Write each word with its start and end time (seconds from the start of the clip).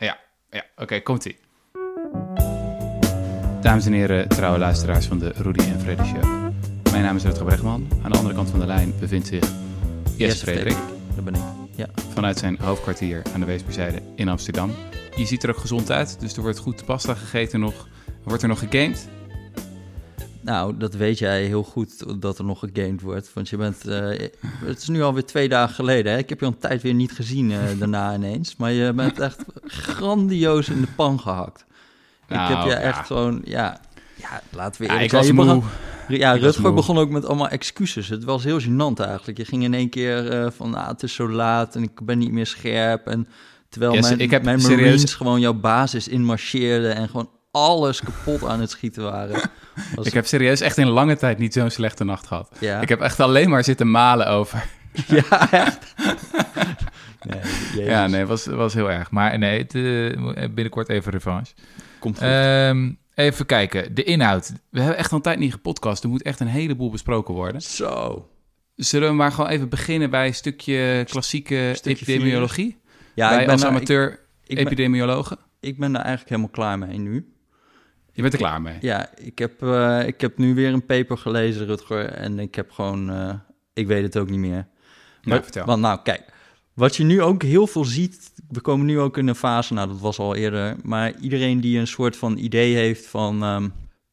Ja, 0.00 0.18
ja 0.50 0.64
oké, 0.76 1.00
komt-ie. 1.00 1.36
Dames 3.60 3.86
en 3.86 3.92
heren, 3.92 4.28
trouwe 4.28 4.58
luisteraars 4.58 5.06
van 5.06 5.18
de 5.18 5.32
Rudy 5.36 5.64
en 5.64 5.80
Freddy 5.80 6.04
Show. 6.04 6.52
Mijn 6.90 7.02
naam 7.02 7.16
is 7.16 7.22
Rutger 7.22 7.44
Bregman. 7.44 7.88
Aan 8.02 8.10
de 8.10 8.16
andere 8.16 8.34
kant 8.34 8.50
van 8.50 8.60
de 8.60 8.66
lijn 8.66 8.92
bevindt 8.98 9.26
zich 9.26 9.44
Jesse 10.16 10.44
Frederik. 10.44 10.76
Dat 11.14 11.24
ben 11.24 11.34
ik. 11.34 11.40
Ja. 11.76 11.88
Vanuit 12.12 12.38
zijn 12.38 12.58
hoofdkwartier 12.60 13.22
aan 13.34 13.40
de 13.40 13.46
Weesperzijde 13.46 14.02
in 14.14 14.28
Amsterdam. 14.28 14.70
Je 15.16 15.26
ziet 15.26 15.42
er 15.42 15.50
ook 15.50 15.56
gezond 15.56 15.90
uit, 15.90 16.20
dus 16.20 16.36
er 16.36 16.42
wordt 16.42 16.58
goed 16.58 16.84
pasta 16.84 17.14
gegeten 17.14 17.60
nog. 17.60 17.88
Wordt 18.22 18.42
er 18.42 18.48
nog 18.48 18.58
gegamed? 18.58 19.08
Nou, 20.40 20.76
dat 20.76 20.94
weet 20.94 21.18
jij 21.18 21.44
heel 21.44 21.62
goed 21.62 22.20
dat 22.22 22.38
er 22.38 22.44
nog 22.44 22.58
gegamed 22.58 23.00
wordt. 23.00 23.30
Want 23.34 23.48
je 23.48 23.56
bent. 23.56 23.86
eh, 23.86 24.28
het 24.64 24.78
is 24.78 24.88
nu 24.88 25.02
alweer 25.02 25.24
twee 25.26 25.48
dagen 25.48 25.74
geleden. 25.74 26.12
Hè? 26.12 26.18
Ik 26.18 26.28
heb 26.28 26.40
je 26.40 26.46
al 26.46 26.52
een 26.52 26.58
tijd 26.58 26.82
weer 26.82 26.94
niet 26.94 27.12
gezien 27.12 27.52
eh, 27.52 27.58
daarna 27.78 28.14
ineens. 28.14 28.56
Maar 28.56 28.72
je 28.72 28.92
bent 28.92 29.18
echt 29.18 29.44
grandioos 29.66 30.68
in 30.68 30.80
de 30.80 30.86
pan 30.96 31.20
gehakt. 31.20 31.64
ik 32.28 32.36
Nou, 32.36 32.54
heb 32.54 32.64
je 32.64 32.70
ja. 32.70 32.76
echt 32.76 33.06
gewoon. 33.06 33.40
Ja, 33.44 33.80
ja 34.16 34.42
laten 34.50 34.82
we 34.82 34.88
Ja, 34.88 35.00
ik 35.00 35.10
was 35.10 35.26
je 35.26 35.32
moe. 35.32 35.44
begon- 35.44 35.64
Ja, 36.08 36.32
Ik 36.34 36.40
Rutger 36.40 36.62
moe. 36.62 36.72
begon 36.72 36.98
ook 36.98 37.10
met 37.10 37.24
allemaal 37.26 37.48
excuses. 37.48 38.08
Het 38.08 38.24
was 38.24 38.44
heel 38.44 38.60
gênant 38.60 39.00
eigenlijk. 39.06 39.38
Je 39.38 39.44
ging 39.44 39.62
in 39.62 39.74
één 39.74 39.88
keer 39.88 40.28
eh, 40.30 40.50
van, 40.50 40.74
ah, 40.74 40.88
het 40.88 41.02
is 41.02 41.14
zo 41.14 41.28
laat 41.28 41.74
en 41.76 41.82
ik 41.82 42.00
ben 42.04 42.18
niet 42.18 42.32
meer 42.32 42.46
scherp. 42.46 43.06
En 43.06 43.28
terwijl 43.68 43.92
Yes, 43.92 44.00
mijn, 44.08 44.18
ik 44.18 44.30
heb 44.30 44.42
mijn 44.44 44.60
serieus- 44.60 44.80
Marines 44.80 45.14
gewoon 45.14 45.40
jouw 45.40 45.54
basis 45.54 46.08
inmarcheerden 46.08 46.94
en 46.94 47.08
gewoon 47.08 47.28
alles 47.50 48.00
kapot 48.00 48.44
aan 48.44 48.60
het 48.60 48.70
schieten 48.70 49.02
waren. 49.02 49.50
Was- 49.94 50.06
Ik 50.06 50.12
heb 50.12 50.26
serieus 50.26 50.60
echt 50.60 50.78
in 50.78 50.86
lange 50.88 51.16
tijd 51.16 51.38
niet 51.38 51.52
zo'n 51.52 51.70
slechte 51.70 52.04
nacht 52.04 52.26
gehad. 52.26 52.56
ja. 52.60 52.80
Ik 52.80 52.88
heb 52.88 53.00
echt 53.00 53.20
alleen 53.20 53.48
maar 53.50 53.64
zitten 53.64 53.90
malen 53.90 54.26
over. 54.28 54.64
Ja, 55.06 55.50
echt. 55.50 55.94
Nee. 57.74 57.84
Ja, 57.84 58.06
nee, 58.06 58.26
was, 58.26 58.46
was 58.46 58.74
heel 58.74 58.90
erg. 58.90 59.10
Maar 59.10 59.38
nee, 59.38 59.58
het, 59.58 59.74
eh, 59.74 60.48
binnenkort 60.54 60.88
even 60.88 61.12
revanche. 61.12 61.52
Komt 61.98 62.18
goed. 62.18 62.26
Ehm, 62.26 62.90
even 63.14 63.46
kijken, 63.46 63.94
de 63.94 64.04
inhoud. 64.04 64.52
We 64.70 64.78
hebben 64.80 64.96
echt 64.98 65.10
al 65.10 65.16
een 65.16 65.22
tijd 65.22 65.38
niet 65.38 65.52
gepodcast. 65.52 66.02
Er 66.02 66.08
moet 66.08 66.22
echt 66.22 66.40
een 66.40 66.46
heleboel 66.46 66.90
besproken 66.90 67.34
worden. 67.34 67.62
Zo. 67.62 68.28
Zullen 68.76 69.08
we 69.08 69.14
maar 69.14 69.32
gewoon 69.32 69.50
even 69.50 69.68
beginnen 69.68 70.10
bij 70.10 70.26
een 70.26 70.34
stukje 70.34 71.04
klassieke 71.08 71.72
Stukje 71.74 72.02
epidemiologie? 72.12 72.78
Ja, 73.14 73.30
ik 73.32 73.38
ben, 73.38 73.48
als 73.50 73.62
ik, 73.62 73.68
amateur 73.68 74.10
ik 74.46 74.56
ben- 74.56 74.64
epidemiologen? 74.66 75.38
ik 75.60 75.78
ben 75.78 75.92
daar 75.92 76.02
eigenlijk 76.02 76.30
helemaal 76.30 76.50
klaar 76.54 76.78
mee 76.78 76.98
nu. 76.98 77.32
Je 78.22 78.30
bent 78.30 78.42
er 78.42 78.48
klaar 78.48 78.62
mee. 78.62 78.76
Ja, 78.80 79.10
ik 79.16 79.38
heb, 79.38 79.62
eh, 79.62 80.06
ik 80.06 80.20
heb 80.20 80.38
nu 80.38 80.54
weer 80.54 80.72
een 80.72 80.86
paper 80.86 81.18
gelezen, 81.18 81.66
Rutger. 81.66 82.04
En 82.04 82.38
ik 82.38 82.54
heb 82.54 82.70
gewoon... 82.70 83.10
eh, 83.10 83.34
ik 83.72 83.86
weet 83.86 84.02
het 84.02 84.16
ook 84.16 84.30
niet 84.30 84.38
meer. 84.38 84.50
Nou, 84.50 84.66
Maar- 85.22 85.42
vertel. 85.42 85.64
Want 85.66 85.80
nou, 85.80 86.00
kijk. 86.02 86.32
Wat 86.74 86.96
je 86.96 87.04
nu 87.04 87.22
ook 87.22 87.42
heel 87.42 87.66
veel 87.66 87.84
ziet... 87.84 88.32
We 88.48 88.60
komen 88.60 88.86
nu 88.86 88.98
ook 89.00 89.16
in 89.18 89.28
een 89.28 89.34
fase, 89.34 89.74
nou 89.74 89.88
dat 89.88 90.00
was 90.00 90.18
al 90.18 90.34
eerder... 90.34 90.76
maar 90.82 91.14
iedereen 91.20 91.60
die 91.60 91.78
een 91.78 91.86
soort 91.86 92.16
van 92.16 92.36
idee 92.36 92.74
heeft 92.74 93.06
van... 93.06 93.42
ehm, 93.42 93.68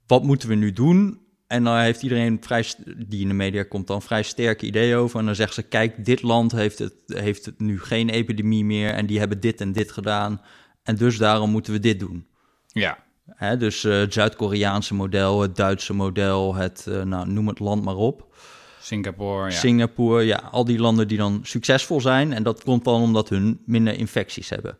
wat 0.07 0.23
moeten 0.23 0.49
we 0.49 0.55
nu 0.55 0.71
doen? 0.73 1.19
En 1.47 1.63
dan 1.63 1.77
heeft 1.77 2.01
iedereen 2.03 2.37
vrij, 2.41 2.65
die 3.07 3.21
in 3.21 3.27
de 3.27 3.33
media 3.33 3.63
komt 3.63 3.87
dan 3.87 4.01
vrij 4.01 4.23
sterke 4.23 4.65
ideeën 4.65 4.95
over. 4.97 5.19
En 5.19 5.25
dan 5.25 5.35
zegt 5.35 5.53
ze, 5.53 5.63
kijk, 5.63 6.05
dit 6.05 6.21
land 6.21 6.51
heeft 6.51 6.79
het, 6.79 6.93
heeft 7.05 7.45
het 7.45 7.59
nu 7.59 7.79
geen 7.79 8.09
epidemie 8.09 8.65
meer... 8.65 8.89
en 8.89 9.05
die 9.05 9.19
hebben 9.19 9.39
dit 9.39 9.61
en 9.61 9.71
dit 9.71 9.91
gedaan. 9.91 10.41
En 10.83 10.95
dus 10.95 11.17
daarom 11.17 11.49
moeten 11.51 11.73
we 11.73 11.79
dit 11.79 11.99
doen. 11.99 12.27
Ja, 12.67 12.97
Hè, 13.35 13.57
dus 13.57 13.83
eh, 13.83 13.97
het 13.97 14.13
Zuid-Koreaanse 14.13 14.93
model, 14.93 15.41
het 15.41 15.55
Duitse 15.55 15.93
model, 15.93 16.55
het, 16.55 16.85
eh, 16.87 17.01
nou, 17.01 17.29
noem 17.29 17.47
het 17.47 17.59
land 17.59 17.83
maar 17.83 17.95
op. 17.95 18.35
Singapore, 18.81 19.49
ja. 19.49 19.57
Singapore, 19.57 20.23
ja, 20.23 20.49
al 20.51 20.65
die 20.65 20.79
landen 20.79 21.07
die 21.07 21.17
dan 21.17 21.39
succesvol 21.43 22.01
zijn. 22.01 22.33
En 22.33 22.43
dat 22.43 22.63
komt 22.63 22.83
dan 22.83 23.01
omdat 23.01 23.29
hun 23.29 23.61
minder 23.65 23.97
infecties 23.97 24.49
hebben. 24.49 24.77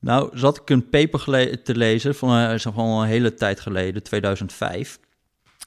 Nou, 0.00 0.38
zat 0.38 0.56
ik 0.56 0.70
een 0.70 0.88
paper 0.88 1.62
te 1.62 1.76
lezen 1.76 2.14
van, 2.14 2.38
eh, 2.38 2.54
is 2.54 2.62
van 2.62 2.88
een 2.88 3.06
hele 3.06 3.34
tijd 3.34 3.60
geleden, 3.60 4.02
2005, 4.02 4.98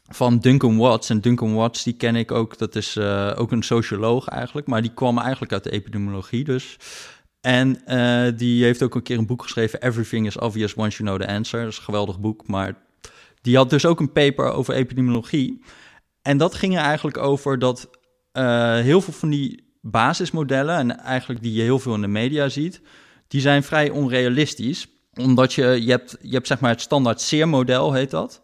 van 0.10 0.40
Duncan 0.40 0.78
Watts. 0.78 1.10
En 1.10 1.22
Duncan 1.22 1.54
Watts, 1.54 1.84
die 1.84 1.94
ken 1.94 2.16
ik 2.16 2.32
ook, 2.32 2.58
dat 2.58 2.76
is 2.76 2.98
ook 3.36 3.52
een 3.52 3.64
socioloog 3.64 4.28
eigenlijk, 4.28 4.68
maar 4.68 4.82
die 4.82 4.94
kwam 4.94 5.18
eigenlijk 5.18 5.52
uit 5.52 5.64
de 5.64 5.72
epidemiologie 5.72 6.44
dus. 6.44 6.78
En 7.44 7.86
eh, 7.86 8.38
die 8.38 8.64
heeft 8.64 8.84
ook 8.84 8.96
een 8.96 9.04
keer 9.04 9.18
een 9.18 9.26
boek 9.26 9.42
geschreven, 9.42 9.82
Everything 9.82 10.26
is 10.26 10.38
Obvious 10.38 10.74
Once 10.74 11.04
You 11.04 11.10
Know 11.10 11.28
the 11.28 11.36
Answer. 11.36 11.60
Dat 11.60 11.72
is 11.72 11.78
een 11.78 11.84
geweldig 11.84 12.20
boek, 12.20 12.48
maar 12.48 12.76
die 13.42 13.56
had 13.56 13.70
dus 13.70 13.86
ook 13.86 14.00
een 14.00 14.12
paper 14.12 14.52
over 14.52 14.74
epidemiologie. 14.74 15.64
En 16.22 16.38
dat 16.38 16.56
ging 16.56 16.76
er 16.78 16.84
eigenlijk 16.84 17.18
over 17.18 17.60
dat 17.60 17.90
eh, 18.32 18.78
heel 18.78 19.02
veel 19.02 19.14
van 19.14 19.30
die 19.30 19.64
basismodellen, 19.82 20.78
en 20.78 21.00
eigenlijk 21.00 21.42
die 21.42 21.54
je 21.54 21.62
heel 21.62 21.80
veel 21.80 21.96
in 21.96 22.02
de 22.02 22.08
media 22.08 22.50
ziet, 22.50 22.82
die 23.28 23.42
zijn 23.42 23.64
vrij 23.64 23.90
onrealistisch. 23.90 24.88
Omdat 25.14 25.54
je, 25.54 25.84
je 25.86 25.90
hebt, 25.90 26.18
je 26.22 26.34
hebt 26.34 26.48
zeg 26.48 26.60
maar 26.60 26.72
het 26.72 26.82
standaard 26.82 27.22
SEER-model, 27.22 27.94
heet 27.94 28.12
dat. 28.12 28.42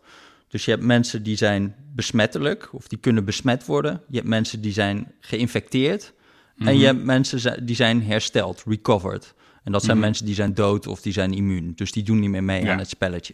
Dus 0.47 0.65
je 0.65 0.71
hebt 0.71 0.83
mensen 0.83 1.23
die 1.23 1.37
zijn 1.37 1.75
besmettelijk, 1.95 2.69
of 2.73 2.87
die 2.87 2.97
kunnen 2.97 3.25
besmet 3.25 3.65
worden. 3.65 4.01
Je 4.07 4.15
hebt 4.15 4.27
mensen 4.27 4.61
die 4.61 4.73
zijn 4.73 5.11
geïnfecteerd. 5.19 6.13
En 6.59 6.77
je 6.77 6.85
hebt 6.85 7.03
mensen 7.03 7.65
die 7.65 7.75
zijn 7.75 8.03
hersteld, 8.03 8.63
recovered. 8.67 9.33
En 9.63 9.71
dat 9.71 9.83
zijn 9.83 9.97
Mhm. 9.97 10.05
mensen 10.05 10.25
die 10.25 10.35
zijn 10.35 10.53
dood 10.53 10.87
of 10.87 11.01
die 11.01 11.13
zijn 11.13 11.33
immuun. 11.33 11.71
Dus 11.75 11.91
die 11.91 12.03
doen 12.03 12.19
niet 12.19 12.29
meer 12.29 12.43
mee 12.43 12.63
Ja. 12.63 12.71
aan 12.71 12.77
het 12.77 12.89
spelletje. 12.89 13.33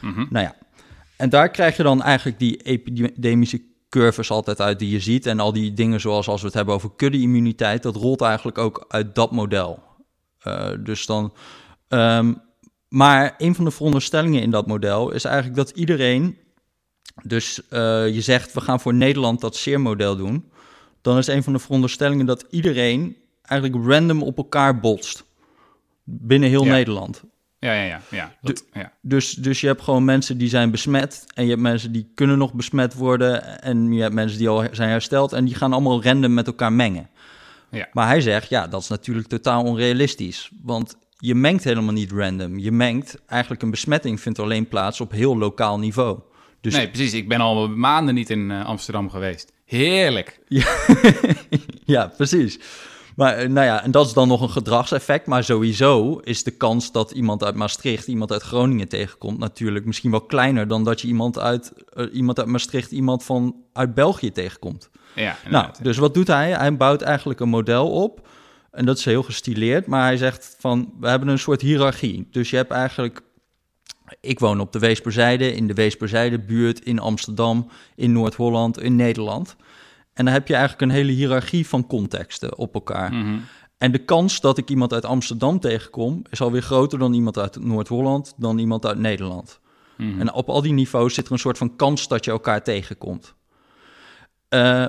Mhm. 0.00 0.26
Nou 0.30 0.44
ja, 0.44 0.54
en 1.16 1.28
daar 1.28 1.50
krijg 1.50 1.76
je 1.76 1.82
dan 1.82 2.02
eigenlijk 2.02 2.38
die 2.38 2.56
epidemische 2.62 3.62
curves 3.88 4.30
altijd 4.30 4.60
uit 4.60 4.78
die 4.78 4.90
je 4.90 5.00
ziet. 5.00 5.26
En 5.26 5.40
al 5.40 5.52
die 5.52 5.72
dingen 5.72 6.00
zoals 6.00 6.28
als 6.28 6.40
we 6.40 6.46
het 6.46 6.56
hebben 6.56 6.74
over 6.74 6.90
kudde-immuniteit, 6.96 7.82
dat 7.82 7.96
rolt 7.96 8.20
eigenlijk 8.20 8.58
ook 8.58 8.84
uit 8.88 9.14
dat 9.14 9.30
model. 9.32 9.82
Eh, 10.38 10.70
dus 10.80 11.06
dan. 11.06 11.32
ehm, 11.88 12.32
maar 12.88 13.34
een 13.38 13.54
van 13.54 13.64
de 13.64 13.70
veronderstellingen 13.70 14.42
in 14.42 14.50
dat 14.50 14.66
model 14.66 15.10
is 15.10 15.24
eigenlijk 15.24 15.56
dat 15.56 15.70
iedereen. 15.70 16.36
Dus 17.22 17.60
eh, 17.68 18.08
je 18.14 18.20
zegt, 18.20 18.52
we 18.52 18.60
gaan 18.60 18.80
voor 18.80 18.94
Nederland 18.94 19.40
dat 19.40 19.56
SEER-model 19.56 20.16
doen. 20.16 20.50
Dan 21.08 21.18
is 21.18 21.26
een 21.26 21.42
van 21.42 21.52
de 21.52 21.58
veronderstellingen 21.58 22.26
dat 22.26 22.44
iedereen 22.50 23.16
eigenlijk 23.42 23.86
random 23.86 24.22
op 24.22 24.36
elkaar 24.36 24.80
botst. 24.80 25.24
Binnen 26.04 26.48
heel 26.48 26.64
Ja. 26.64 26.72
Nederland. 26.72 27.22
Ja, 27.58 27.72
ja, 27.72 27.82
ja. 27.82 28.00
ja, 28.10 28.34
dat, 28.42 28.64
ja. 28.72 28.92
Dus, 29.00 29.34
dus 29.34 29.60
je 29.60 29.66
hebt 29.66 29.82
gewoon 29.82 30.04
mensen 30.04 30.38
die 30.38 30.48
zijn 30.48 30.70
besmet 30.70 31.24
en 31.34 31.42
je 31.42 31.50
hebt 31.50 31.62
mensen 31.62 31.92
die 31.92 32.10
kunnen 32.14 32.38
nog 32.38 32.54
besmet 32.54 32.94
worden 32.94 33.62
en 33.62 33.92
je 33.92 34.02
hebt 34.02 34.14
mensen 34.14 34.38
die 34.38 34.48
al 34.48 34.64
zijn 34.72 34.90
hersteld 34.90 35.32
en 35.32 35.44
die 35.44 35.54
gaan 35.54 35.72
allemaal 35.72 36.02
random 36.02 36.34
met 36.34 36.46
elkaar 36.46 36.72
mengen. 36.72 37.08
Ja. 37.70 37.88
Maar 37.92 38.06
hij 38.06 38.20
zegt, 38.20 38.48
ja, 38.48 38.66
dat 38.66 38.80
is 38.82 38.88
natuurlijk 38.88 39.28
totaal 39.28 39.64
onrealistisch, 39.64 40.50
want 40.62 40.96
je 41.18 41.34
mengt 41.34 41.64
helemaal 41.64 41.92
niet 41.92 42.12
random. 42.12 42.58
Je 42.58 42.72
mengt, 42.72 43.18
eigenlijk 43.26 43.62
een 43.62 43.70
besmetting 43.70 44.20
vindt 44.20 44.38
alleen 44.38 44.68
plaats 44.68 45.00
op 45.00 45.10
heel 45.10 45.38
lokaal 45.38 45.78
niveau. 45.78 46.18
Dus 46.60 46.74
nee, 46.74 46.88
precies. 46.88 47.14
Ik 47.14 47.28
ben 47.28 47.40
al 47.40 47.68
maanden 47.68 48.14
niet 48.14 48.30
in 48.30 48.50
eh, 48.50 48.64
Amsterdam 48.64 49.10
geweest. 49.10 49.52
Heerlijk. 49.68 50.40
ja, 51.84 52.12
precies. 52.16 52.58
Maar 53.16 53.34
eh, 53.34 53.48
nou 53.48 53.66
ja, 53.66 53.82
en 53.82 53.90
dat 53.90 54.06
is 54.06 54.12
dan 54.12 54.28
nog 54.28 54.40
een 54.40 54.50
gedragseffect. 54.50 55.26
Maar 55.26 55.44
sowieso 55.44 56.20
is 56.24 56.42
de 56.42 56.50
kans 56.50 56.92
dat 56.92 57.10
iemand 57.10 57.44
uit 57.44 57.54
Maastricht 57.54 58.06
iemand 58.06 58.32
uit 58.32 58.42
Groningen 58.42 58.88
tegenkomt 58.88 59.38
natuurlijk 59.38 59.84
misschien 59.84 60.10
wel 60.10 60.20
kleiner 60.20 60.68
dan 60.68 60.84
dat 60.84 61.00
je 61.00 61.08
iemand 61.08 61.38
uit, 61.38 61.72
eh, 61.92 62.06
iemand 62.12 62.38
uit 62.38 62.48
Maastricht 62.48 62.90
iemand 62.90 63.24
van 63.24 63.56
uit 63.72 63.94
België 63.94 64.32
tegenkomt. 64.32 64.90
Ja, 65.14 65.36
Nou, 65.50 65.66
dus 65.82 65.96
wat 65.96 66.14
doet 66.14 66.26
hij? 66.26 66.50
Hij 66.50 66.76
bouwt 66.76 67.02
eigenlijk 67.02 67.40
een 67.40 67.48
model 67.48 67.90
op. 67.90 68.28
En 68.70 68.84
dat 68.84 68.98
is 68.98 69.04
heel 69.04 69.22
gestileerd. 69.22 69.86
Maar 69.86 70.02
hij 70.02 70.16
zegt 70.16 70.56
van, 70.58 70.92
we 71.00 71.08
hebben 71.08 71.28
een 71.28 71.38
soort 71.38 71.60
hiërarchie. 71.60 72.28
Dus 72.30 72.50
je 72.50 72.56
hebt 72.56 72.70
eigenlijk... 72.70 73.20
Ik 74.20 74.38
woon 74.38 74.60
op 74.60 74.72
de 74.72 74.78
Weesperzijde, 74.78 75.54
in 75.54 75.66
de 75.66 75.74
Weesperzijde 75.74 76.38
buurt, 76.38 76.80
in 76.80 76.98
Amsterdam, 76.98 77.70
in 77.94 78.12
Noord-Holland, 78.12 78.80
in 78.80 78.96
Nederland. 78.96 79.56
En 80.14 80.24
dan 80.24 80.34
heb 80.34 80.48
je 80.48 80.54
eigenlijk 80.54 80.82
een 80.82 80.96
hele 80.96 81.12
hiërarchie 81.12 81.66
van 81.66 81.86
contexten 81.86 82.58
op 82.58 82.74
elkaar. 82.74 83.12
Mhm. 83.12 83.38
En 83.78 83.92
de 83.92 84.04
kans 84.04 84.40
dat 84.40 84.58
ik 84.58 84.70
iemand 84.70 84.92
uit 84.92 85.04
Amsterdam 85.04 85.60
tegenkom... 85.60 86.22
is 86.30 86.40
alweer 86.40 86.62
groter 86.62 86.98
dan 86.98 87.12
iemand 87.12 87.38
uit 87.38 87.64
Noord-Holland, 87.64 88.34
dan 88.36 88.58
iemand 88.58 88.86
uit 88.86 88.98
Nederland. 88.98 89.60
Mhm. 89.96 90.20
En 90.20 90.32
op 90.32 90.48
al 90.48 90.62
die 90.62 90.72
niveaus 90.72 91.14
zit 91.14 91.26
er 91.26 91.32
een 91.32 91.38
soort 91.38 91.58
van 91.58 91.76
kans 91.76 92.08
dat 92.08 92.24
je 92.24 92.30
elkaar 92.30 92.62
tegenkomt. 92.62 93.34
Eh, 94.48 94.86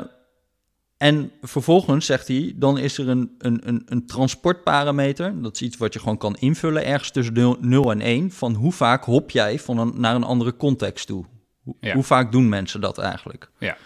en 0.99 1.31
vervolgens 1.41 2.05
zegt 2.05 2.27
hij, 2.27 2.53
dan 2.55 2.77
is 2.77 2.97
er 2.97 3.09
een, 3.09 3.35
een, 3.37 3.67
een, 3.67 3.81
een 3.85 4.05
transportparameter. 4.05 5.41
Dat 5.41 5.53
is 5.55 5.61
iets 5.61 5.77
wat 5.77 5.93
je 5.93 5.99
gewoon 5.99 6.17
kan 6.17 6.35
invullen, 6.35 6.85
ergens 6.85 7.11
tussen 7.11 7.33
0, 7.33 7.57
0 7.59 7.91
en 7.91 8.01
1. 8.01 8.31
Van 8.31 8.53
hoe 8.53 8.71
vaak 8.71 9.03
hop 9.03 9.29
jij 9.29 9.59
van 9.59 9.77
een, 9.77 9.93
naar 9.95 10.15
een 10.15 10.23
andere 10.23 10.55
context 10.55 11.07
toe? 11.07 11.25
Hoe, 11.63 11.75
Ja. 11.79 11.93
hoe 11.93 12.03
vaak 12.03 12.31
doen 12.31 12.49
mensen 12.49 12.81
dat 12.81 12.97
eigenlijk? 12.97 13.51
Ja. 13.59 13.77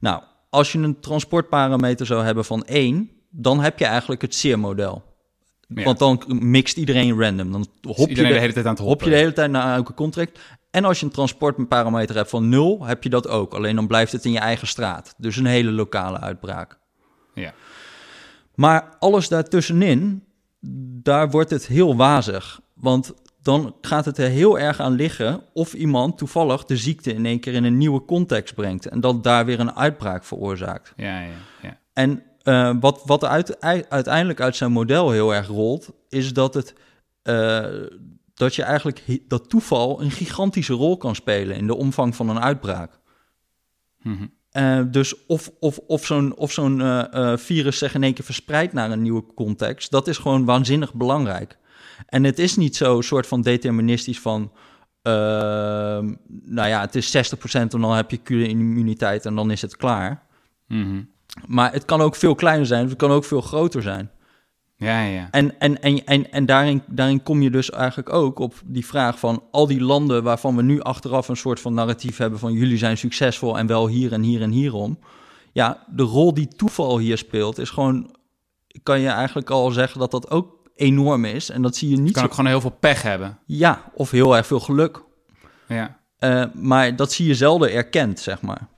Nou, 0.00 0.22
als 0.50 0.72
je 0.72 0.78
een 0.78 1.00
transportparameter 1.00 2.06
zou 2.06 2.24
hebben 2.24 2.44
van 2.44 2.62
1, 2.64 3.10
dan 3.30 3.60
heb 3.60 3.78
je 3.78 3.84
eigenlijk 3.84 4.22
het 4.22 4.34
SEER-model. 4.34 5.02
Ja. 5.68 5.82
Want 5.84 5.98
dan 5.98 6.22
mixt 6.28 6.76
iedereen 6.76 7.20
random. 7.20 7.52
Dan 7.52 7.66
hop 7.82 8.08
je 8.08 8.14
de- 8.14 8.22
de 8.22 8.38
hele 8.38 8.52
tijd 8.52 8.66
aan 8.66 8.72
het 8.74 8.82
hop 8.82 9.02
je 9.02 9.10
de 9.10 9.16
hele 9.16 9.32
tijd 9.32 9.50
naar 9.50 9.74
elke 9.76 9.94
contract. 9.94 10.38
En 10.70 10.84
als 10.84 11.00
je 11.00 11.06
een 11.06 11.12
transportparameter 11.12 12.16
hebt 12.16 12.30
van 12.30 12.48
0, 12.48 12.84
heb 12.86 13.02
je 13.02 13.08
dat 13.10 13.28
ook. 13.28 13.54
Alleen 13.54 13.76
dan 13.76 13.86
blijft 13.86 14.12
het 14.12 14.24
in 14.24 14.32
je 14.32 14.38
eigen 14.38 14.66
straat. 14.66 15.14
Dus 15.18 15.36
een 15.36 15.46
hele 15.46 15.70
lokale 15.70 16.20
uitbraak. 16.20 16.78
Ja. 17.34 17.54
Maar 18.54 18.96
alles 18.98 19.28
daartussenin, 19.28 20.24
daar 21.02 21.30
wordt 21.30 21.50
het 21.50 21.66
heel 21.66 21.96
wazig. 21.96 22.60
Want 22.74 23.12
dan 23.42 23.74
gaat 23.80 24.04
het 24.04 24.18
er 24.18 24.28
heel 24.28 24.58
erg 24.58 24.80
aan 24.80 24.92
liggen 24.92 25.42
of 25.52 25.72
iemand 25.74 26.18
toevallig 26.18 26.64
de 26.64 26.76
ziekte 26.76 27.14
in 27.14 27.26
één 27.26 27.40
keer 27.40 27.54
in 27.54 27.64
een 27.64 27.78
nieuwe 27.78 28.04
context 28.04 28.54
brengt. 28.54 28.86
En 28.88 29.00
dat 29.00 29.24
daar 29.24 29.44
weer 29.44 29.60
een 29.60 29.76
uitbraak 29.76 30.24
veroorzaakt. 30.24 30.92
Ja, 30.96 31.20
ja, 31.20 31.28
ja. 31.62 31.78
En 31.92 32.22
uh, 32.44 32.74
wat, 32.80 33.02
wat 33.04 33.24
uit, 33.24 33.60
uiteindelijk 33.88 34.40
uit 34.40 34.56
zijn 34.56 34.72
model 34.72 35.10
heel 35.10 35.34
erg 35.34 35.46
rolt, 35.46 35.92
is 36.08 36.32
dat 36.32 36.54
het. 36.54 36.74
Uh, 37.22 37.66
dat 38.34 38.54
je 38.54 38.62
eigenlijk 38.62 39.20
dat 39.28 39.48
toeval 39.48 40.00
een 40.00 40.10
gigantische 40.10 40.72
rol 40.72 40.96
kan 40.96 41.14
spelen 41.14 41.56
in 41.56 41.66
de 41.66 41.74
omvang 41.74 42.16
van 42.16 42.28
een 42.28 42.40
uitbraak. 42.40 43.00
Mm 44.02 44.16
-hmm. 44.16 44.62
uh, 44.62 44.92
dus 44.92 45.26
of, 45.26 45.50
of, 45.60 45.78
of 45.78 46.04
zo'n 46.04 46.36
of 46.36 46.52
zo'n 46.52 47.06
virus 47.38 47.78
zich 47.78 47.94
in 47.94 48.02
één 48.02 48.14
keer 48.14 48.24
verspreidt 48.24 48.72
naar 48.72 48.90
een 48.90 49.02
nieuwe 49.02 49.34
context, 49.34 49.90
dat 49.90 50.08
is 50.08 50.18
gewoon 50.18 50.44
waanzinnig 50.44 50.94
belangrijk. 50.94 51.58
En 52.06 52.24
het 52.24 52.38
is 52.38 52.56
niet 52.56 52.76
zo 52.76 53.00
soort 53.00 53.26
van 53.26 53.42
deterministisch 53.42 54.20
van. 54.20 54.52
nou 55.02 56.68
ja, 56.68 56.80
het 56.80 56.94
is 56.94 57.16
60% 57.16 57.40
en 57.52 57.68
dan 57.68 57.92
heb 57.92 58.10
je 58.10 58.48
immuniteit 58.48 59.26
en 59.26 59.34
dan 59.34 59.50
is 59.50 59.62
het 59.62 59.76
klaar. 59.76 60.26
Mm 60.68 60.84
-hmm. 60.84 61.13
Maar 61.46 61.72
het 61.72 61.84
kan 61.84 62.00
ook 62.00 62.16
veel 62.16 62.34
kleiner 62.34 62.66
zijn, 62.66 62.88
het 62.88 62.96
kan 62.96 63.10
ook 63.10 63.24
veel 63.24 63.40
groter 63.40 63.82
zijn. 63.82 64.10
Ja, 64.76 65.02
ja. 65.02 65.28
En, 65.30 65.58
en, 65.58 65.82
en, 65.82 66.04
en, 66.04 66.32
en 66.32 66.46
daarin, 66.46 66.82
daarin 66.86 67.22
kom 67.22 67.42
je 67.42 67.50
dus 67.50 67.70
eigenlijk 67.70 68.12
ook 68.12 68.38
op 68.38 68.54
die 68.64 68.86
vraag 68.86 69.18
van 69.18 69.42
al 69.50 69.66
die 69.66 69.80
landen 69.80 70.22
waarvan 70.22 70.56
we 70.56 70.62
nu 70.62 70.80
achteraf 70.80 71.28
een 71.28 71.36
soort 71.36 71.60
van 71.60 71.74
narratief 71.74 72.16
hebben 72.16 72.38
van 72.38 72.52
jullie 72.52 72.78
zijn 72.78 72.98
succesvol 72.98 73.58
en 73.58 73.66
wel 73.66 73.88
hier 73.88 74.12
en 74.12 74.22
hier 74.22 74.42
en 74.42 74.50
hierom. 74.50 74.98
Ja, 75.52 75.84
de 75.90 76.02
rol 76.02 76.34
die 76.34 76.48
toeval 76.48 76.98
hier 76.98 77.18
speelt 77.18 77.58
is 77.58 77.70
gewoon, 77.70 78.16
kan 78.82 79.00
je 79.00 79.08
eigenlijk 79.08 79.50
al 79.50 79.70
zeggen 79.70 80.00
dat 80.00 80.10
dat 80.10 80.30
ook 80.30 80.70
enorm 80.74 81.24
is. 81.24 81.50
En 81.50 81.62
dat 81.62 81.76
zie 81.76 81.90
je 81.90 81.96
niet. 81.96 82.06
Je 82.06 82.12
kan 82.12 82.22
zo... 82.22 82.28
ook 82.28 82.34
gewoon 82.34 82.50
heel 82.50 82.60
veel 82.60 82.76
pech 82.80 83.02
hebben. 83.02 83.38
Ja, 83.46 83.90
of 83.94 84.10
heel 84.10 84.36
erg 84.36 84.46
veel 84.46 84.60
geluk. 84.60 85.02
Ja. 85.68 86.02
Uh, 86.18 86.44
maar 86.54 86.96
dat 86.96 87.12
zie 87.12 87.26
je 87.26 87.34
zelden 87.34 87.72
erkend, 87.72 88.20
zeg 88.20 88.42
maar. 88.42 88.68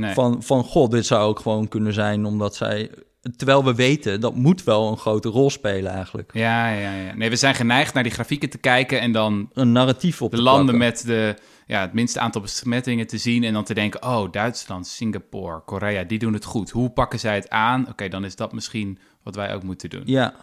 Nee. 0.00 0.14
Van, 0.14 0.42
van, 0.42 0.64
god, 0.64 0.90
dit 0.90 1.06
zou 1.06 1.28
ook 1.28 1.40
gewoon 1.40 1.68
kunnen 1.68 1.92
zijn 1.92 2.24
omdat 2.24 2.54
zij... 2.54 2.90
Terwijl 3.36 3.64
we 3.64 3.74
weten, 3.74 4.20
dat 4.20 4.34
moet 4.34 4.64
wel 4.64 4.90
een 4.90 4.96
grote 4.96 5.28
rol 5.28 5.50
spelen 5.50 5.92
eigenlijk. 5.92 6.30
Ja, 6.34 6.68
ja, 6.68 6.92
ja. 6.94 7.14
Nee, 7.14 7.30
we 7.30 7.36
zijn 7.36 7.54
geneigd 7.54 7.94
naar 7.94 8.02
die 8.02 8.12
grafieken 8.12 8.50
te 8.50 8.58
kijken 8.58 9.00
en 9.00 9.12
dan... 9.12 9.50
Een 9.52 9.72
narratief 9.72 10.22
op 10.22 10.30
de 10.30 10.36
te 10.36 10.42
landen 10.42 10.76
plakken. 10.76 11.04
met 11.04 11.06
de, 11.06 11.42
ja, 11.66 11.80
het 11.80 11.92
minste 11.92 12.20
aantal 12.20 12.40
besmettingen 12.40 13.06
te 13.06 13.18
zien... 13.18 13.44
en 13.44 13.52
dan 13.52 13.64
te 13.64 13.74
denken, 13.74 14.02
oh, 14.02 14.30
Duitsland, 14.30 14.86
Singapore, 14.86 15.62
Korea, 15.64 16.04
die 16.04 16.18
doen 16.18 16.32
het 16.32 16.44
goed. 16.44 16.70
Hoe 16.70 16.90
pakken 16.90 17.18
zij 17.18 17.34
het 17.34 17.48
aan? 17.48 17.88
Oké, 17.88 18.08
dan 18.08 18.24
is 18.24 18.36
dat 18.36 18.52
misschien 18.52 18.98
wat 19.22 19.34
wij 19.34 19.54
ook 19.54 19.62
moeten 19.62 19.90
doen. 19.90 20.02
Ja, 20.04 20.34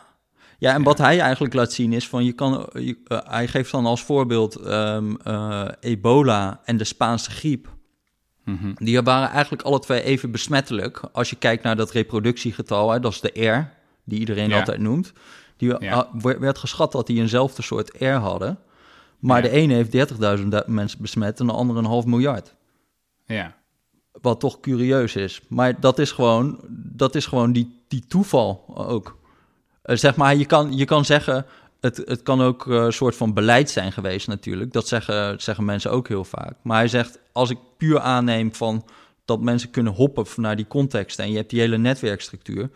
ja, 0.60 0.74
en 0.74 0.83
wat 0.83 0.98
hij 0.98 1.19
eigenlijk 1.19 1.53
laat 1.53 1.74
zien 1.74 1.94
is 1.94 2.07
van 2.07 2.25
je 2.25 2.31
kan, 2.31 2.69
je, 2.74 2.98
uh, 3.07 3.19
hij 3.24 3.48
geeft 3.48 3.71
dan 3.71 3.86
als 3.86 4.03
voorbeeld 4.03 4.65
um, 4.65 5.18
uh, 5.27 5.68
ebola 5.80 6.62
en 6.63 6.77
de 6.77 6.83
Spaanse 6.83 7.31
griep. 7.31 7.75
Mm 8.47 8.57
-hmm. 8.61 8.73
Die 8.75 9.01
waren 9.01 9.29
eigenlijk 9.29 9.61
alle 9.63 9.79
twee 9.79 10.01
even 10.03 10.31
besmettelijk. 10.31 11.01
Als 11.11 11.29
je 11.29 11.35
kijkt 11.35 11.63
naar 11.63 11.75
dat 11.75 11.91
reproductiegetal, 11.91 12.91
hè, 12.91 12.99
dat 12.99 13.11
is 13.11 13.21
de 13.21 13.45
R, 13.49 13.69
die 14.03 14.19
iedereen 14.19 14.49
Ja. 14.49 14.59
altijd 14.59 14.79
noemt. 14.79 15.13
Die 15.57 15.75
Ja. 15.79 16.07
uh, 16.23 16.33
werd 16.39 16.57
geschat 16.57 16.91
dat 16.91 17.07
die 17.07 17.19
eenzelfde 17.19 17.61
soort 17.61 17.91
R 17.99 18.05
hadden. 18.05 18.59
Maar 19.19 19.44
Ja. 19.44 19.49
de 19.49 19.49
ene 19.49 19.73
heeft 19.73 19.91
30.000 19.91 20.47
mensen 20.67 21.01
besmet 21.01 21.39
en 21.39 21.45
de 21.47 21.53
andere 21.53 21.79
een 21.79 21.85
half 21.85 22.05
miljard. 22.05 22.55
Ja, 23.25 23.55
Wat 24.21 24.39
toch 24.39 24.59
curieus 24.59 25.15
is. 25.15 25.41
Maar 25.47 25.79
dat 25.79 26.00
is 26.00 26.11
gewoon, 26.11 26.59
dat 26.69 27.15
is 27.15 27.25
gewoon 27.25 27.51
die, 27.51 27.81
die 27.88 28.05
toeval 28.07 28.63
ook. 28.75 29.17
Eh, 29.81 29.95
zeg 29.95 30.15
maar, 30.15 30.35
je 30.35 30.45
kan, 30.45 30.77
je 30.77 30.85
kan 30.85 31.05
zeggen, 31.05 31.45
het, 31.81 31.97
het 31.97 32.24
kan 32.24 32.41
ook 32.41 32.68
eh, 32.68 32.75
een 32.75 32.94
soort 32.94 33.15
van 33.15 33.33
beleid 33.33 33.69
zijn 33.69 33.91
geweest 33.91 34.27
natuurlijk. 34.27 34.74
Dat 34.74 34.88
zeggen, 34.88 35.41
zeggen 35.41 35.65
mensen 35.65 35.91
ook 35.91 36.07
heel 36.07 36.24
vaak. 36.24 36.53
Maar 36.62 36.77
hij 36.77 36.88
zegt, 36.88 37.19
als 37.31 37.50
ik 37.50 37.57
puur 37.77 38.00
aanneem 38.00 38.53
van 38.53 38.85
dat 39.25 39.41
mensen 39.41 39.69
kunnen 39.69 39.94
hoppen 39.94 40.25
naar 40.35 40.56
die 40.56 40.68
context... 40.68 41.19
en 41.19 41.29
je 41.31 41.38
hebt 41.38 41.50
die 41.50 41.59
hele 41.59 41.77
netwerkstructuur, 41.77 42.69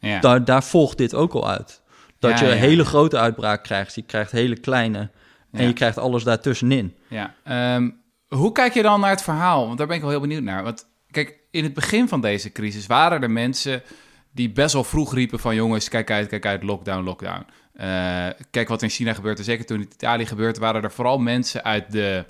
ja. 0.00 0.20
daar, 0.20 0.44
daar 0.44 0.64
volgt 0.64 0.98
dit 0.98 1.14
ook 1.14 1.32
al 1.32 1.50
uit. 1.50 1.80
Dat 2.18 2.30
Ja, 2.30 2.44
je 2.44 2.50
een 2.50 2.56
ja. 2.56 2.62
hele 2.62 2.84
grote 2.84 3.18
uitbraak 3.18 3.62
krijgt, 3.62 3.94
je 3.94 4.02
krijgt 4.02 4.30
hele 4.30 4.56
kleine... 4.56 5.10
en 5.52 5.66
je 5.66 5.72
krijgt 5.72 5.98
alles 5.98 6.24
daartussenin. 6.24 6.94
Ja, 7.08 7.34
ehm, 7.44 7.90
hoe 8.28 8.52
kijk 8.52 8.74
je 8.74 8.82
dan 8.82 9.00
naar 9.00 9.10
het 9.10 9.22
verhaal? 9.22 9.66
Want 9.66 9.78
daar 9.78 9.86
ben 9.86 9.96
ik 9.96 10.02
wel 10.02 10.10
heel 10.10 10.20
benieuwd 10.20 10.42
naar. 10.42 10.62
Want 10.62 10.86
kijk, 11.10 11.38
in 11.50 11.64
het 11.64 11.74
begin 11.74 12.08
van 12.08 12.20
deze 12.20 12.52
crisis 12.52 12.86
waren 12.86 13.22
er 13.22 13.30
mensen 13.30 13.82
die 14.30 14.50
best 14.50 14.72
wel 14.72 14.84
vroeg 14.84 15.14
riepen 15.14 15.38
van 15.38 15.54
jongens, 15.54 15.88
kijk 15.88 16.10
uit, 16.10 16.28
kijk 16.28 16.46
uit, 16.46 16.62
lockdown, 16.62 17.04
lockdown. 17.04 17.46
Eh, 17.72 18.28
kijk 18.50 18.68
wat 18.68 18.82
in 18.82 18.88
China 18.88 19.14
gebeurt. 19.14 19.38
En 19.38 19.44
zeker 19.44 19.66
toen 19.66 19.80
in 19.80 19.88
Italië 19.92 20.26
gebeurde, 20.26 20.60
waren 20.60 20.82
er 20.82 20.92
vooral 20.92 21.18
mensen 21.18 21.64
uit 21.64 21.92
de, 21.92 22.24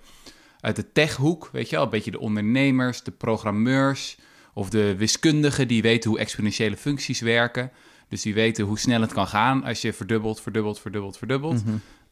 uit 0.61 0.77
de 0.77 0.93
techhoek, 0.93 1.49
weet 1.53 1.69
je 1.69 1.77
wel, 1.77 1.85
een 1.85 1.91
beetje 1.91 2.11
de 2.11 2.21
ondernemers, 2.21 3.03
de 3.03 3.11
programmeurs 3.11 4.19
of 4.55 4.71
de 4.71 4.97
wiskundigen 4.97 5.69
die 5.69 5.83
weten 5.83 6.11
hoe 6.11 6.19
exponentiële 6.19 6.77
functies 6.77 7.21
werken. 7.21 7.71
Dus 8.09 8.23
die 8.23 8.35
weten 8.35 8.65
hoe 8.65 8.79
snel 8.79 9.01
het 9.01 9.13
kan 9.13 9.27
gaan 9.27 9.65
als 9.65 9.81
je 9.81 9.93
verdubbelt, 9.93 10.41
verdubbelt, 10.41 10.81
verdubbelt, 10.81 11.19
verdubbelt. 11.19 11.63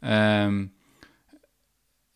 Ehm, 0.00 0.66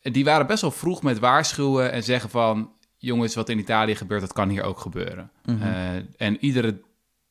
die 0.00 0.24
waren 0.24 0.46
best 0.46 0.60
wel 0.60 0.70
vroeg 0.70 1.02
met 1.02 1.18
waarschuwen 1.18 1.92
en 1.92 2.02
zeggen 2.02 2.30
van... 2.30 2.72
jongens, 2.98 3.34
wat 3.34 3.48
in 3.48 3.58
Italië 3.58 3.94
gebeurt, 3.94 4.20
dat 4.20 4.32
kan 4.32 4.48
hier 4.48 4.62
ook 4.62 4.78
gebeuren. 4.78 5.30
Mhm. 5.44 5.62
Eh, 5.62 5.94
en 6.16 6.36
iedere 6.40 6.80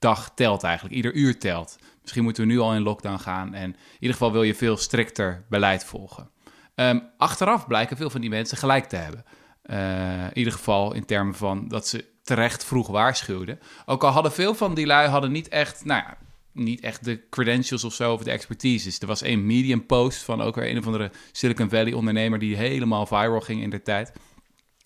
dag 0.04 0.32
telt 0.36 0.64
eigenlijk, 0.64 0.96
ieder 0.96 1.14
uur 1.14 1.40
telt. 1.40 1.78
Misschien 2.02 2.24
moeten 2.24 2.48
we 2.48 2.52
nu 2.52 2.60
al 2.60 2.74
in 2.74 2.82
lockdown 2.82 3.18
gaan... 3.18 3.54
en 3.54 3.70
in 3.70 3.78
ieder 3.94 4.18
geval 4.18 4.32
wil 4.32 4.44
je 4.44 4.56
veel 4.56 4.78
strikter 4.78 5.46
beleid 5.50 5.86
volgen. 5.86 6.30
Ehm, 6.76 7.00
achteraf 7.18 7.68
blijken 7.68 7.98
veel 7.98 8.10
van 8.10 8.22
die 8.22 8.30
mensen 8.30 8.58
gelijk 8.58 8.86
te 8.86 8.96
hebben. 8.96 9.26
Eh, 9.62 10.24
in 10.24 10.38
ieder 10.38 10.54
geval 10.54 10.94
in 10.94 11.06
termen 11.06 11.36
van 11.36 11.68
dat 11.68 11.88
ze 11.88 12.06
terecht 12.24 12.66
vroeg 12.66 12.88
waarschuwden. 12.88 13.60
Ook 13.86 14.04
al 14.04 14.12
hadden 14.12 14.32
veel 14.32 14.56
van 14.56 14.74
die 14.74 14.86
lui 14.86 15.08
hadden 15.08 15.32
niet 15.32 15.48
echt... 15.48 15.86
Nou 15.86 16.04
ja, 16.04 16.18
niet 16.52 16.82
echt 16.82 17.06
de 17.06 17.30
credentials 17.30 17.84
of 17.84 17.94
zo, 17.94 18.14
of 18.14 18.24
de 18.24 18.32
expertise. 18.32 19.00
Er 19.00 19.08
was 19.08 19.22
één 19.22 19.46
medium 19.46 19.86
post 19.86 20.24
van 20.24 20.42
ook 20.42 20.56
weer 20.56 20.70
een 20.70 20.78
of 20.78 20.86
andere 20.86 21.12
Silicon 21.32 21.70
Valley 21.70 21.94
ondernemer 21.94 22.40
die 22.40 22.56
helemaal 22.56 23.06
viral 23.06 23.42
ging 23.42 23.62
in 23.62 23.70
de 23.70 23.82
tijd. 23.82 24.12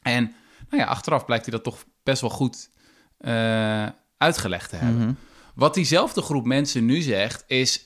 En 0.01 0.35
nou 0.69 0.81
ja, 0.81 0.87
achteraf 0.87 1.25
blijkt 1.25 1.45
hij 1.45 1.53
dat 1.53 1.63
toch 1.63 1.83
best 2.03 2.21
wel 2.21 2.29
goed 2.29 2.69
eh, 3.17 3.87
uitgelegd 4.17 4.69
te 4.69 4.75
hebben. 4.75 5.01
Mhm. 5.01 5.13
Wat 5.55 5.73
diezelfde 5.73 6.21
groep 6.21 6.45
mensen 6.45 6.85
nu 6.85 7.01
zegt 7.01 7.43
is... 7.47 7.85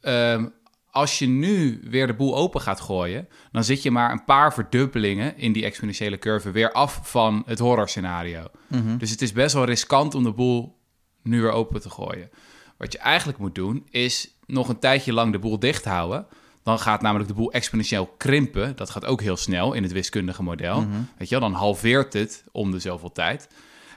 ehm, 0.00 0.46
als 0.90 1.18
je 1.18 1.26
nu 1.26 1.80
weer 1.84 2.06
de 2.06 2.14
boel 2.14 2.36
open 2.36 2.60
gaat 2.60 2.80
gooien... 2.80 3.28
dan 3.52 3.64
zit 3.64 3.82
je 3.82 3.90
maar 3.90 4.12
een 4.12 4.24
paar 4.24 4.54
verdubbelingen 4.54 5.36
in 5.36 5.52
die 5.52 5.64
exponentiële 5.64 6.18
curve... 6.18 6.50
weer 6.50 6.72
af 6.72 7.00
van 7.02 7.42
het 7.46 7.58
horrorscenario. 7.58 8.46
Mhm. 8.68 8.96
Dus 8.96 9.10
het 9.10 9.22
is 9.22 9.32
best 9.32 9.54
wel 9.54 9.64
riskant 9.64 10.14
om 10.14 10.22
de 10.24 10.32
boel 10.32 10.78
nu 11.22 11.40
weer 11.40 11.50
open 11.50 11.80
te 11.80 11.90
gooien. 11.90 12.30
Wat 12.76 12.92
je 12.92 12.98
eigenlijk 12.98 13.38
moet 13.38 13.54
doen, 13.54 13.86
is 13.90 14.38
nog 14.46 14.68
een 14.68 14.78
tijdje 14.78 15.12
lang 15.12 15.32
de 15.32 15.38
boel 15.38 15.58
dicht 15.58 15.84
houden. 15.84 16.26
Dan 16.62 16.78
gaat 16.78 17.02
namelijk 17.02 17.28
de 17.28 17.34
boel 17.34 17.52
exponentieel 17.52 18.06
krimpen. 18.06 18.76
Dat 18.76 18.90
gaat 18.90 19.04
ook 19.04 19.20
heel 19.20 19.36
snel 19.36 19.72
in 19.72 19.82
het 19.82 19.92
wiskundige 19.92 20.42
model. 20.42 20.80
Mhm. 20.80 20.90
Weet 21.18 21.28
je 21.28 21.38
wel, 21.38 21.48
dan 21.50 21.58
halveert 21.58 22.12
het 22.12 22.44
om 22.52 22.70
de 22.70 22.78
zoveel 22.78 23.12
tijd. 23.12 23.48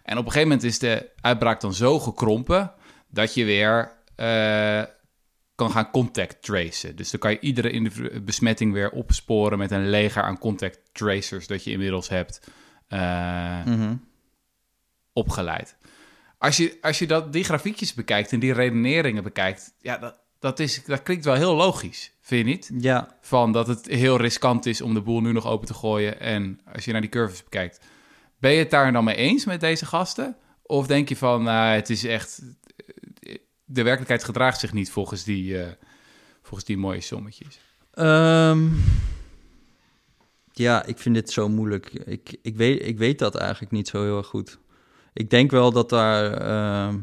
En 0.05 0.17
op 0.17 0.25
een 0.25 0.31
gegeven 0.31 0.47
moment 0.47 0.63
is 0.63 0.79
de 0.79 1.09
uitbraak 1.21 1.61
dan 1.61 1.73
zo 1.73 1.99
gekrompen... 1.99 2.73
dat 3.07 3.33
je 3.33 3.45
weer 3.45 3.91
eh, 4.15 4.83
kan 5.55 5.71
gaan 5.71 5.91
contact 5.91 6.41
tracen. 6.43 6.95
Dus 6.95 7.11
dan 7.11 7.19
kan 7.19 7.31
je 7.31 7.39
iedere 7.39 8.21
besmetting 8.21 8.73
weer 8.73 8.91
opsporen... 8.91 9.57
met 9.57 9.71
een 9.71 9.89
leger 9.89 10.23
aan 10.23 10.37
contact 10.39 10.79
tracers 10.91 11.47
dat 11.47 11.63
je 11.63 11.71
inmiddels 11.71 12.09
hebt... 12.09 12.47
eh, 12.87 13.65
Mhm. 13.65 13.95
opgeleid. 15.13 15.77
Als 16.37 16.57
je, 16.57 16.77
als 16.81 16.99
je 16.99 17.07
dat, 17.07 17.33
die 17.33 17.43
grafiekjes 17.43 17.93
bekijkt 17.93 18.31
en 18.31 18.39
die 18.39 18.53
redeneringen 18.53 19.23
bekijkt, 19.23 19.73
ja, 19.79 19.97
dat, 19.97 20.19
dat, 20.39 20.59
is, 20.59 20.83
dat 20.85 21.03
klinkt 21.03 21.25
wel 21.25 21.33
heel 21.33 21.55
logisch, 21.55 22.11
vind 22.21 22.45
je 22.45 22.51
niet? 22.53 22.71
Ja, 22.83 23.17
Van 23.21 23.51
dat 23.51 23.67
het 23.67 23.85
heel 23.85 24.17
riskant 24.17 24.65
is 24.65 24.81
om 24.81 24.93
de 24.93 25.01
boel 25.01 25.21
nu 25.21 25.31
nog 25.31 25.45
open 25.47 25.67
te 25.67 25.73
gooien. 25.73 26.19
En 26.19 26.59
als 26.73 26.85
je 26.85 26.91
naar 26.91 27.01
die 27.01 27.09
curves 27.09 27.43
bekijkt, 27.43 27.79
ben 28.45 28.53
je 28.53 28.59
het 28.59 28.69
daar 28.71 28.91
dan 28.91 29.03
mee 29.03 29.15
eens 29.15 29.45
met 29.45 29.59
deze 29.59 29.85
gasten? 29.85 30.37
Of 30.61 30.87
denk 30.87 31.09
je 31.09 31.15
van, 31.15 31.43
nou, 31.43 31.75
het 31.75 31.89
is 31.89 32.03
echt, 32.03 32.41
de 33.65 33.83
werkelijkheid 33.83 34.23
gedraagt 34.23 34.59
zich 34.59 34.73
niet 34.73 34.91
volgens 34.91 35.23
die, 35.23 35.61
eh, 35.61 35.71
volgens 36.41 36.65
die 36.65 36.77
mooie 36.77 37.01
sommetjes? 37.01 37.59
Ehm, 37.91 38.67
ja, 40.51 40.85
ik 40.85 40.97
vind 40.97 41.15
dit 41.15 41.29
zo 41.31 41.49
moeilijk. 41.49 41.93
Ik, 41.93 42.35
ik, 42.41 42.55
weet, 42.55 42.85
ik 42.85 42.97
weet 42.97 43.19
dat 43.19 43.35
eigenlijk 43.35 43.71
niet 43.71 43.87
zo 43.87 44.03
heel 44.03 44.17
erg 44.17 44.27
goed. 44.27 44.57
Ik 45.13 45.29
denk 45.29 45.51
wel 45.51 45.71
dat 45.71 45.89
daar. 45.89 46.33
ehm, 46.33 46.99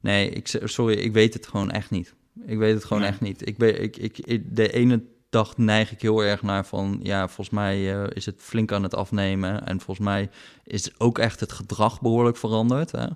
Nee, 0.00 0.30
ik, 0.30 0.58
sorry, 0.64 0.94
ik 0.96 1.12
weet 1.12 1.34
het 1.34 1.46
gewoon 1.46 1.70
echt 1.70 1.90
niet. 1.90 2.14
Ik 2.44 2.58
weet 2.58 2.74
het 2.74 2.84
gewoon 2.84 3.02
echt 3.02 3.20
niet. 3.20 3.46
Ik 3.48 3.58
ik, 3.58 3.96
ik, 3.96 4.18
ik- 4.18 4.56
de 4.56 4.72
ene 4.72 5.02
dag 5.36 5.56
neig 5.56 5.92
ik 5.92 6.02
heel 6.02 6.20
erg 6.24 6.42
naar 6.42 6.66
van, 6.66 6.98
ja, 7.02 7.26
volgens 7.28 7.50
mij 7.50 7.94
eh, 7.94 8.10
is 8.16 8.26
het 8.26 8.36
flink 8.38 8.72
aan 8.72 8.82
het 8.82 8.94
afnemen. 8.94 9.66
En 9.66 9.80
volgens 9.80 10.06
mij 10.06 10.30
is 10.64 11.00
ook 11.00 11.18
echt 11.18 11.40
het 11.40 11.52
gedrag 11.52 12.00
behoorlijk 12.00 12.36
veranderd. 12.36 12.90
Hè? 12.90 13.06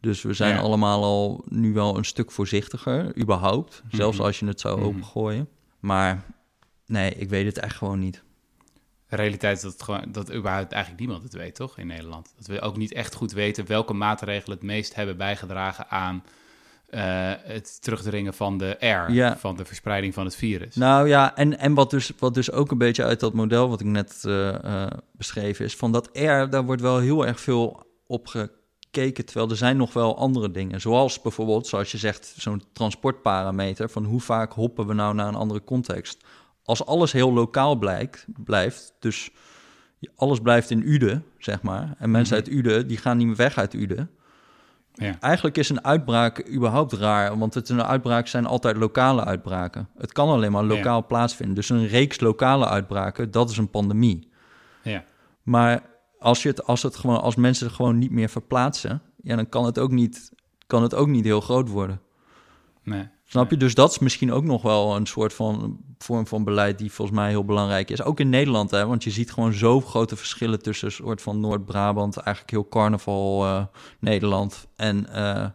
Dus 0.00 0.22
we 0.22 0.32
zijn 0.32 0.54
Ja. 0.54 0.60
allemaal 0.60 1.02
al 1.02 1.44
nu 1.48 1.72
wel 1.72 1.96
een 1.96 2.04
stuk 2.04 2.30
voorzichtiger, 2.30 3.18
überhaupt. 3.18 3.82
Zelfs 3.90 4.16
Mhm. 4.16 4.26
als 4.26 4.38
je 4.38 4.46
het 4.46 4.60
zou 4.60 4.76
Mhm. 4.78 4.86
opengooien. 4.86 5.48
Maar 5.80 6.24
nee, 6.86 7.10
ik 7.14 7.28
weet 7.28 7.46
het 7.46 7.58
echt 7.58 7.76
gewoon 7.76 7.98
niet. 7.98 8.22
De 9.08 9.16
realiteit 9.16 9.56
is 9.56 9.62
dat, 9.62 9.82
gewoon, 9.82 10.12
dat 10.12 10.32
überhaupt 10.32 10.72
eigenlijk 10.72 11.00
niemand 11.02 11.22
het 11.22 11.32
weet, 11.34 11.54
toch, 11.54 11.78
in 11.78 11.86
Nederland? 11.86 12.32
Dat 12.36 12.46
we 12.46 12.60
ook 12.60 12.76
niet 12.76 12.92
echt 12.92 13.14
goed 13.14 13.32
weten 13.32 13.66
welke 13.66 13.92
maatregelen 13.92 14.56
het 14.56 14.66
meest 14.66 14.94
hebben 14.94 15.16
bijgedragen 15.16 15.88
aan 15.90 16.22
uh, 16.90 17.00
het 17.42 17.82
terugdringen 17.82 18.34
van 18.34 18.58
de 18.58 18.70
R, 18.80 19.12
Ja. 19.12 19.36
van 19.36 19.56
de 19.56 19.64
verspreiding 19.64 20.14
van 20.14 20.24
het 20.24 20.36
virus. 20.36 20.74
Nou 20.74 21.08
ja, 21.08 21.36
en, 21.36 21.58
en 21.58 21.74
wat, 21.74 21.90
dus, 21.90 22.12
wat 22.18 22.34
dus 22.34 22.50
ook 22.52 22.70
een 22.70 22.78
beetje 22.78 23.04
uit 23.04 23.20
dat 23.20 23.32
model 23.34 23.68
wat 23.68 23.80
ik 23.80 23.86
net 23.86 24.22
eh, 24.24 24.82
eh, 24.84 24.90
beschreven 25.12 25.64
is, 25.64 25.76
van 25.76 25.92
dat 25.92 26.08
R, 26.12 26.48
daar 26.50 26.64
wordt 26.64 26.82
wel 26.82 26.98
heel 26.98 27.26
erg 27.26 27.40
veel 27.40 27.84
op 28.06 28.26
gekeken, 28.26 29.24
terwijl 29.24 29.50
er 29.50 29.56
zijn 29.56 29.76
nog 29.76 29.92
wel 29.92 30.16
andere 30.18 30.50
dingen. 30.50 30.80
Zoals 30.80 31.20
bijvoorbeeld, 31.20 31.66
zoals 31.66 31.90
je 31.90 31.98
zegt, 31.98 32.34
zo'n 32.36 32.62
transportparameter, 32.72 33.90
van 33.90 34.04
hoe 34.04 34.20
vaak 34.20 34.52
hoppen 34.52 34.86
we 34.86 34.94
nou 34.94 35.14
naar 35.14 35.28
een 35.28 35.34
andere 35.34 35.64
context. 35.64 36.24
Als 36.64 36.86
alles 36.86 37.12
heel 37.12 37.32
lokaal 37.32 37.76
blijkt, 37.76 38.26
blijft, 38.44 38.94
dus 39.00 39.30
alles 40.16 40.40
blijft 40.40 40.70
in 40.70 40.82
Uden, 40.88 41.24
zeg 41.38 41.62
maar, 41.62 41.94
en 41.98 42.10
mensen 42.10 42.36
Mhm. 42.36 42.44
uit 42.46 42.54
Uden, 42.54 42.86
die 42.88 42.96
gaan 42.96 43.16
niet 43.16 43.26
meer 43.26 43.36
weg 43.36 43.58
uit 43.58 43.74
Uden. 43.74 44.10
Ja. 44.96 45.16
Eigenlijk 45.20 45.56
is 45.56 45.68
een 45.68 45.84
uitbraak 45.84 46.48
überhaupt 46.48 46.92
raar, 46.92 47.38
want 47.38 47.54
het 47.54 47.68
een 47.68 47.82
uitbraak 47.82 48.26
zijn 48.26 48.46
altijd 48.46 48.76
lokale 48.76 49.24
uitbraken. 49.24 49.88
Het 49.98 50.12
kan 50.12 50.28
alleen 50.28 50.52
maar 50.52 50.64
lokaal 50.64 51.06
plaatsvinden. 51.06 51.54
Dus 51.54 51.68
een 51.68 51.86
reeks 51.86 52.20
lokale 52.20 52.66
uitbraken, 52.66 53.30
dat 53.30 53.50
is 53.50 53.56
een 53.56 53.70
pandemie. 53.70 54.30
Ja. 54.82 55.04
Maar 55.42 55.82
als, 56.18 56.42
je 56.42 56.48
het, 56.48 56.66
als, 56.66 56.82
het 56.82 56.96
gewoon, 56.96 57.20
als 57.20 57.34
mensen 57.34 57.66
het 57.66 57.74
gewoon 57.74 57.98
niet 57.98 58.10
meer 58.10 58.28
verplaatsen, 58.28 59.02
ja, 59.22 59.36
dan 59.36 59.48
kan 59.48 59.64
het 59.64 59.78
ook 59.78 59.90
niet, 59.90 60.32
kan 60.66 60.82
het 60.82 60.94
ook 60.94 61.08
niet 61.08 61.24
heel 61.24 61.40
groot 61.40 61.68
worden. 61.68 62.00
Nee. 62.82 63.08
Snap 63.28 63.50
je? 63.50 63.56
Dus 63.56 63.74
dat 63.74 63.90
is 63.90 63.98
misschien 63.98 64.32
ook 64.32 64.44
nog 64.44 64.62
wel 64.62 64.96
een 64.96 65.06
soort 65.06 65.34
van 65.34 65.80
vorm 65.98 66.26
van 66.26 66.44
beleid 66.44 66.78
die 66.78 66.92
volgens 66.92 67.18
mij 67.18 67.28
heel 67.28 67.44
belangrijk 67.44 67.90
is. 67.90 68.02
Ook 68.02 68.20
in 68.20 68.28
Nederland, 68.28 68.70
hè, 68.70 68.86
want 68.86 69.04
je 69.04 69.10
ziet 69.10 69.32
gewoon 69.32 69.52
zo 69.52 69.80
grote 69.80 70.16
verschillen 70.16 70.62
tussen 70.62 70.86
een 70.86 70.94
soort 70.94 71.22
van 71.22 71.40
Noord-Brabant, 71.40 72.16
eigenlijk 72.16 72.50
heel 72.50 72.68
carnaval 72.68 73.44
eh, 73.44 73.64
Nederland 74.00 74.66
en 74.76 75.08
eh, 75.12 75.46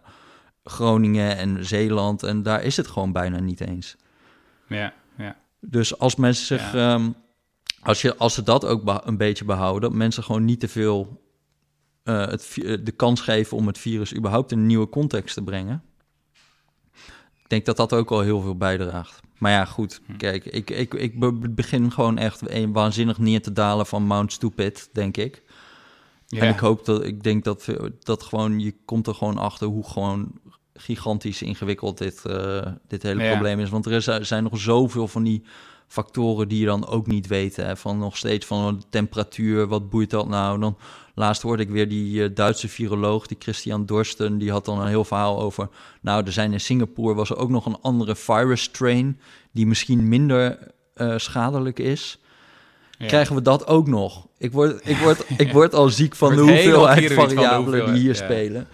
Groningen 0.63 1.37
en 1.37 1.65
Zeeland. 1.65 2.23
En 2.23 2.43
daar 2.43 2.63
is 2.63 2.77
het 2.77 2.87
gewoon 2.87 3.11
bijna 3.11 3.39
niet 3.39 3.61
eens. 3.61 3.95
Ja, 4.67 4.93
ja. 5.17 5.35
Dus 5.59 5.99
als 5.99 6.15
mensen 6.15 6.45
zich, 6.45 6.73
ehm, 6.73 7.09
als, 7.81 8.01
je, 8.01 8.17
als 8.17 8.33
ze 8.33 8.43
dat 8.43 8.65
ook 8.65 9.01
een 9.05 9.17
beetje 9.17 9.45
behouden, 9.45 9.81
dat 9.81 9.97
mensen 9.97 10.23
gewoon 10.23 10.45
niet 10.45 10.59
te 10.59 10.67
veel 10.67 11.21
het, 12.03 12.57
eh, 12.63 12.77
de 12.83 12.91
kans 12.91 13.21
geven 13.21 13.57
om 13.57 13.67
het 13.67 13.77
virus 13.77 14.15
überhaupt 14.15 14.51
in 14.51 14.59
een 14.59 14.65
nieuwe 14.65 14.89
context 14.89 15.35
te 15.35 15.43
brengen. 15.43 15.83
Ik 17.51 17.57
denk 17.65 17.77
dat 17.77 17.89
dat 17.89 17.99
ook 17.99 18.11
al 18.11 18.21
heel 18.21 18.41
veel 18.41 18.55
bijdraagt. 18.55 19.19
Maar 19.37 19.51
ja, 19.51 19.65
goed, 19.65 20.01
kijk, 20.17 20.45
ik, 20.45 20.69
ik, 20.69 20.93
ik 20.93 21.19
be- 21.19 21.49
begin 21.49 21.91
gewoon 21.91 22.17
echt 22.17 22.49
een 22.49 22.71
waanzinnig 22.73 23.17
neer 23.17 23.41
te 23.41 23.53
dalen 23.53 23.85
van 23.85 24.03
Mount 24.03 24.31
Stupid, 24.33 24.89
denk 24.93 25.17
ik. 25.17 25.43
ja. 26.27 26.41
En 26.41 26.49
ik 26.49 26.59
hoop 26.59 26.85
dat, 26.85 27.05
ik 27.05 27.23
denk 27.23 27.43
dat, 27.43 27.67
dat 27.99 28.23
gewoon, 28.23 28.59
je 28.59 28.73
komt 28.85 29.07
er 29.07 29.15
gewoon 29.15 29.37
achter 29.37 29.67
hoe 29.67 29.87
gewoon 29.87 30.31
gigantisch 30.73 31.41
ingewikkeld 31.41 31.97
dit, 31.97 32.25
eh, 32.25 32.67
dit 32.87 33.03
hele 33.03 33.23
Ja. 33.23 33.31
probleem 33.31 33.59
is. 33.59 33.69
Want 33.69 33.85
er 33.85 33.91
is, 33.91 34.07
er 34.07 34.25
zijn 34.25 34.43
nog 34.43 34.57
zoveel 34.59 35.07
van 35.07 35.23
die 35.23 35.43
factoren 35.91 36.47
die 36.47 36.59
je 36.59 36.65
dan 36.65 36.87
ook 36.87 37.07
niet 37.07 37.27
weet. 37.27 37.55
Hè? 37.55 37.77
Van 37.77 37.97
nog 37.97 38.17
steeds 38.17 38.45
van 38.45 38.77
de 38.77 38.85
temperatuur, 38.89 39.67
wat 39.67 39.89
boeit 39.89 40.09
dat 40.09 40.27
nou? 40.27 40.59
Dan 40.59 40.77
laatst 41.15 41.41
hoorde 41.41 41.63
ik 41.63 41.69
weer 41.69 41.89
die 41.89 42.23
eh, 42.23 42.29
Duitse 42.33 42.67
viroloog, 42.67 43.27
die 43.27 43.37
Christian 43.39 43.85
Dorsten, 43.85 44.37
die 44.37 44.51
had 44.51 44.65
dan 44.65 44.79
een 44.79 44.87
heel 44.87 45.05
verhaal 45.05 45.41
over. 45.41 45.69
Nou, 46.01 46.25
er 46.25 46.31
zijn 46.31 46.53
in 46.53 46.59
Singapore 46.59 47.13
was 47.13 47.29
er 47.29 47.37
ook 47.37 47.49
nog 47.49 47.65
een 47.65 47.81
andere 47.81 48.15
virus 48.15 48.61
strain 48.61 49.19
die 49.51 49.67
misschien 49.67 50.07
minder 50.07 50.71
eh, 50.93 51.17
schadelijk 51.17 51.79
is. 51.79 52.19
Ja. 52.97 53.07
Krijgen 53.07 53.35
we 53.35 53.41
dat 53.41 53.67
ook 53.67 53.87
nog? 53.87 54.27
Ik 54.37 54.51
word, 54.51 54.87
ik 54.87 54.97
word, 55.05 55.25
ik 55.37 55.51
word 55.51 55.73
al 55.73 55.89
ziek 55.89 56.15
van 56.15 56.35
de 56.35 56.41
hoeveelheid 56.41 57.13
variabelen 57.13 57.85
die 57.85 58.01
hier 58.01 58.15
ja. 58.15 58.23
spelen. 58.23 58.67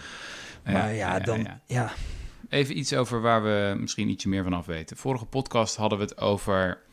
Maar 0.64 0.94
ja, 0.94 1.20
dan, 1.20 1.40
ja. 1.40 1.62
ja. 1.66 1.94
Even 2.50 2.78
iets 2.78 2.94
over 2.94 3.22
waar 3.22 3.44
we 3.44 3.76
misschien 3.80 4.10
ietsje 4.10 4.30
meer 4.30 4.44
van 4.44 4.54
af 4.54 4.66
weten. 4.66 4.98
Vorige 4.98 5.26
podcast 5.26 5.76
hadden 5.76 5.98
we 5.98 6.04
het 6.04 6.18
over 6.18 6.86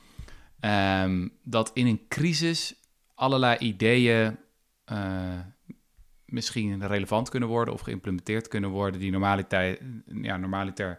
ehm, 0.64 1.28
dat 1.42 1.70
in 1.74 1.86
een 1.86 2.04
crisis 2.08 2.74
allerlei 3.14 3.56
ideeën 3.58 4.38
eh, 4.84 5.38
misschien 6.24 6.86
relevant 6.86 7.28
kunnen 7.28 7.48
worden 7.48 7.74
of 7.74 7.80
geïmplementeerd 7.80 8.48
kunnen 8.48 8.70
worden 8.70 9.00
die 9.00 9.10
normaliter, 9.10 9.78
ja, 10.22 10.36
normaliter 10.36 10.98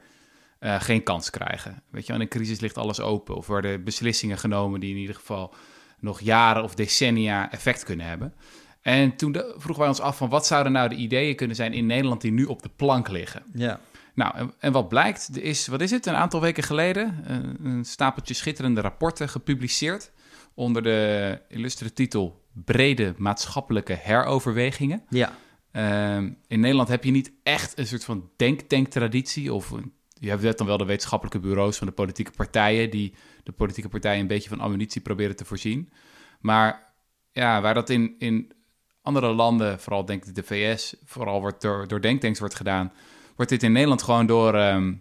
eh, 0.60 0.82
geen 0.82 1.04
kans 1.04 1.30
krijgen. 1.30 1.84
Weet 1.90 2.06
je, 2.06 2.14
in 2.14 2.22
een 2.22 2.28
crisis 2.28 2.60
ligt 2.60 2.78
alles 2.78 3.00
open 3.00 3.36
of 3.36 3.48
worden 3.48 3.84
beslissingen 3.84 4.38
genomen 4.38 4.80
die 4.80 4.90
in 4.90 5.00
ieder 5.00 5.16
geval 5.16 5.54
nog 6.00 6.20
jaren 6.20 6.64
of 6.64 6.76
decennia 6.76 7.52
effect 7.52 7.84
kunnen 7.84 8.06
hebben. 8.06 8.34
En 8.82 9.16
toen 9.16 9.34
vroegen 9.34 9.80
wij 9.80 9.88
ons 9.88 10.00
af 10.00 10.18
van 10.18 10.30
wat 10.30 10.46
zouden 10.46 10.72
nou 10.72 10.90
de 10.90 10.96
ideeën 10.96 11.36
kunnen 11.36 11.56
zijn 11.56 11.74
in 11.74 11.86
Nederland 11.86 12.22
die 12.22 12.32
nu 12.32 12.46
op 12.46 12.62
de 12.62 12.70
plank 12.76 13.10
liggen. 13.10 13.44
ja. 13.54 13.80
Nou, 14.16 14.50
en, 14.60 14.72
wat 14.72 14.90
blijkt, 14.90 15.30
er 15.36 15.44
is, 15.44 15.68
wat 15.68 15.82
is 15.82 15.92
het, 15.92 16.06
een 16.06 16.16
aantal 16.16 16.42
weken 16.42 16.64
geleden 16.64 17.24
een, 17.64 17.86
stapeltje 17.86 18.34
schitterende 18.34 18.82
rapporten 18.82 19.30
gepubliceerd 19.30 20.12
onder 20.54 20.84
de 20.84 21.40
illustere 21.48 21.94
titel 21.94 22.44
Brede 22.54 23.14
maatschappelijke 23.18 23.94
heroverwegingen. 23.94 25.04
Ja, 25.10 25.34
Ehm, 25.76 26.32
in 26.48 26.60
Nederland 26.60 26.88
heb 26.88 27.04
je 27.04 27.12
niet 27.12 27.32
echt 27.44 27.78
een 27.78 27.88
soort 27.88 28.04
van 28.04 28.30
denktanktraditie 28.36 29.54
of 29.54 29.74
je 30.20 30.30
hebt 30.30 30.58
dan 30.58 30.68
wel 30.68 30.78
de 30.78 30.86
wetenschappelijke 30.86 31.40
bureaus 31.40 31.78
van 31.78 31.88
de 31.88 31.94
politieke 31.94 32.32
partijen 32.32 32.90
die 32.90 33.14
de 33.44 33.52
politieke 33.52 33.90
partijen 33.90 34.22
een 34.22 34.28
beetje 34.28 34.50
van 34.50 34.60
ammunitie 34.60 35.02
proberen 35.02 35.36
te 35.36 35.46
voorzien. 35.46 35.92
Maar 36.40 36.94
ja, 37.32 37.62
waar 37.62 37.74
dat 37.74 37.90
in, 37.90 38.16
in 38.18 38.52
andere 39.02 39.34
landen, 39.34 39.80
vooral 39.80 40.06
denk 40.06 40.26
ik 40.26 40.36
de 40.36 40.44
VS, 40.44 40.96
vooral 41.04 41.40
wordt 41.40 41.62
door, 41.62 41.88
door 41.88 42.02
denktanks 42.02 42.40
wordt 42.40 42.56
gedaan, 42.56 42.94
wordt 43.36 43.52
dit 43.52 43.64
in 43.64 43.72
Nederland 43.72 44.02
gewoon 44.04 44.26
door 44.26 44.54
ehm, 44.54 44.94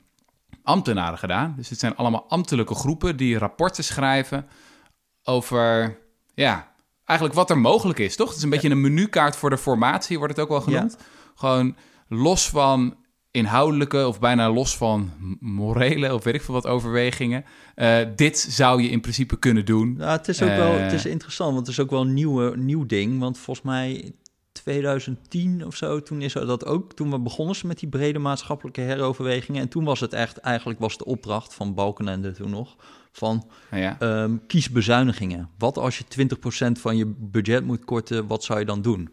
ambtenaren 0.63 1.19
gedaan. 1.19 1.55
Dus 1.57 1.69
het 1.69 1.79
zijn 1.79 1.97
allemaal 1.97 2.25
ambtelijke 2.29 2.75
groepen 2.75 3.17
die 3.17 3.39
rapporten 3.39 3.85
schrijven 3.85 4.47
over, 5.23 5.99
ja, 6.35 6.73
eigenlijk 7.05 7.39
wat 7.39 7.51
er 7.51 7.59
mogelijk 7.59 7.99
is, 7.99 8.17
toch? 8.17 8.29
Het 8.29 8.37
is 8.37 8.43
een 8.43 8.51
beetje 8.51 8.71
een 8.71 8.81
menukaart 8.81 9.37
voor 9.37 9.51
de 9.51 9.59
formatie, 9.59 10.19
wordt 10.19 10.33
het 10.37 10.43
ook 10.43 10.51
wel 10.51 10.61
genoemd. 10.61 10.97
Gewoon 11.35 11.77
los 12.09 12.49
van 12.49 12.97
inhoudelijke 13.31 14.07
of 14.07 14.19
bijna 14.21 14.51
los 14.51 14.77
van 14.77 15.11
morele 15.41 16.15
of 16.15 16.25
weet 16.25 16.35
ik 16.35 16.43
veel 16.43 16.55
wat 16.55 16.67
overwegingen. 16.67 17.45
Eh, 17.75 17.99
dit 18.17 18.39
zou 18.39 18.83
je 18.83 18.89
in 18.89 19.01
principe 19.01 19.37
kunnen 19.39 19.65
doen. 19.65 19.95
nou, 19.97 20.11
het 20.11 20.29
is 20.29 20.43
ook 20.43 20.49
wel 20.49 20.73
Eh. 20.73 20.83
het 20.83 20.93
is 20.93 21.07
interessant, 21.07 21.55
want 21.55 21.67
het 21.67 21.77
is 21.77 21.83
ook 21.83 21.91
wel 21.91 22.01
een 22.01 22.15
nieuwe, 22.15 22.57
nieuw 22.57 22.87
ding. 22.87 23.19
Want 23.19 23.39
volgens 23.39 23.67
mij 23.67 24.13
2010 24.63 25.67
of 25.67 25.77
zo, 25.77 26.03
toen 26.03 26.23
is 26.23 26.33
dat 26.33 26.67
ook. 26.67 26.93
Toen 26.93 27.11
we 27.11 27.19
begonnen 27.19 27.55
ze 27.55 27.67
met 27.67 27.79
die 27.79 27.89
brede 27.89 28.19
maatschappelijke 28.19 28.81
heroverwegingen. 28.81 29.61
En 29.61 29.69
toen 29.69 29.85
was 29.85 30.01
het 30.01 30.13
echt, 30.13 30.39
eigenlijk 30.39 30.81
was 30.81 30.99
de 30.99 31.05
opdracht 31.05 31.55
van 31.55 31.75
Balkenende 31.75 32.33
toen 32.33 32.51
nog, 32.51 32.77
van 33.13 33.47
Nou 33.71 33.83
ja, 33.83 33.97
ehm, 33.99 34.37
kies 34.47 34.71
bezuinigingen. 34.71 35.51
Wat 35.59 35.79
als 35.79 35.99
je 35.99 36.05
20% 36.05 36.81
van 36.81 36.97
je 36.97 37.15
budget 37.19 37.65
moet 37.65 37.85
korten, 37.85 38.27
wat 38.27 38.45
zou 38.45 38.59
je 38.59 38.65
dan 38.65 38.83
doen? 38.83 39.11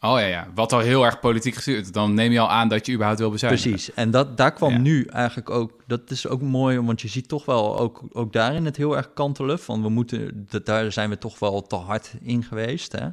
oh 0.00 0.18
ja, 0.18 0.26
ja, 0.26 0.48
wat 0.54 0.72
al 0.72 0.78
heel 0.78 1.04
erg 1.04 1.20
politiek 1.20 1.54
gestuurd. 1.54 1.92
Dan 1.92 2.14
neem 2.14 2.32
je 2.32 2.40
al 2.40 2.50
aan 2.50 2.68
dat 2.68 2.86
je 2.86 2.92
überhaupt 2.92 3.20
wil 3.20 3.30
bezuinigen. 3.30 3.70
Precies, 3.70 3.94
en 3.94 4.10
dat, 4.10 4.36
daar 4.36 4.52
kwam 4.52 4.72
Ja. 4.72 4.78
nu 4.78 5.04
eigenlijk 5.04 5.50
ook, 5.50 5.82
dat 5.86 6.10
is 6.10 6.26
ook 6.26 6.42
mooi, 6.42 6.80
want 6.80 7.00
je 7.00 7.08
ziet 7.08 7.28
toch 7.28 7.44
wel 7.44 7.78
ook, 7.78 8.02
ook 8.12 8.32
daarin 8.32 8.64
het 8.64 8.76
heel 8.76 8.96
erg 8.96 9.12
kantelen. 9.12 9.58
Van 9.58 9.82
we 9.82 9.88
moeten, 9.88 10.46
dat, 10.50 10.66
daar 10.66 10.92
zijn 10.92 11.10
we 11.10 11.18
toch 11.18 11.38
wel 11.38 11.62
te 11.62 11.76
hard 11.76 12.14
in 12.22 12.42
geweest. 12.42 12.92
Hè? 12.92 13.08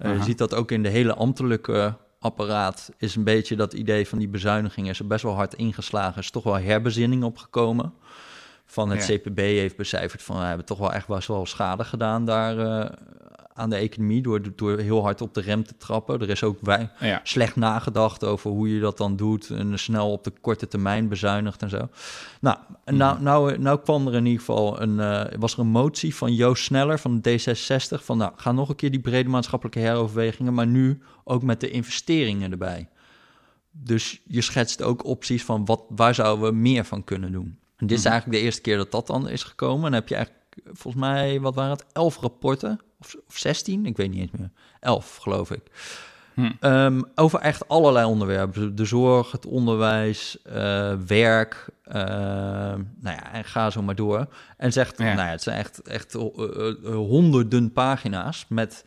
Eh, 0.00 0.16
je 0.16 0.22
ziet 0.22 0.38
dat 0.38 0.54
ook 0.54 0.70
in 0.70 0.82
de 0.82 0.88
hele 0.88 1.14
ambtelijke 1.14 1.94
apparaat, 2.18 2.90
is 2.98 3.16
een 3.16 3.24
beetje 3.24 3.56
dat 3.56 3.72
idee 3.72 4.08
van 4.08 4.18
die 4.18 4.28
bezuiniging 4.28 4.88
is 4.88 4.98
er 4.98 5.06
best 5.06 5.22
wel 5.22 5.34
hard 5.34 5.54
ingeslagen. 5.54 6.20
Is 6.20 6.30
toch 6.30 6.44
wel 6.44 6.58
herbezinning 6.58 7.22
opgekomen. 7.24 7.92
Van 8.64 8.90
het 8.90 9.06
Ja. 9.06 9.16
CPB 9.16 9.38
heeft 9.38 9.76
becijferd 9.76 10.22
van 10.22 10.38
we 10.38 10.44
hebben 10.44 10.66
toch 10.66 10.78
wel 10.78 10.92
echt 10.92 11.08
best 11.08 11.28
wel 11.28 11.46
schade 11.46 11.84
gedaan 11.84 12.24
daar 12.24 12.58
eh, 12.58 12.90
aan 13.60 13.70
de 13.70 13.76
economie 13.76 14.22
door, 14.22 14.40
door 14.56 14.78
heel 14.78 15.02
hard 15.02 15.20
op 15.20 15.34
de 15.34 15.40
rem 15.40 15.64
te 15.64 15.76
trappen. 15.76 16.20
Er 16.20 16.30
is 16.30 16.42
ook 16.42 16.58
wij, 16.60 16.90
Ja, 17.00 17.20
slecht 17.22 17.56
nagedacht 17.56 18.24
over 18.24 18.50
hoe 18.50 18.74
je 18.74 18.80
dat 18.80 18.96
dan 18.96 19.16
doet 19.16 19.50
en 19.50 19.78
snel 19.78 20.12
op 20.12 20.24
de 20.24 20.32
korte 20.40 20.68
termijn 20.68 21.08
bezuinigt 21.08 21.62
en 21.62 21.70
zo. 21.70 21.88
Nou, 22.40 22.56
nou, 22.84 23.22
nou, 23.22 23.58
nou 23.58 23.80
kwam 23.80 24.06
er 24.06 24.14
in 24.14 24.24
ieder 24.26 24.38
geval 24.38 24.80
een, 24.82 25.00
eh, 25.00 25.38
was 25.38 25.52
er 25.52 25.58
een 25.58 25.66
motie 25.66 26.14
van 26.14 26.34
Joost 26.34 26.64
Sneller 26.64 26.98
van 26.98 27.20
D66 27.28 28.04
van 28.04 28.18
nou, 28.18 28.32
ga 28.36 28.52
nog 28.52 28.68
een 28.68 28.76
keer 28.76 28.90
die 28.90 29.00
brede 29.00 29.28
maatschappelijke 29.28 29.80
heroverwegingen, 29.80 30.54
maar 30.54 30.66
nu 30.66 31.00
ook 31.24 31.42
met 31.42 31.60
de 31.60 31.70
investeringen 31.70 32.50
erbij. 32.50 32.88
Dus 33.70 34.20
je 34.26 34.40
schetst 34.40 34.82
ook 34.82 35.04
opties 35.04 35.44
van 35.44 35.64
wat, 35.64 35.82
waar 35.88 36.14
zouden 36.14 36.44
we 36.44 36.54
meer 36.56 36.84
van 36.84 37.04
kunnen 37.04 37.32
doen. 37.32 37.58
En 37.76 37.86
dit 37.86 37.96
is 37.98 38.02
Mhm. 38.02 38.12
eigenlijk 38.12 38.40
de 38.40 38.44
eerste 38.46 38.60
keer 38.60 38.76
dat 38.76 38.90
dat 38.90 39.06
dan 39.06 39.28
is 39.28 39.42
gekomen. 39.42 39.84
En 39.84 39.90
dan 39.90 40.00
heb 40.00 40.08
je 40.08 40.14
eigenlijk, 40.14 40.44
volgens 40.64 41.02
mij, 41.02 41.40
wat 41.40 41.54
waren 41.54 41.70
het, 41.72 41.84
elf 41.92 42.20
rapporten? 42.20 42.80
Of, 43.00 43.16
of 43.28 43.36
16? 43.38 43.86
Ik 43.86 43.96
weet 43.96 44.10
niet 44.10 44.20
eens 44.20 44.30
meer. 44.38 44.50
Elf, 44.80 45.16
geloof 45.16 45.50
ik. 45.50 45.62
Hm. 46.34 46.50
Ehm, 46.60 47.02
over 47.14 47.38
echt 47.40 47.68
allerlei 47.68 48.06
onderwerpen. 48.06 48.74
De 48.74 48.84
zorg, 48.84 49.32
het 49.32 49.46
onderwijs, 49.46 50.42
eh, 50.42 50.92
werk. 51.06 51.68
ehm, 51.84 52.82
nou 53.00 53.16
ja, 53.16 53.32
en 53.32 53.44
ga 53.44 53.70
zo 53.70 53.82
maar 53.82 53.94
door. 53.94 54.26
En 54.56 54.72
zegt, 54.72 54.98
Ja. 54.98 55.04
nou 55.04 55.16
ja, 55.16 55.24
het 55.30 55.42
zijn 55.42 55.58
echt, 55.58 55.82
echt 55.82 56.14
eh, 56.14 56.22
eh, 56.22 56.94
honderden 56.94 57.72
pagina's 57.72 58.44
met 58.48 58.84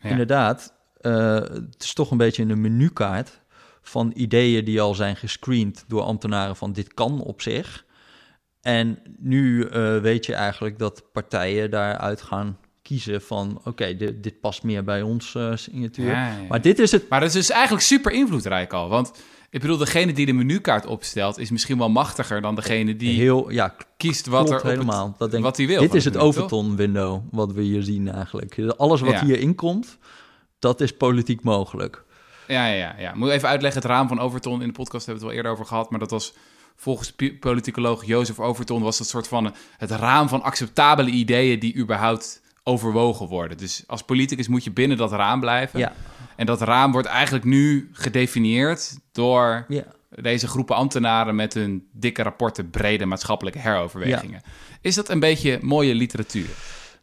Ja. 0.00 0.08
inderdaad, 0.10 0.72
het 1.00 1.82
is 1.82 1.92
toch 1.94 2.10
een 2.10 2.16
beetje 2.16 2.42
een 2.42 2.60
menukaart 2.60 3.40
van 3.82 4.12
ideeën 4.14 4.64
die 4.64 4.80
al 4.80 4.94
zijn 4.94 5.16
gescreend 5.16 5.84
door 5.88 6.02
ambtenaren 6.02 6.56
van 6.56 6.72
dit 6.72 6.94
kan 6.94 7.20
op 7.20 7.40
zich. 7.42 7.84
En 8.60 8.98
nu 9.18 9.68
weet 10.02 10.26
je 10.26 10.34
eigenlijk 10.34 10.78
dat 10.78 11.02
partijen 11.12 11.70
daaruit 11.70 12.22
gaan 12.22 12.58
kiezen 12.84 13.22
van 13.22 13.60
oké, 13.64 13.96
dit, 13.96 14.22
dit 14.22 14.40
past 14.40 14.62
meer 14.62 14.84
bij 14.84 15.02
ons 15.02 15.34
eh, 15.34 15.50
signatuur. 15.54 16.06
Ja, 16.06 16.26
ja. 16.26 16.42
Maar 16.48 16.60
dit 16.60 16.78
is 16.78 16.90
het. 16.92 17.08
Maar 17.08 17.20
dat 17.20 17.28
is 17.28 17.34
dus 17.34 17.50
eigenlijk 17.50 17.82
super 17.82 18.12
invloedrijk 18.12 18.72
al. 18.72 18.88
Want 18.88 19.12
ik 19.50 19.60
bedoel, 19.60 19.76
degene 19.76 20.12
die 20.12 20.26
de 20.26 20.32
menukaart 20.32 20.86
opstelt... 20.86 21.38
is 21.38 21.50
misschien 21.50 21.78
wel 21.78 21.88
machtiger 21.90 22.40
dan 22.40 22.54
degene 22.54 22.96
die 22.96 23.20
heel, 23.20 23.50
ja, 23.50 23.74
kiest 23.96 24.26
wat 24.26 24.50
er 24.50 24.56
op 24.56 24.62
het- 24.62 24.70
helemaal. 24.72 25.14
dat 25.18 25.30
denk, 25.30 25.42
wat 25.42 25.56
hij 25.56 25.66
wil. 25.66 25.80
Dit 25.80 25.94
is 25.94 26.04
het? 26.04 26.16
Overton 26.16 26.76
window 26.76 27.22
wat 27.30 27.52
we 27.52 27.62
hier 27.62 27.82
zien 27.82 28.10
eigenlijk. 28.12 28.58
Alles 28.76 29.00
wat 29.00 29.20
hierin 29.20 29.54
komt, 29.54 29.98
dat 30.58 30.80
is 30.80 30.92
politiek 30.92 31.42
mogelijk. 31.42 32.04
Ja, 32.48 32.66
ja, 32.66 32.94
ja. 32.98 33.14
Moet 33.14 33.30
even 33.30 33.48
uitleggen, 33.48 33.82
het 33.82 33.90
raam 33.90 34.08
van 34.08 34.20
Overton 34.20 34.60
in 34.60 34.66
de 34.66 34.72
podcast 34.72 35.06
hebben 35.06 35.24
we 35.24 35.28
het 35.28 35.36
wel 35.36 35.36
eerder 35.36 35.52
over 35.52 35.66
gehad, 35.66 35.90
maar 35.90 35.98
dat 36.00 36.10
was 36.10 36.34
volgens 36.76 37.14
politicoloog 37.40 38.04
Jozef 38.04 38.40
Overton 38.40 38.82
was 38.82 38.98
dat 38.98 39.08
soort 39.08 39.28
van 39.28 39.54
het 39.76 39.90
raam 39.90 40.28
van 40.28 40.42
acceptabele 40.42 41.10
ideeën 41.10 41.58
die 41.58 41.76
überhaupt 41.76 42.42
overwogen 42.64 43.26
worden. 43.26 43.56
Dus 43.56 43.84
als 43.86 44.02
politicus 44.02 44.48
moet 44.48 44.64
je 44.64 44.72
binnen 44.72 44.96
dat 44.96 45.12
raam 45.12 45.40
blijven. 45.40 45.78
Ja, 45.78 45.92
En 46.36 46.46
dat 46.46 46.60
raam 46.60 46.92
wordt 46.92 47.08
eigenlijk 47.08 47.44
nu 47.44 47.90
gedefinieerd 47.92 48.98
door 49.12 49.64
ja. 49.68 49.84
deze 50.08 50.48
groepen 50.48 50.76
ambtenaren 50.76 51.34
met 51.34 51.54
hun 51.54 51.88
dikke 51.92 52.22
rapporten, 52.22 52.70
brede 52.70 53.06
maatschappelijke 53.06 53.58
heroverwegingen. 53.58 54.42
Is 54.80 54.94
dat 54.94 55.08
een 55.08 55.20
beetje 55.20 55.58
mooie 55.62 55.94
literatuur? 55.94 56.48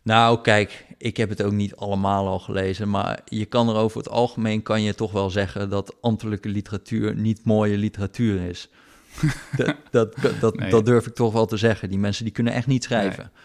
Nou, 0.04 0.42
kijk, 0.42 0.86
ik 0.98 1.18
heb 1.18 1.30
het 1.30 1.44
ook 1.44 1.52
niet 1.52 1.76
allemaal 1.76 2.28
al 2.28 2.40
gelezen, 2.40 2.90
maar 2.90 3.20
je 3.26 3.46
kan 3.46 3.70
er 3.70 3.76
over 3.76 3.98
het 3.98 4.10
algemeen 4.10 4.62
kan 4.64 4.82
je 4.82 4.96
toch 4.96 5.12
wel 5.12 5.30
zeggen 5.30 5.70
dat 5.70 5.96
ambtelijke 6.02 6.50
literatuur 6.50 7.16
niet 7.16 7.46
mooie 7.46 7.78
literatuur 7.78 8.42
is. 8.42 8.70
dat, 9.58 9.76
dat, 9.92 10.16
dat, 10.40 10.56
Nee. 10.56 10.70
dat 10.70 10.86
durf 10.86 11.08
ik 11.08 11.14
toch 11.14 11.34
wel 11.34 11.46
te 11.46 11.58
zeggen. 11.58 11.90
Die 11.90 12.00
mensen 12.00 12.24
die 12.24 12.34
kunnen 12.34 12.54
echt 12.54 12.68
niet 12.68 12.84
schrijven. 12.84 13.32
Nee, 13.34 13.44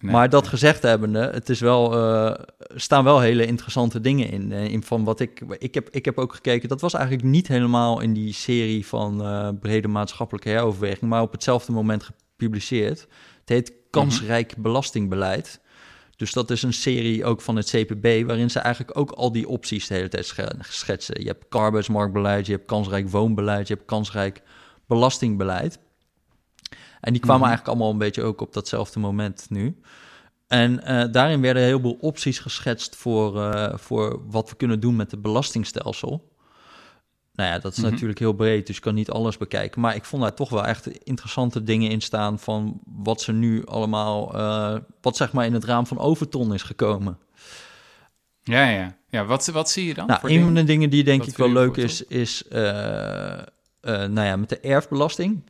maar 0.00 0.28
dat 0.28 0.46
gezegd 0.48 0.82
hebbende, 0.82 1.18
het 1.32 1.48
is 1.48 1.60
wel, 1.60 1.92
eh, 1.92 2.26
er 2.74 2.80
staan 2.80 3.04
wel 3.04 3.20
hele 3.20 3.46
interessante 3.46 4.00
dingen 4.00 4.30
in. 4.30 4.52
eh, 4.52 4.64
in 4.64 4.82
van 4.82 5.04
wat 5.04 5.20
ik, 5.20 5.42
ik, 5.58 5.74
heb, 5.74 5.90
ik 5.90 6.04
heb 6.04 6.18
ook 6.18 6.34
gekeken, 6.34 6.68
dat 6.68 6.80
was 6.80 6.94
eigenlijk 6.94 7.24
niet 7.24 7.48
helemaal 7.48 8.00
in 8.00 8.12
die 8.12 8.32
serie 8.32 8.86
van 8.86 9.22
eh, 9.24 9.48
brede 9.60 9.88
maatschappelijke 9.88 10.48
heroverweging, 10.48 11.10
maar 11.10 11.22
op 11.22 11.32
hetzelfde 11.32 11.72
moment 11.72 12.02
gepubliceerd. 12.02 13.00
Het 13.40 13.48
heet 13.48 13.72
Kansrijk 13.90 14.54
Belastingbeleid. 14.58 15.60
Dus 16.16 16.32
dat 16.32 16.50
is 16.50 16.62
een 16.62 16.72
serie 16.72 17.24
ook 17.24 17.40
van 17.40 17.56
het 17.56 17.70
CPB, 17.70 18.26
waarin 18.26 18.50
ze 18.50 18.58
eigenlijk 18.58 18.98
ook 18.98 19.10
al 19.10 19.32
die 19.32 19.48
opties 19.48 19.86
de 19.86 19.94
hele 19.94 20.08
tijd 20.08 20.26
sche- 20.26 20.56
schetsen. 20.60 21.20
Je 21.20 21.26
hebt 21.26 21.54
arbeidsmarktbeleid, 21.54 22.46
je 22.46 22.52
hebt 22.52 22.66
kansrijk 22.66 23.08
woonbeleid, 23.08 23.68
je 23.68 23.74
hebt 23.74 23.86
kansrijk 23.86 24.42
belastingbeleid. 24.86 25.78
En 27.04 27.12
die 27.12 27.20
kwamen 27.20 27.40
Mhm. 27.40 27.48
eigenlijk 27.48 27.68
allemaal 27.68 27.90
een 27.92 27.98
beetje 28.06 28.22
ook 28.22 28.40
op 28.40 28.52
datzelfde 28.52 28.98
moment 29.00 29.46
nu. 29.48 29.80
En 30.46 30.84
eh, 30.84 31.04
daarin 31.12 31.40
werden 31.40 31.62
een 31.62 31.68
heleboel 31.68 31.98
opties 32.00 32.38
geschetst 32.38 32.96
voor, 32.96 33.42
eh, 33.42 33.76
voor 33.78 34.20
wat 34.30 34.50
we 34.50 34.56
kunnen 34.56 34.80
doen 34.80 34.96
met 34.96 35.10
het 35.10 35.22
belastingstelsel. 35.22 36.32
Nou 37.34 37.50
ja, 37.50 37.58
dat 37.58 37.72
is 37.72 37.78
Mhm. 37.82 37.90
natuurlijk 37.90 38.18
heel 38.18 38.32
breed, 38.32 38.66
dus 38.66 38.76
je 38.76 38.82
kan 38.82 38.94
niet 38.94 39.10
alles 39.10 39.36
bekijken. 39.36 39.80
Maar 39.80 39.94
ik 39.94 40.04
vond 40.04 40.22
daar 40.22 40.34
toch 40.34 40.48
wel 40.50 40.64
echt 40.66 40.86
interessante 41.04 41.62
dingen 41.62 41.90
in 41.90 42.00
staan 42.00 42.38
van 42.38 42.80
wat 42.84 43.20
ze 43.20 43.32
nu 43.32 43.66
allemaal, 43.66 44.34
eh, 44.34 44.76
wat 45.00 45.16
zeg 45.16 45.32
maar 45.32 45.46
in 45.46 45.54
het 45.54 45.64
raam 45.64 45.86
van 45.86 45.98
Overton 45.98 46.54
is 46.54 46.62
gekomen. 46.62 47.18
Ja, 48.42 48.68
ja. 48.68 48.96
ja 49.08 49.24
wat, 49.24 49.46
wat 49.46 49.70
zie 49.70 49.86
je 49.86 49.94
dan? 49.94 50.06
Nou, 50.06 50.20
voor 50.20 50.28
een 50.28 50.34
dingen? 50.34 50.52
van 50.54 50.60
de 50.60 50.64
dingen 50.72 50.90
die 50.90 51.04
denk 51.04 51.20
Wat 51.20 51.28
ik 51.28 51.36
wel 51.36 51.52
leuk 51.52 51.76
is, 51.76 52.02
is 52.04 52.48
eh, 52.48 53.32
eh, 53.32 53.42
nou 53.80 54.20
ja, 54.20 54.36
met 54.36 54.48
de 54.48 54.60
erfbelasting. 54.60 55.42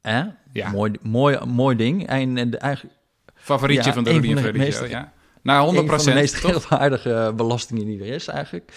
Hè? 0.00 0.24
Ja. 0.52 0.70
Mooi, 0.70 0.92
mooi, 1.02 1.38
mooi 1.46 1.76
ding. 1.76 2.06
En, 2.06 2.38
en 2.38 2.50
de, 2.50 2.56
eigenlijk 2.58 2.94
Favorietje 3.34 3.88
Ja, 3.88 3.94
van 3.94 4.04
de 4.04 4.10
Rudy 4.10 4.30
en 4.30 4.38
Freddy 4.38 4.88
ja. 4.88 5.12
Nou, 5.42 5.64
100 5.64 5.88
een 5.88 5.96
van 5.96 6.04
de 6.04 6.20
meest 6.20 6.32
toch? 6.32 6.40
geloofwaardige 6.40 7.32
belastingen 7.36 7.84
die 7.84 8.00
er 8.00 8.06
is 8.06 8.28
eigenlijk. 8.28 8.72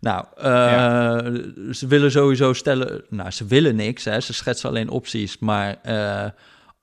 Nou, 0.00 0.24
eh, 0.36 1.72
ze 1.72 1.86
willen 1.86 2.10
sowieso 2.10 2.52
stellen... 2.52 3.04
Nou, 3.08 3.30
ze 3.30 3.44
willen 3.46 3.76
niks, 3.76 4.04
hè. 4.04 4.20
ze 4.20 4.32
schetsen 4.32 4.68
alleen 4.68 4.88
opties. 4.88 5.38
Maar 5.38 5.76
eh, 5.82 6.30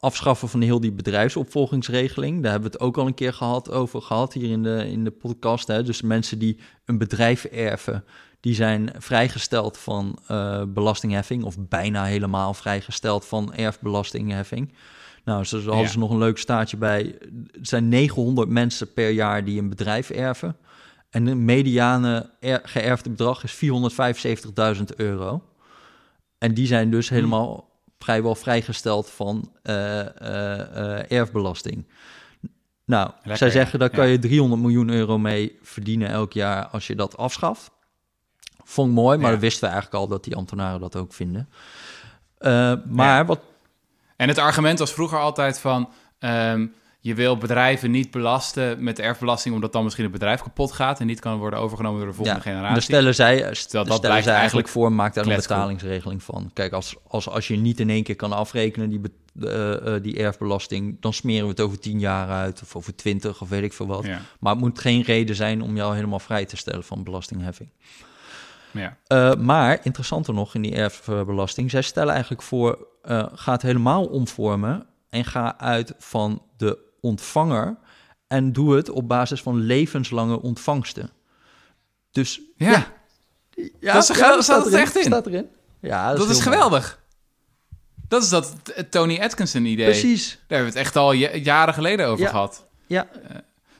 afschaffen 0.05 0.49
van 0.49 0.61
heel 0.61 0.79
die 0.79 0.91
bedrijfsopvolgingsregeling... 0.91 2.41
daar 2.41 2.51
hebben 2.51 2.71
we 2.71 2.77
het 2.77 2.85
ook 2.85 2.97
al 2.97 3.07
een 3.07 3.13
keer 3.13 3.33
gehad, 3.33 3.71
over 3.71 4.01
gehad 4.01 4.33
hier 4.33 4.49
in 4.51 4.63
de, 4.63 4.89
in 4.89 5.03
de 5.03 5.11
podcast. 5.11 5.67
Hè. 5.67 5.83
Dus 5.83 6.01
mensen 6.01 6.39
die 6.39 6.59
een 6.85 6.97
bedrijf 6.97 7.43
erven... 7.43 8.03
die 8.39 8.53
zijn 8.53 8.91
vrijgesteld 8.97 9.77
van 9.77 10.19
eh, 10.27 10.63
belastingheffing... 10.67 11.43
of 11.43 11.55
bijna 11.59 12.03
helemaal 12.03 12.53
vrijgesteld 12.53 13.25
van 13.25 13.53
erfbelastingheffing... 13.53 14.73
Nou, 15.25 15.43
zo 15.43 15.57
hadden 15.57 15.81
Ja. 15.81 15.87
ze 15.87 15.99
nog 15.99 16.09
een 16.09 16.17
leuk 16.17 16.37
staartje 16.37 16.77
bij. 16.77 17.17
Er 17.21 17.59
zijn 17.61 17.89
900 17.89 18.49
mensen 18.49 18.93
per 18.93 19.09
jaar 19.09 19.45
die 19.45 19.59
een 19.59 19.69
bedrijf 19.69 20.09
erven. 20.09 20.57
En 21.09 21.25
de 21.25 21.35
mediane 21.35 22.29
er, 22.39 22.61
geërfde 22.63 23.09
bedrag 23.09 23.43
is 23.43 23.55
475.000 24.77 24.83
euro. 24.95 25.43
En 26.37 26.53
die 26.53 26.67
zijn 26.67 26.91
dus 26.91 27.09
helemaal 27.09 27.74
vrijwel 28.05 28.35
vrijgesteld 28.35 29.09
van 29.09 29.51
eh, 29.63 29.99
eh, 29.99 30.99
eh, 30.99 31.11
erfbelasting. 31.11 31.85
Nou, 32.85 33.09
Lekker, 33.15 33.37
zij 33.37 33.49
zeggen 33.49 33.79
daar 33.79 33.89
kan 33.89 34.07
je 34.07 34.19
300 34.19 34.61
miljoen 34.61 34.89
euro 34.89 35.17
mee 35.17 35.57
verdienen 35.61 36.09
elk 36.09 36.33
jaar 36.33 36.67
als 36.67 36.87
je 36.87 36.95
dat 36.95 37.17
afschaft. 37.17 37.71
Vond 38.63 38.89
ik 38.89 38.95
mooi, 38.95 39.17
maar 39.17 39.25
Ja. 39.25 39.31
dat 39.31 39.41
wisten 39.41 39.61
we 39.63 39.73
eigenlijk 39.73 40.03
al 40.03 40.07
dat 40.07 40.23
die 40.23 40.35
ambtenaren 40.35 40.79
dat 40.79 40.95
ook 40.95 41.13
vinden. 41.13 41.49
Maar 42.39 43.17
Ja. 43.17 43.25
wat 43.25 43.39
En 44.15 44.27
het 44.27 44.37
argument 44.37 44.79
was 44.79 44.93
vroeger 44.93 45.19
altijd 45.19 45.59
van... 45.59 45.89
ehm, 46.19 46.67
je 47.05 47.13
wil 47.13 47.37
bedrijven 47.37 47.91
niet 47.91 48.11
belasten 48.11 48.83
met 48.83 48.95
de 48.95 49.01
erfbelasting... 49.01 49.55
omdat 49.55 49.73
dan 49.73 49.83
misschien 49.83 50.03
het 50.03 50.13
bedrijf 50.13 50.41
kapot 50.41 50.71
gaat... 50.71 50.99
en 50.99 51.07
niet 51.07 51.19
kan 51.19 51.37
worden 51.37 51.59
overgenomen 51.59 51.99
door 51.99 52.09
de 52.09 52.15
volgende 52.15 52.43
Daar 52.43 52.53
generatie. 52.53 52.81
stellen 52.81 53.15
zij, 53.15 53.37
daar 53.37 53.45
dat 53.45 53.57
stellen 53.57 53.85
blijkt 53.85 53.99
zij 53.99 54.11
eigenlijk 54.13 54.31
eigenlijk 54.33 54.67
voor, 54.67 54.91
maak 54.91 55.13
daar 55.13 55.27
een 55.27 55.35
betalingsregeling 55.35 56.23
van. 56.23 56.51
Kijk, 56.53 56.73
als, 56.73 56.95
als, 57.07 57.29
als 57.29 57.47
je 57.47 57.57
niet 57.57 57.79
in 57.79 57.89
één 57.89 58.03
keer 58.03 58.15
kan 58.15 58.31
afrekenen 58.31 58.89
die, 58.89 59.01
eh, 59.49 59.93
die 60.01 60.17
erfbelasting, 60.17 60.97
dan 60.99 61.13
smeren 61.13 61.43
we 61.43 61.49
het 61.49 61.61
over 61.61 61.79
tien 61.79 61.99
jaar 61.99 62.29
uit 62.29 62.61
of 62.61 62.75
over 62.75 62.95
twintig 62.95 63.41
of 63.41 63.49
weet 63.49 63.63
ik 63.63 63.73
veel 63.73 63.87
wat. 63.87 64.05
Ja, 64.05 64.19
Maar 64.39 64.51
het 64.51 64.61
moet 64.61 64.79
geen 64.79 65.01
reden 65.01 65.35
zijn 65.35 65.61
om 65.61 65.75
jou 65.75 65.95
helemaal 65.95 66.19
vrij 66.19 66.45
te 66.45 66.57
stellen 66.57 66.83
van 66.83 67.03
belastingheffing. 67.03 67.69
ja. 68.71 68.97
Eh, 69.07 69.35
maar 69.35 69.79
interessanter 69.83 70.33
nog 70.33 70.55
in 70.55 70.61
die 70.61 70.75
erfbelasting, 70.75 71.71
zij 71.71 71.81
stellen 71.81 72.13
eigenlijk 72.13 72.41
voor, 72.41 72.87
ga 73.33 73.51
het 73.51 73.61
helemaal 73.61 74.05
omvormen 74.05 74.85
en 75.09 75.25
ga 75.25 75.57
uit 75.57 75.93
van 75.97 76.41
de 76.57 76.84
ontvanger 77.05 77.77
en 78.27 78.53
doe 78.53 78.75
het 78.75 78.89
op 78.89 79.07
basis 79.07 79.41
van 79.41 79.59
levenslange 79.59 80.41
ontvangsten. 80.41 81.09
Dus 82.11 82.41
Ja, 82.55 82.69
ja, 82.71 82.87
ja, 83.79 83.93
Dat 83.93 84.01
is 84.03 84.07
ja, 84.07 84.13
geweldig, 84.13 84.43
staat 84.43 84.65
erin, 84.65 84.79
echt 84.79 84.95
in? 84.95 85.03
Staat 85.03 85.27
erin. 85.27 85.47
Ja, 85.79 86.09
dat, 86.09 86.17
dat 86.17 86.29
is 86.29 86.41
geweldig. 86.41 87.03
Dat 88.07 88.23
is 88.23 88.29
dat 88.29 88.53
t- 88.63 88.91
Tony 88.91 89.19
Atkinson 89.19 89.65
idee. 89.65 89.85
Precies. 89.85 90.29
Daar 90.31 90.39
hebben 90.47 90.67
we 90.73 90.77
het 90.79 90.87
echt 90.87 90.95
al 90.95 91.11
ja- 91.11 91.35
jaren 91.35 91.73
geleden 91.73 92.07
over 92.07 92.23
Ja. 92.23 92.29
gehad. 92.29 92.67
Ja, 92.87 93.07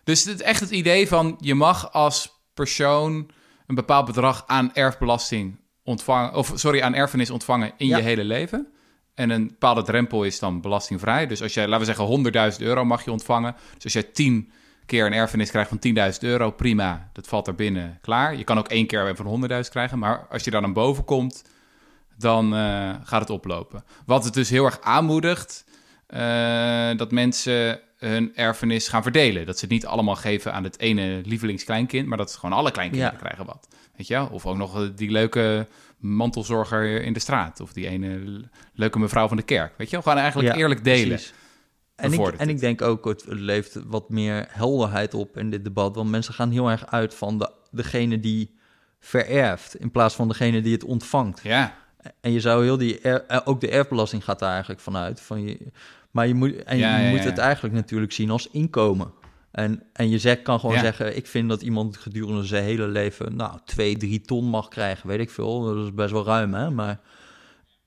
Dus 0.03 0.23
het, 0.23 0.41
echt 0.41 0.59
het 0.59 0.69
idee 0.69 1.07
van 1.07 1.37
je 1.39 1.55
mag 1.55 1.91
als 1.93 2.33
persoon 2.53 3.29
een 3.67 3.75
bepaald 3.75 4.05
bedrag 4.05 4.43
aan 4.47 4.73
erfbelasting 4.73 5.59
ontvangen, 5.83 6.33
of 6.33 6.51
sorry, 6.55 6.81
aan 6.81 6.93
erfenis 6.93 7.29
ontvangen 7.29 7.71
in 7.77 7.87
je 7.87 8.01
hele 8.01 8.23
leven. 8.23 8.67
En 9.15 9.29
een 9.29 9.47
bepaalde 9.47 9.81
drempel 9.81 10.23
is 10.23 10.39
dan 10.39 10.61
belastingvrij. 10.61 11.27
Dus 11.27 11.41
als 11.41 11.53
jij, 11.53 11.67
laten 11.67 11.87
we 11.87 11.93
zeggen, 11.93 12.53
100.000 12.53 12.57
euro 12.59 12.85
mag 12.85 13.05
je 13.05 13.11
ontvangen. 13.11 13.55
Dus 13.73 13.83
als 13.83 13.93
jij 13.93 14.03
10 14.03 14.51
keer 14.85 15.05
een 15.05 15.13
erfenis 15.13 15.49
krijgt 15.49 15.69
van 15.69 15.79
10.000 16.13 16.19
euro, 16.19 16.51
prima, 16.51 17.09
dat 17.13 17.27
valt 17.27 17.47
er 17.47 17.55
binnen, 17.55 17.99
klaar. 18.01 18.35
Je 18.35 18.43
kan 18.43 18.57
ook 18.57 18.67
één 18.67 18.87
keer 18.87 19.15
van 19.15 19.49
100.000 19.49 19.59
krijgen, 19.69 19.99
maar 19.99 20.27
als 20.29 20.43
je 20.43 20.51
daar 20.51 20.61
dan 20.61 20.73
boven 20.73 21.03
komt, 21.03 21.43
dan 22.17 22.55
eh, 22.55 22.95
gaat 23.03 23.21
het 23.21 23.29
oplopen. 23.29 23.83
Wat 24.05 24.23
het 24.23 24.33
dus 24.33 24.49
heel 24.49 24.65
erg 24.65 24.81
aanmoedigt, 24.81 25.65
eh, 26.07 26.89
dat 26.97 27.11
mensen 27.11 27.79
hun 27.97 28.35
erfenis 28.35 28.87
gaan 28.87 29.03
verdelen. 29.03 29.45
Dat 29.45 29.55
ze 29.57 29.61
het 29.65 29.73
niet 29.73 29.85
allemaal 29.85 30.15
geven 30.15 30.53
aan 30.53 30.63
het 30.63 30.79
ene 30.79 31.21
lievelingskleinkind, 31.25 32.07
maar 32.07 32.17
dat 32.17 32.31
ze 32.31 32.39
gewoon 32.39 32.57
alle 32.57 32.71
kleinkinderen 32.71 33.13
Ja. 33.13 33.19
krijgen 33.23 33.45
wat. 33.45 33.67
Weet 33.95 34.07
je 34.07 34.13
wel? 34.13 34.27
Of 34.31 34.45
ook 34.45 34.57
nog 34.57 34.81
eh, 34.81 34.89
die 34.95 35.11
leuke 35.11 35.67
mantelzorger 35.99 37.01
in 37.01 37.13
de 37.13 37.19
straat. 37.19 37.59
Of 37.59 37.73
die 37.73 37.87
ene 37.87 38.41
leuke 38.73 38.99
mevrouw 38.99 39.27
van 39.27 39.37
de 39.37 39.43
kerk. 39.43 39.73
Weet 39.77 39.87
je 39.87 39.93
wel? 39.93 40.01
Gewoon 40.01 40.17
eigenlijk 40.17 40.53
Ja, 40.53 40.59
eerlijk 40.59 40.83
delen. 40.83 41.07
precies. 41.07 41.33
En 41.95 42.13
ik, 42.13 42.27
en 42.27 42.49
ik 42.49 42.59
denk 42.59 42.81
ook, 42.81 43.05
het 43.05 43.23
levert 43.27 43.83
wat 43.87 44.09
meer 44.09 44.45
helderheid 44.49 45.13
op 45.13 45.37
in 45.37 45.49
dit 45.49 45.63
debat. 45.63 45.95
Want 45.95 46.09
mensen 46.09 46.33
gaan 46.33 46.51
heel 46.51 46.69
erg 46.71 46.87
uit 46.87 47.13
van 47.13 47.37
de, 47.39 47.51
degene 47.71 48.19
die 48.19 48.55
vererft 48.99 49.75
in 49.75 49.91
plaats 49.91 50.15
van 50.15 50.27
degene 50.27 50.61
die 50.61 50.73
het 50.73 50.83
ontvangt. 50.83 51.39
Ja, 51.43 51.75
En 52.21 52.31
je 52.31 52.39
zou 52.39 52.63
heel 52.63 52.77
die, 52.77 52.99
er- 52.99 53.25
eh, 53.25 53.39
ook 53.45 53.61
de 53.61 53.69
erfbelasting 53.69 54.23
gaat 54.23 54.39
daar 54.39 54.51
eigenlijk 54.51 54.79
vanuit. 54.81 55.21
Van 55.21 55.43
je, 55.43 55.57
maar 56.15 56.27
je 56.27 56.33
moet, 56.33 56.63
en 56.63 56.77
Ja, 56.77 56.97
je 56.97 57.03
ja, 57.03 57.09
moet 57.09 57.23
ja. 57.23 57.25
het 57.25 57.37
eigenlijk 57.37 57.75
natuurlijk 57.75 58.11
zien 58.11 58.29
als 58.29 58.49
inkomen. 58.49 59.13
En, 59.51 59.83
en 59.93 60.09
je 60.09 60.19
zegt, 60.19 60.41
kan 60.41 60.59
gewoon 60.59 60.79
zeggen, 60.79 61.17
ik 61.17 61.27
vind 61.27 61.49
dat 61.49 61.61
iemand 61.61 61.97
gedurende 61.97 62.43
zijn 62.43 62.63
hele 62.63 62.87
leven, 62.87 63.35
nou, 63.35 63.59
twee, 63.65 63.97
drie 63.97 64.21
ton 64.21 64.45
mag 64.45 64.67
krijgen, 64.67 65.07
weet 65.07 65.19
ik 65.19 65.29
veel. 65.29 65.63
Dat 65.63 65.85
is 65.85 65.93
best 65.93 66.11
wel 66.11 66.25
ruim, 66.25 66.53
hè? 66.53 66.69
Maar, 66.69 66.99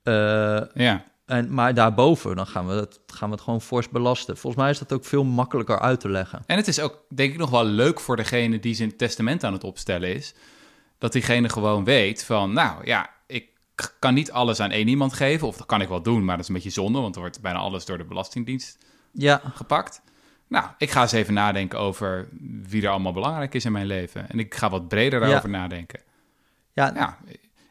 eh, 0.03 0.61
ja. 0.75 1.05
en, 1.27 1.55
maar 1.55 1.75
daarboven, 1.75 2.37
dan 2.37 2.47
gaan 2.47 2.67
we, 2.67 2.73
het, 2.73 3.01
gaan 3.07 3.29
we 3.29 3.35
het 3.35 3.45
gewoon 3.45 3.61
fors 3.61 3.89
belasten. 3.89 4.37
Volgens 4.37 4.63
mij 4.63 4.71
is 4.71 4.79
dat 4.79 4.93
ook 4.93 5.05
veel 5.05 5.25
makkelijker 5.25 5.81
uit 5.81 6.01
te 6.01 6.09
leggen. 6.09 6.43
En 6.47 6.57
het 6.57 6.69
is 6.69 6.81
ook, 6.81 7.05
denk 7.15 7.33
ik, 7.33 7.39
nog 7.39 7.51
wel 7.51 7.65
leuk 7.65 8.01
voor 8.01 8.17
degene 8.17 8.59
die 8.59 8.75
zijn 8.75 8.97
testament 8.97 9.45
aan 9.45 9.53
het 9.53 9.65
opstellen 9.65 10.15
is. 10.15 10.35
Dat 10.99 11.13
diegene 11.13 11.49
gewoon 11.49 11.85
weet 11.85 12.25
van, 12.25 12.53
nou 12.53 12.87
ja, 12.87 13.11
kan 13.99 14.15
niet 14.15 14.31
alles 14.33 14.61
aan 14.61 14.71
één 14.71 14.89
iemand 14.89 15.13
geven. 15.13 15.47
Of 15.47 15.57
dat 15.57 15.67
kan 15.67 15.81
ik 15.81 15.89
wel 15.89 16.03
doen, 16.03 16.25
maar 16.25 16.35
dat 16.35 16.43
is 16.43 16.49
een 16.49 16.55
beetje 16.55 16.71
zonde, 16.71 17.01
want 17.01 17.15
er 17.15 17.21
wordt 17.21 17.41
bijna 17.41 17.59
alles 17.59 17.85
door 17.85 17.99
de 17.99 18.05
Belastingdienst 18.05 18.79
Ja, 19.13 19.41
gepakt. 19.55 20.01
Nou, 20.49 20.67
ik 20.79 20.91
ga 20.91 21.03
eens 21.03 21.13
even 21.13 21.35
nadenken 21.35 21.79
over 21.79 22.29
wie 22.69 22.83
er 22.83 22.89
allemaal 22.91 23.13
belangrijk 23.13 23.55
is 23.55 23.65
in 23.65 23.73
mijn 23.73 23.87
leven. 23.87 24.31
En 24.31 24.39
ik 24.39 24.55
ga 24.55 24.71
wat 24.71 24.89
breder 24.89 25.21
Ja. 25.21 25.27
daarover 25.27 25.49
nadenken. 25.51 26.01
ja, 26.73 26.93
Ja, 26.95 27.19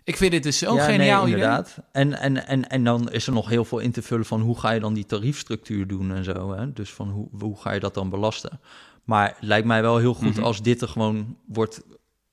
ik 0.04 0.17
vind 0.17 0.32
dit 0.32 0.43
dus 0.43 0.58
zo'n 0.58 0.76
ja, 0.76 0.84
geniaal 0.84 1.24
nee, 1.24 1.32
idee. 1.34 1.43
inderdaad. 1.43 1.78
En, 1.91 2.13
en, 2.20 2.48
en, 2.48 2.70
en 2.70 2.84
dan 2.84 3.12
is 3.12 3.28
er 3.28 3.34
nog 3.34 3.50
heel 3.50 3.65
veel 3.65 3.80
in 3.80 3.91
te 3.91 4.02
vullen 4.02 4.26
van 4.26 4.41
hoe 4.41 4.60
ga 4.60 4.72
je 4.72 4.80
dan 4.80 4.93
die 4.93 5.06
tariefstructuur 5.06 5.88
doen 5.88 6.12
en 6.13 6.24
zo. 6.24 6.52
Hè? 6.54 6.74
Dus 6.74 6.93
van 6.93 7.10
hoe, 7.10 7.28
hoe 7.39 7.58
ga 7.62 7.72
je 7.72 7.80
dat 7.80 7.93
dan 7.93 8.10
belasten? 8.10 8.60
Maar 9.04 9.28
het 9.28 9.38
lijkt 9.39 9.67
mij 9.67 9.82
wel 9.82 9.98
heel 9.98 10.13
goed 10.13 10.36
Mhm. 10.36 10.43
als 10.43 10.62
dit 10.62 10.82
er 10.82 10.88
gewoon 10.88 11.38
wordt 11.46 11.82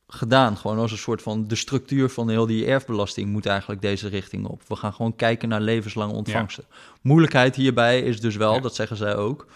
gedaan. 0.07 0.57
Gewoon 0.57 0.79
als 0.79 0.93
een 0.93 0.99
soort 0.99 1.23
van 1.23 1.49
de 1.49 1.55
structuur 1.55 2.09
van 2.09 2.29
heel 2.29 2.47
die 2.47 2.67
erfbelasting 2.67 3.31
moet 3.31 3.47
eigenlijk 3.47 3.81
deze 3.81 4.09
richting 4.09 4.47
op. 4.47 4.62
We 4.69 4.77
gaan 4.77 4.93
gewoon 4.93 5.17
kijken 5.17 5.49
naar 5.49 5.61
levenslange 5.61 6.12
ontvangsten. 6.12 6.64
Moeilijkheid 7.01 7.57
hierbij 7.57 8.01
is 8.01 8.21
dus 8.21 8.37
wel, 8.37 8.55
Ja. 8.55 8.61
dat 8.61 8.75
zeggen 8.75 8.97
zij 8.97 9.17
ook, 9.17 9.47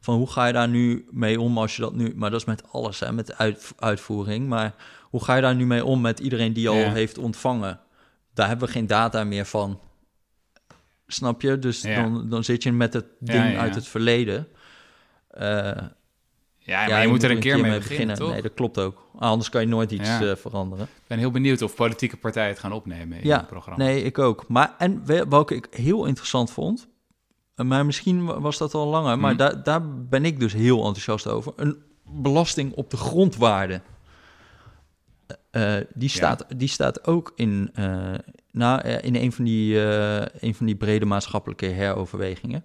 van 0.00 0.16
hoe 0.16 0.30
ga 0.30 0.46
je 0.46 0.52
daar 0.52 0.68
nu 0.68 1.06
mee 1.10 1.40
om 1.40 1.58
als 1.58 1.76
je 1.76 1.82
dat 1.82 1.94
nu... 1.94 2.12
Maar 2.16 2.30
dat 2.30 2.40
is 2.40 2.46
met 2.46 2.62
alles, 2.72 3.00
hè, 3.00 3.12
met 3.12 3.26
de 3.26 3.36
uit, 3.36 3.72
uitvoering. 3.78 4.48
Maar 4.48 4.74
hoe 5.02 5.24
ga 5.24 5.34
je 5.34 5.42
daar 5.42 5.54
nu 5.54 5.66
mee 5.66 5.84
om 5.84 6.00
met 6.00 6.18
iedereen 6.20 6.52
die 6.52 6.68
al 6.68 6.76
Ja. 6.76 6.92
heeft 6.92 7.18
ontvangen? 7.18 7.80
Daar 8.34 8.48
hebben 8.48 8.66
we 8.66 8.72
geen 8.72 8.86
data 8.86 9.24
meer 9.24 9.44
van. 9.46 9.80
Snap 11.06 11.42
je? 11.42 11.58
Dus 11.58 11.80
dan, 11.80 12.28
dan 12.28 12.44
zit 12.44 12.62
je 12.62 12.72
met 12.72 12.92
het 12.92 13.06
ding 13.18 13.58
uit 13.58 13.74
het 13.74 13.86
verleden. 13.88 14.48
Eh, 15.28 15.70
Ja, 16.68 16.86
maar 16.88 17.02
je, 17.02 17.08
moet 17.08 17.22
er 17.22 17.30
een 17.30 17.38
keer 17.40 17.60
mee 17.60 17.78
beginnen, 17.78 18.16
toch? 18.16 18.30
Nee, 18.30 18.42
dat 18.42 18.54
klopt 18.54 18.78
ook. 18.78 19.06
Anders 19.18 19.48
kan 19.48 19.60
je 19.60 19.66
nooit 19.66 19.90
iets 19.90 20.08
Ja. 20.08 20.20
eh, 20.22 20.36
veranderen. 20.36 20.84
Ik 20.84 21.06
ben 21.06 21.18
heel 21.18 21.30
benieuwd 21.30 21.62
of 21.62 21.74
politieke 21.74 22.16
partijen 22.16 22.48
het 22.48 22.58
gaan 22.58 22.72
opnemen 22.72 23.18
in 23.18 23.26
Ja, 23.26 23.36
het 23.38 23.46
programma. 23.46 23.84
Nee, 23.84 24.02
ik 24.02 24.18
ook. 24.18 24.48
Maar 24.48 24.74
en 24.78 25.02
we- 25.04 25.26
welke 25.28 25.54
ik 25.54 25.66
heel 25.70 26.04
interessant 26.04 26.50
vond, 26.50 26.88
eh, 27.54 27.66
maar 27.66 27.86
misschien 27.86 28.24
wa- 28.24 28.40
was 28.40 28.58
dat 28.58 28.74
al 28.74 28.86
langer, 28.86 29.18
maar 29.18 29.30
Mhm. 29.30 29.38
daar, 29.38 29.62
daar 29.62 29.94
ben 29.96 30.24
ik 30.24 30.40
dus 30.40 30.52
heel 30.52 30.76
enthousiast 30.78 31.26
over. 31.26 31.52
Een 31.56 31.82
belasting 32.04 32.72
op 32.74 32.90
de 32.90 32.96
grondwaarde. 32.96 33.80
Eh, 35.50 35.74
die, 35.94 36.08
staat, 36.08 36.44
die 36.56 36.68
staat 36.68 37.06
ook 37.06 37.32
in, 37.36 37.70
eh, 37.74 38.14
nou, 38.50 38.88
in 38.88 39.14
een, 39.16 39.32
van 39.32 39.44
die, 39.44 39.78
een 40.40 40.54
van 40.54 40.66
die 40.66 40.76
brede 40.76 41.04
maatschappelijke 41.04 41.66
heroverwegingen. 41.66 42.64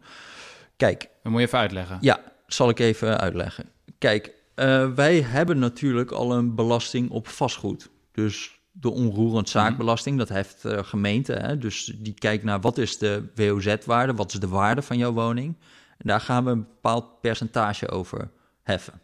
Kijk, 0.78 1.00
Dat 1.24 1.32
moet 1.32 1.42
je 1.42 1.48
even 1.48 1.60
uitleggen. 1.60 1.98
ja, 2.02 2.20
zal 2.48 2.70
ik 2.70 2.80
even 2.80 3.20
uitleggen. 3.20 3.66
Kijk, 3.98 4.34
eh, 4.56 4.90
wij 4.90 5.22
hebben 5.22 5.60
natuurlijk 5.60 6.12
al 6.12 6.34
een 6.34 6.56
belasting 6.56 7.10
op 7.10 7.28
vastgoed. 7.28 7.90
Dus 8.12 8.60
de 8.72 8.90
onroerend 8.90 9.50
zaakbelasting, 9.50 10.18
dat 10.18 10.30
heeft 10.30 10.66
eh 10.66 10.84
gemeente. 10.84 11.34
Hè? 11.34 11.58
Dus 11.58 11.96
die 11.98 12.14
kijkt 12.14 12.44
naar 12.44 12.62
wat 12.62 12.78
is 12.78 12.98
de 12.98 13.24
WOZ-waarde, 13.36 14.14
wat 14.14 14.34
is 14.34 14.40
de 14.40 14.48
waarde 14.48 14.82
van 14.82 14.98
jouw 14.98 15.12
woning. 15.12 15.56
En 15.98 16.08
daar 16.08 16.22
gaan 16.22 16.44
we 16.46 16.52
een 16.52 16.64
bepaald 16.64 17.22
percentage 17.22 17.90
over 17.90 18.30
heffen. 18.64 19.02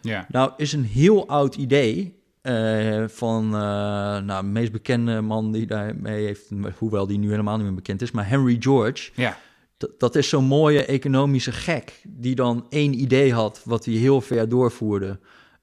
Ja. 0.00 0.26
Nou, 0.28 0.52
is 0.56 0.72
een 0.72 0.84
heel 0.84 1.28
oud 1.28 1.54
idee 1.54 2.22
eh, 2.40 3.04
van, 3.06 3.48
nou, 3.48 4.42
de 4.42 4.48
meest 4.48 4.72
bekende 4.72 5.20
man 5.20 5.52
die 5.52 5.66
daarmee 5.66 6.24
heeft, 6.24 6.50
hoewel 6.78 7.06
die 7.06 7.18
nu 7.18 7.30
helemaal 7.30 7.56
niet 7.56 7.66
meer 7.66 7.74
bekend 7.74 8.02
is, 8.02 8.10
maar 8.10 8.28
Henry 8.28 8.56
George. 8.60 9.10
Ja. 9.14 9.36
Dat, 9.98 10.14
is 10.14 10.28
zo'n 10.28 10.44
mooie 10.44 10.84
economische 10.84 11.52
gek 11.52 12.02
die 12.08 12.34
dan 12.34 12.66
één 12.68 13.00
idee 13.00 13.32
had 13.32 13.60
wat 13.64 13.84
hij 13.84 13.94
heel 13.94 14.20
ver 14.20 14.48
doorvoerde. 14.48 15.18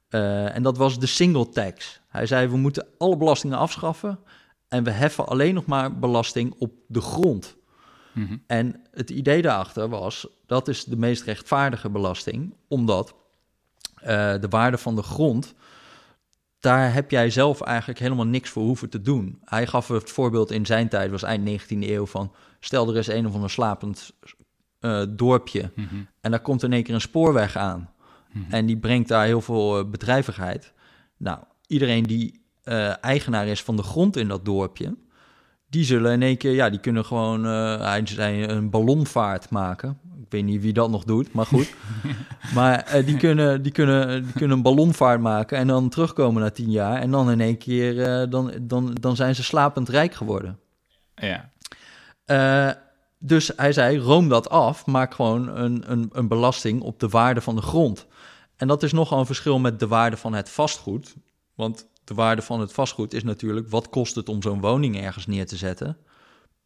Eh, 0.09 0.55
en 0.55 0.63
dat 0.63 0.77
was 0.77 0.99
de 0.99 1.05
single 1.05 1.49
tax. 1.49 2.01
Hij 2.07 2.25
zei, 2.25 2.47
we 2.47 2.57
moeten 2.57 2.87
alle 2.97 3.17
belastingen 3.17 3.57
afschaffen 3.57 4.19
en 4.67 4.83
we 4.83 4.91
heffen 4.91 5.27
alleen 5.27 5.53
nog 5.53 5.65
maar 5.65 5.99
belasting 5.99 6.55
op 6.57 6.73
de 6.87 7.01
grond. 7.01 7.55
Mhm. 8.11 8.37
En 8.47 8.81
het 8.91 9.09
idee 9.09 9.41
daarachter 9.41 9.89
was, 9.89 10.27
dat 10.45 10.67
is 10.67 10.83
de 10.83 10.97
meest 10.97 11.23
rechtvaardige 11.23 11.89
belasting, 11.89 12.53
omdat 12.67 13.15
eh, 13.95 14.33
de 14.39 14.47
waarde 14.49 14.77
van 14.77 14.95
de 14.95 15.03
grond, 15.03 15.53
daar 16.61 16.93
heb 16.93 17.11
jij 17.11 17.29
zelf 17.29 17.61
eigenlijk 17.61 17.99
helemaal 17.99 18.25
niks 18.25 18.49
voor 18.49 18.63
hoeven 18.63 18.89
te 18.89 19.01
doen. 19.01 19.39
Hij 19.45 19.67
gaf 19.67 19.87
het 19.87 20.09
voorbeeld 20.11 20.51
in 20.51 20.65
zijn 20.65 20.89
tijd, 20.89 21.11
was 21.11 21.23
eind 21.23 21.61
19e 21.61 21.89
eeuw, 21.89 22.05
van 22.05 22.33
stel 22.59 22.89
er 22.89 22.97
is 22.97 23.07
een 23.07 23.27
of 23.27 23.33
ander 23.33 23.49
slapend 23.49 24.11
eh, 24.79 25.03
dorpje 25.09 25.71
Mhm. 25.75 25.95
en 26.21 26.31
daar 26.31 26.39
komt 26.41 26.63
in 26.63 26.73
één 26.73 26.83
keer 26.83 26.93
een 26.93 27.01
spoorweg 27.01 27.55
aan. 27.55 27.89
Mhm. 28.31 28.53
En 28.53 28.65
die 28.65 28.77
brengt 28.77 29.07
daar 29.07 29.25
heel 29.25 29.41
veel 29.41 29.79
eh, 29.79 29.89
bedrijvigheid. 29.89 30.73
Nou, 31.17 31.39
iedereen 31.67 32.03
die 32.03 32.39
eh, 32.63 33.03
eigenaar 33.03 33.47
is 33.47 33.63
van 33.63 33.75
de 33.75 33.83
grond 33.83 34.15
in 34.15 34.27
dat 34.27 34.45
dorpje, 34.45 34.97
die 35.69 35.83
zullen 35.83 36.11
in 36.11 36.21
één 36.21 36.37
keer, 36.37 36.53
ja, 36.53 36.69
die 36.69 36.79
kunnen 36.79 37.05
gewoon, 37.05 37.43
een 37.43 38.69
ballonvaart 38.69 39.49
maken. 39.49 39.99
Ik 40.31 40.37
weet 40.37 40.45
niet 40.45 40.61
wie 40.61 40.73
dat 40.73 40.89
nog 40.89 41.03
doet, 41.03 41.33
maar 41.33 41.45
goed. 41.45 41.73
maar 42.55 42.79
eh, 42.79 43.05
die, 43.05 43.17
kunnen, 43.17 43.61
die, 43.61 43.71
kunnen, 43.71 44.23
die 44.23 44.33
kunnen 44.33 44.57
een 44.57 44.63
ballonvaart 44.63 45.21
maken 45.21 45.57
en 45.57 45.67
dan 45.67 45.89
terugkomen 45.89 46.41
na 46.41 46.49
tien 46.49 46.71
jaar. 46.71 47.01
En 47.01 47.11
dan 47.11 47.31
in 47.31 47.41
één 47.41 47.57
keer, 47.57 48.01
eh, 48.03 48.29
dan, 48.29 48.53
dan, 48.61 48.93
dan 48.99 49.15
zijn 49.15 49.35
ze 49.35 49.43
slapend 49.43 49.89
rijk 49.89 50.13
geworden. 50.13 50.59
Ja. 51.15 51.51
Eh, 52.25 52.69
dus 53.19 53.51
hij 53.55 53.73
zei, 53.73 53.97
room 53.97 54.29
dat 54.29 54.49
af, 54.49 54.85
maak 54.85 55.13
gewoon 55.13 55.47
een, 55.57 55.91
een, 55.91 56.09
een 56.11 56.27
belasting 56.27 56.81
op 56.81 56.99
de 56.99 57.07
waarde 57.07 57.41
van 57.41 57.55
de 57.55 57.61
grond. 57.61 58.07
En 58.55 58.67
dat 58.67 58.83
is 58.83 58.91
nogal 58.91 59.19
een 59.19 59.25
verschil 59.25 59.59
met 59.59 59.79
de 59.79 59.87
waarde 59.87 60.17
van 60.17 60.33
het 60.33 60.49
vastgoed. 60.49 61.15
Want 61.55 61.87
de 62.03 62.13
waarde 62.13 62.41
van 62.41 62.59
het 62.59 62.73
vastgoed 62.73 63.13
is 63.13 63.23
natuurlijk, 63.23 63.69
wat 63.69 63.89
kost 63.89 64.15
het 64.15 64.29
om 64.29 64.41
zo'n 64.41 64.61
woning 64.61 65.01
ergens 65.01 65.27
neer 65.27 65.45
te 65.45 65.57
zetten? 65.57 65.97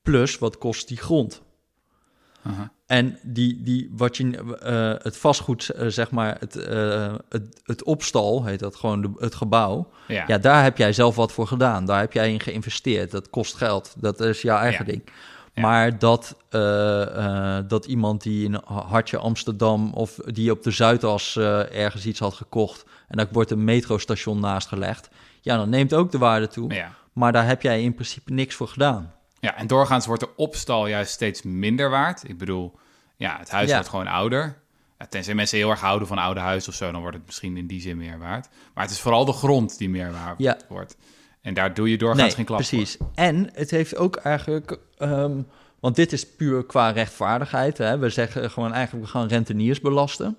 Plus, 0.01 0.37
wat 0.37 0.57
kost 0.57 0.87
die 0.87 0.97
grond? 0.97 1.43
Aha. 2.47 2.71
En 2.85 3.19
die, 3.23 3.63
die, 3.63 3.91
wat 3.95 4.17
je, 4.17 4.55
eh, 4.61 5.03
het 5.03 5.17
vastgoed, 5.17 5.69
eh, 5.69 5.87
zeg 5.87 6.11
maar, 6.11 6.37
het, 6.39 6.55
eh, 6.55 7.13
het, 7.29 7.61
het 7.63 7.83
opstal, 7.83 8.45
heet 8.45 8.59
dat 8.59 8.75
gewoon 8.75 9.01
de, 9.01 9.11
het 9.17 9.35
gebouw. 9.35 9.89
Ja. 10.07 10.23
Ja, 10.27 10.37
daar 10.37 10.63
heb 10.63 10.77
jij 10.77 10.93
zelf 10.93 11.15
wat 11.15 11.31
voor 11.31 11.47
gedaan. 11.47 11.85
Daar 11.85 11.99
heb 11.99 12.13
jij 12.13 12.31
in 12.31 12.39
geïnvesteerd. 12.39 13.11
Dat 13.11 13.29
kost 13.29 13.55
geld. 13.55 13.93
Dat 13.97 14.19
is 14.19 14.41
jouw 14.41 14.57
eigen 14.57 14.85
Ja. 14.85 14.91
ding. 14.91 15.03
Ja. 15.53 15.61
Maar 15.61 15.99
dat, 15.99 16.37
dat 17.67 17.85
iemand 17.85 18.23
die 18.23 18.45
in 18.45 18.61
Hartje 18.65 19.17
Amsterdam 19.17 19.93
of 19.93 20.19
die 20.25 20.51
op 20.51 20.63
de 20.63 20.71
Zuidas 20.71 21.37
ergens 21.37 22.05
iets 22.05 22.19
had 22.19 22.33
gekocht 22.33 22.85
en 23.07 23.17
daar 23.17 23.27
wordt 23.31 23.51
een 23.51 23.63
metrostation 23.63 24.39
naast 24.39 24.67
gelegd, 24.67 25.09
ja, 25.41 25.57
dan 25.57 25.69
neemt 25.69 25.93
ook 25.93 26.11
de 26.11 26.17
waarde 26.17 26.47
toe. 26.47 26.85
Maar 27.13 27.31
daar 27.31 27.47
heb 27.47 27.61
jij 27.61 27.83
in 27.83 27.93
principe 27.93 28.33
niks 28.33 28.55
voor 28.55 28.67
gedaan. 28.67 29.13
Ja, 29.39 29.55
en 29.57 29.67
doorgaans 29.67 30.05
wordt 30.05 30.21
de 30.21 30.35
opstal 30.35 30.87
juist 30.87 31.11
steeds 31.11 31.41
minder 31.41 31.89
waard. 31.89 32.29
Ik 32.29 32.37
bedoel, 32.37 32.77
ja, 33.15 33.37
het 33.39 33.49
huis 33.49 33.67
Ja. 33.69 33.73
wordt 33.73 33.89
gewoon 33.89 34.07
ouder. 34.07 34.57
Ja, 34.99 35.05
tenzij 35.07 35.33
mensen 35.35 35.57
heel 35.57 35.69
erg 35.69 35.79
houden 35.79 36.07
van 36.07 36.17
oude 36.17 36.39
huis 36.39 36.67
of 36.67 36.73
zo, 36.73 36.91
dan 36.91 37.01
wordt 37.01 37.17
het 37.17 37.25
misschien 37.25 37.57
in 37.57 37.67
die 37.67 37.81
zin 37.81 37.97
meer 37.97 38.17
waard. 38.19 38.47
Maar 38.73 38.83
het 38.83 38.93
is 38.93 38.99
vooral 38.99 39.25
de 39.25 39.31
grond 39.33 39.77
die 39.77 39.89
meer 39.89 40.11
waard 40.11 40.37
Ja. 40.39 40.57
wordt. 40.69 40.97
En 41.41 41.53
daar 41.53 41.73
doe 41.73 41.89
je 41.89 41.97
doorgaans 41.97 42.21
nee, 42.21 42.31
geen 42.35 42.45
klap 42.45 42.57
precies. 42.57 42.97
En 43.15 43.49
het 43.53 43.71
heeft 43.71 43.95
ook 43.95 44.15
eigenlijk, 44.15 44.79
ehm, 44.97 45.41
want 45.79 45.95
dit 45.95 46.11
is 46.13 46.27
puur 46.35 46.65
qua 46.65 46.89
rechtvaardigheid. 46.89 47.77
Hè? 47.77 47.97
We 47.97 48.09
zeggen 48.09 48.51
gewoon 48.51 48.73
eigenlijk, 48.73 49.05
we 49.05 49.11
gaan 49.11 49.27
renteniers 49.27 49.81
belasten. 49.81 50.37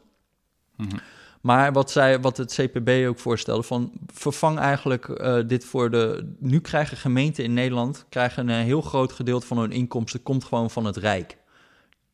Mhm. 0.77 0.97
Maar 1.41 1.73
wat, 1.73 1.91
zij, 1.91 2.21
wat 2.21 2.37
het 2.37 2.55
CPB 2.55 3.07
ook 3.09 3.19
voorstelde, 3.19 3.63
van 3.63 3.93
vervang 4.07 4.59
eigenlijk 4.59 5.09
eh, 5.09 5.39
dit 5.47 5.65
voor 5.65 5.91
de... 5.91 6.35
Nu 6.39 6.61
krijgen 6.61 6.97
gemeenten 6.97 7.45
in 7.45 7.55
Nederland 7.55 8.07
krijgen 8.09 8.49
een 8.49 8.65
heel 8.65 8.81
groot 8.81 9.13
gedeelte 9.13 9.47
van 9.47 9.59
hun 9.59 9.73
inkomsten... 9.73 10.23
komt 10.23 10.45
gewoon 10.45 10.71
van 10.71 10.85
het 10.85 10.97
Rijk. 10.97 11.37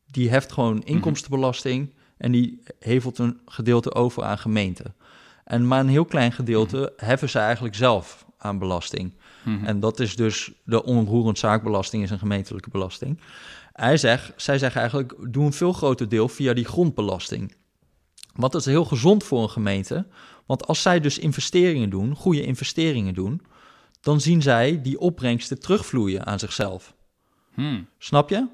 Die 0.05 0.29
heft 0.29 0.51
gewoon 0.51 0.75
Mhm. 0.75 0.87
inkomstenbelasting... 0.87 1.93
en 2.17 2.31
die 2.31 2.63
hevelt 2.79 3.17
een 3.17 3.39
gedeelte 3.45 3.93
over 3.93 4.23
aan 4.23 4.37
gemeenten. 4.37 4.95
En 5.43 5.67
maar 5.67 5.79
een 5.79 5.87
heel 5.87 6.05
klein 6.05 6.31
gedeelte 6.31 6.93
heffen 6.97 7.29
ze 7.29 7.39
eigenlijk 7.39 7.75
zelf 7.75 8.25
aan 8.37 8.59
belasting. 8.59 9.13
Mhm. 9.43 9.65
En 9.65 9.79
dat 9.79 9.99
is 9.99 10.15
dus 10.15 10.51
de 10.63 10.83
onroerend 10.83 11.39
zaakbelasting 11.39 12.03
is 12.03 12.09
een 12.09 12.19
gemeentelijke 12.19 12.69
belasting. 12.69 13.19
Hij 13.73 13.97
zegt, 13.97 14.33
zij 14.35 14.57
zeggen 14.57 14.81
eigenlijk, 14.81 15.15
doe 15.33 15.45
een 15.45 15.53
veel 15.53 15.73
groter 15.73 16.09
deel 16.09 16.27
via 16.27 16.53
die 16.53 16.65
grondbelasting. 16.65 17.55
Want 18.33 18.51
dat 18.51 18.61
is 18.61 18.67
heel 18.67 18.85
gezond 18.85 19.23
voor 19.23 19.43
een 19.43 19.49
gemeente. 19.49 20.05
Want 20.45 20.67
als 20.67 20.81
zij 20.81 20.99
dus 20.99 21.19
investeringen 21.19 21.89
doen, 21.89 22.15
goede 22.15 22.45
investeringen 22.45 23.13
doen, 23.13 23.41
dan 24.01 24.21
zien 24.21 24.41
zij 24.41 24.81
die 24.81 24.99
opbrengsten 24.99 25.59
terugvloeien 25.59 26.25
aan 26.25 26.39
zichzelf. 26.39 26.93
Hmm. 27.53 27.87
Snap 27.97 28.29
je? 28.29 28.47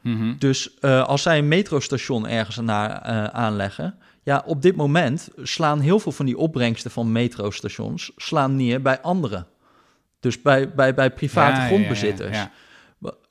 Mhm. 0.00 0.34
Dus 0.38 0.78
eh, 0.78 1.04
als 1.04 1.22
zij 1.22 1.38
een 1.38 1.48
metrostation 1.48 2.26
ergens 2.28 2.56
naar, 2.56 3.02
eh, 3.02 3.24
aanleggen, 3.24 3.98
ja, 4.22 4.42
op 4.46 4.62
dit 4.62 4.76
moment 4.76 5.28
slaan 5.42 5.80
heel 5.80 5.98
veel 5.98 6.12
van 6.12 6.26
die 6.26 6.38
opbrengsten 6.38 6.90
van 6.90 7.12
metrostations 7.12 8.12
slaan 8.16 8.56
neer 8.56 8.82
bij 8.82 9.00
anderen. 9.00 9.46
Dus 10.20 10.42
bij, 10.42 10.74
bij, 10.74 10.94
bij 10.94 11.10
private 11.10 11.50
Ja, 11.50 11.56
ja, 11.56 11.62
ja, 11.62 11.66
grondbezitters. 11.66 12.36
ja. 12.36 12.50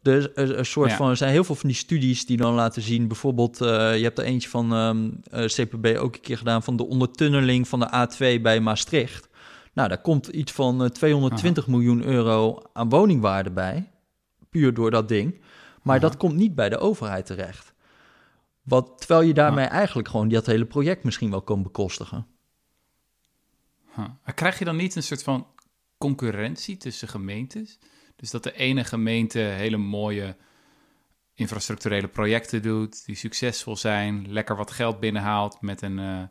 Dus 0.03 0.27
een, 0.33 0.57
een 0.57 0.65
soort 0.65 0.89
Ja. 0.89 0.95
van, 0.95 1.09
er 1.09 1.17
zijn 1.17 1.31
heel 1.31 1.43
veel 1.43 1.55
van 1.55 1.69
die 1.69 1.77
studies 1.77 2.25
die 2.25 2.37
dan 2.37 2.53
laten 2.53 2.81
zien, 2.81 3.07
bijvoorbeeld, 3.07 3.61
eh, 3.61 3.97
je 3.97 4.03
hebt 4.03 4.19
er 4.19 4.25
eentje 4.25 4.49
van 4.49 4.73
ehm, 4.73 5.09
eh, 5.31 5.45
CPB 5.45 5.97
ook 5.97 6.15
een 6.15 6.21
keer 6.21 6.37
gedaan 6.37 6.63
van 6.63 6.75
de 6.75 6.85
ondertunneling 6.85 7.67
van 7.67 7.79
de 7.79 7.91
A2 7.91 8.41
bij 8.41 8.59
Maastricht. 8.59 9.29
Nou, 9.73 9.89
daar 9.89 10.01
komt 10.01 10.27
iets 10.27 10.51
van 10.51 10.83
eh, 10.83 10.89
220 10.89 11.67
miljoen 11.67 12.03
euro 12.03 12.61
aan 12.73 12.89
woningwaarde 12.89 13.51
bij, 13.51 13.91
puur 14.49 14.73
door 14.73 14.91
dat 14.91 15.07
ding. 15.07 15.41
Maar 15.81 15.97
Aha. 15.97 16.07
dat 16.07 16.17
komt 16.17 16.35
niet 16.35 16.55
bij 16.55 16.69
de 16.69 16.77
overheid 16.77 17.25
terecht. 17.25 17.73
Wat, 18.61 18.93
terwijl 18.97 19.21
je 19.21 19.33
daarmee 19.33 19.65
eigenlijk 19.65 20.07
gewoon 20.07 20.29
dat 20.29 20.45
hele 20.45 20.65
project 20.65 21.03
misschien 21.03 21.29
wel 21.29 21.41
kan 21.41 21.63
bekostigen. 21.63 22.27
Krijg 24.35 24.59
je 24.59 24.65
dan 24.65 24.75
niet 24.75 24.95
een 24.95 25.03
soort 25.03 25.23
van 25.23 25.47
concurrentie 25.97 26.77
tussen 26.77 27.07
gemeentes? 27.07 27.79
Dus 28.23 28.31
dat 28.31 28.43
de 28.43 28.53
ene 28.55 28.83
gemeente 28.83 29.39
hele 29.39 29.77
mooie 29.77 30.35
infrastructurele 31.33 32.07
projecten 32.07 32.61
doet, 32.61 33.05
die 33.05 33.15
succesvol 33.15 33.75
zijn, 33.77 34.25
lekker 34.31 34.55
wat 34.55 34.71
geld 34.71 34.99
binnenhaalt 34.99 35.61
met 35.61 35.81
een 35.81 35.99
eh, 35.99 36.21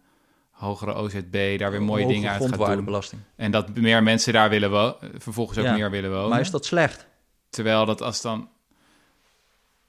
hogere 0.51 0.95
OZB, 0.95 1.59
daar 1.59 1.71
weer 1.71 1.83
mooie 1.83 2.07
dingen 2.07 2.31
uit 2.31 2.49
gaat 2.49 2.77
doen. 3.11 3.25
En 3.37 3.51
dat 3.51 3.75
meer 3.75 4.03
mensen 4.03 4.33
daar 4.33 4.51
willen 4.51 4.71
wonen, 4.71 4.97
vervolgens 5.17 5.59
ook 5.59 5.65
Ja. 5.65 5.73
meer 5.73 5.91
willen 5.91 6.11
wonen. 6.11 6.29
Maar 6.29 6.41
is 6.41 6.51
dat 6.51 6.65
slecht? 6.65 7.07
Terwijl 7.51 7.87
dat 7.87 8.01
als 8.01 8.21
dan... 8.21 8.49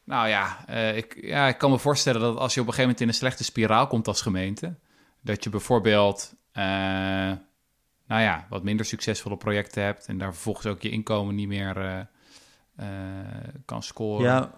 Nou 0.03 0.27
ja, 0.27 0.63
eh, 0.67 0.97
ik, 0.97 1.17
ja, 1.21 1.47
ik 1.47 1.57
kan 1.57 1.71
me 1.71 1.79
voorstellen 1.79 2.21
dat 2.21 2.37
als 2.37 2.53
je 2.53 2.61
op 2.61 2.67
een 2.67 2.73
gegeven 2.73 2.81
moment 2.81 3.01
in 3.01 3.07
een 3.07 3.13
slechte 3.13 3.43
spiraal 3.43 3.87
komt 3.87 4.07
als 4.07 4.21
gemeente, 4.21 4.75
dat 5.21 5.43
je 5.43 5.49
bijvoorbeeld, 5.49 6.33
eh, 6.51 7.31
nou 8.07 8.21
ja, 8.21 8.45
wat 8.49 8.63
minder 8.63 8.85
succesvolle 8.85 9.37
projecten 9.37 9.83
hebt 9.83 10.05
en 10.05 10.17
daar 10.17 10.33
vervolgens 10.33 10.65
ook 10.65 10.81
je 10.81 10.89
inkomen 10.89 11.35
niet 11.35 11.47
meer 11.47 11.77
eh, 11.77 11.99
eh, 12.75 13.47
kan 13.65 13.83
scoren. 13.83 14.25
Ja, 14.25 14.51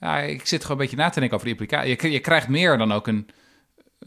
Ja, 0.00 0.18
ik 0.18 0.46
zit 0.46 0.62
gewoon 0.62 0.76
een 0.76 0.82
beetje 0.82 0.96
na 1.02 1.08
te 1.10 1.18
denken 1.20 1.36
over 1.38 1.48
die 1.48 1.58
implicatie. 1.58 1.96
Je, 2.00 2.10
je 2.10 2.20
krijgt 2.20 2.48
meer 2.48 2.78
dan 2.78 2.92
ook 2.92 3.06
een, 3.06 3.28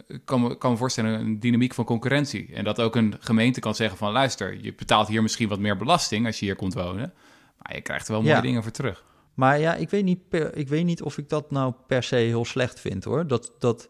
ik 0.07 0.21
kan 0.25 0.41
me, 0.41 0.57
kan 0.57 0.71
me 0.71 0.77
voorstellen, 0.77 1.19
een 1.19 1.39
dynamiek 1.39 1.73
van 1.73 1.85
concurrentie. 1.85 2.53
En 2.53 2.63
dat 2.63 2.79
ook 2.81 2.95
een 2.95 3.15
gemeente 3.19 3.59
kan 3.59 3.75
zeggen 3.75 3.97
van, 3.97 4.11
luister, 4.11 4.61
je 4.61 4.73
betaalt 4.75 5.07
hier 5.07 5.21
misschien 5.21 5.49
wat 5.49 5.59
meer 5.59 5.77
belasting 5.77 6.25
als 6.25 6.39
je 6.39 6.45
hier 6.45 6.55
komt 6.55 6.73
wonen. 6.73 7.13
Maar 7.61 7.75
je 7.75 7.81
krijgt 7.81 8.07
er 8.07 8.11
wel 8.13 8.21
mooie 8.21 8.33
Ja. 8.35 8.41
dingen 8.41 8.63
voor 8.63 8.71
terug. 8.71 9.05
Maar 9.33 9.59
ja, 9.59 9.75
ik 9.75 9.89
weet, 9.89 10.03
niet 10.03 10.29
per, 10.29 10.55
ik 10.55 10.67
weet 10.67 10.85
niet 10.85 11.01
of 11.01 11.17
ik 11.17 11.29
dat 11.29 11.51
nou 11.51 11.73
per 11.87 12.03
se 12.03 12.15
heel 12.15 12.45
slecht 12.45 12.79
vind 12.79 13.03
hoor. 13.03 13.27
Dat, 13.27 13.53
dat, 13.59 13.87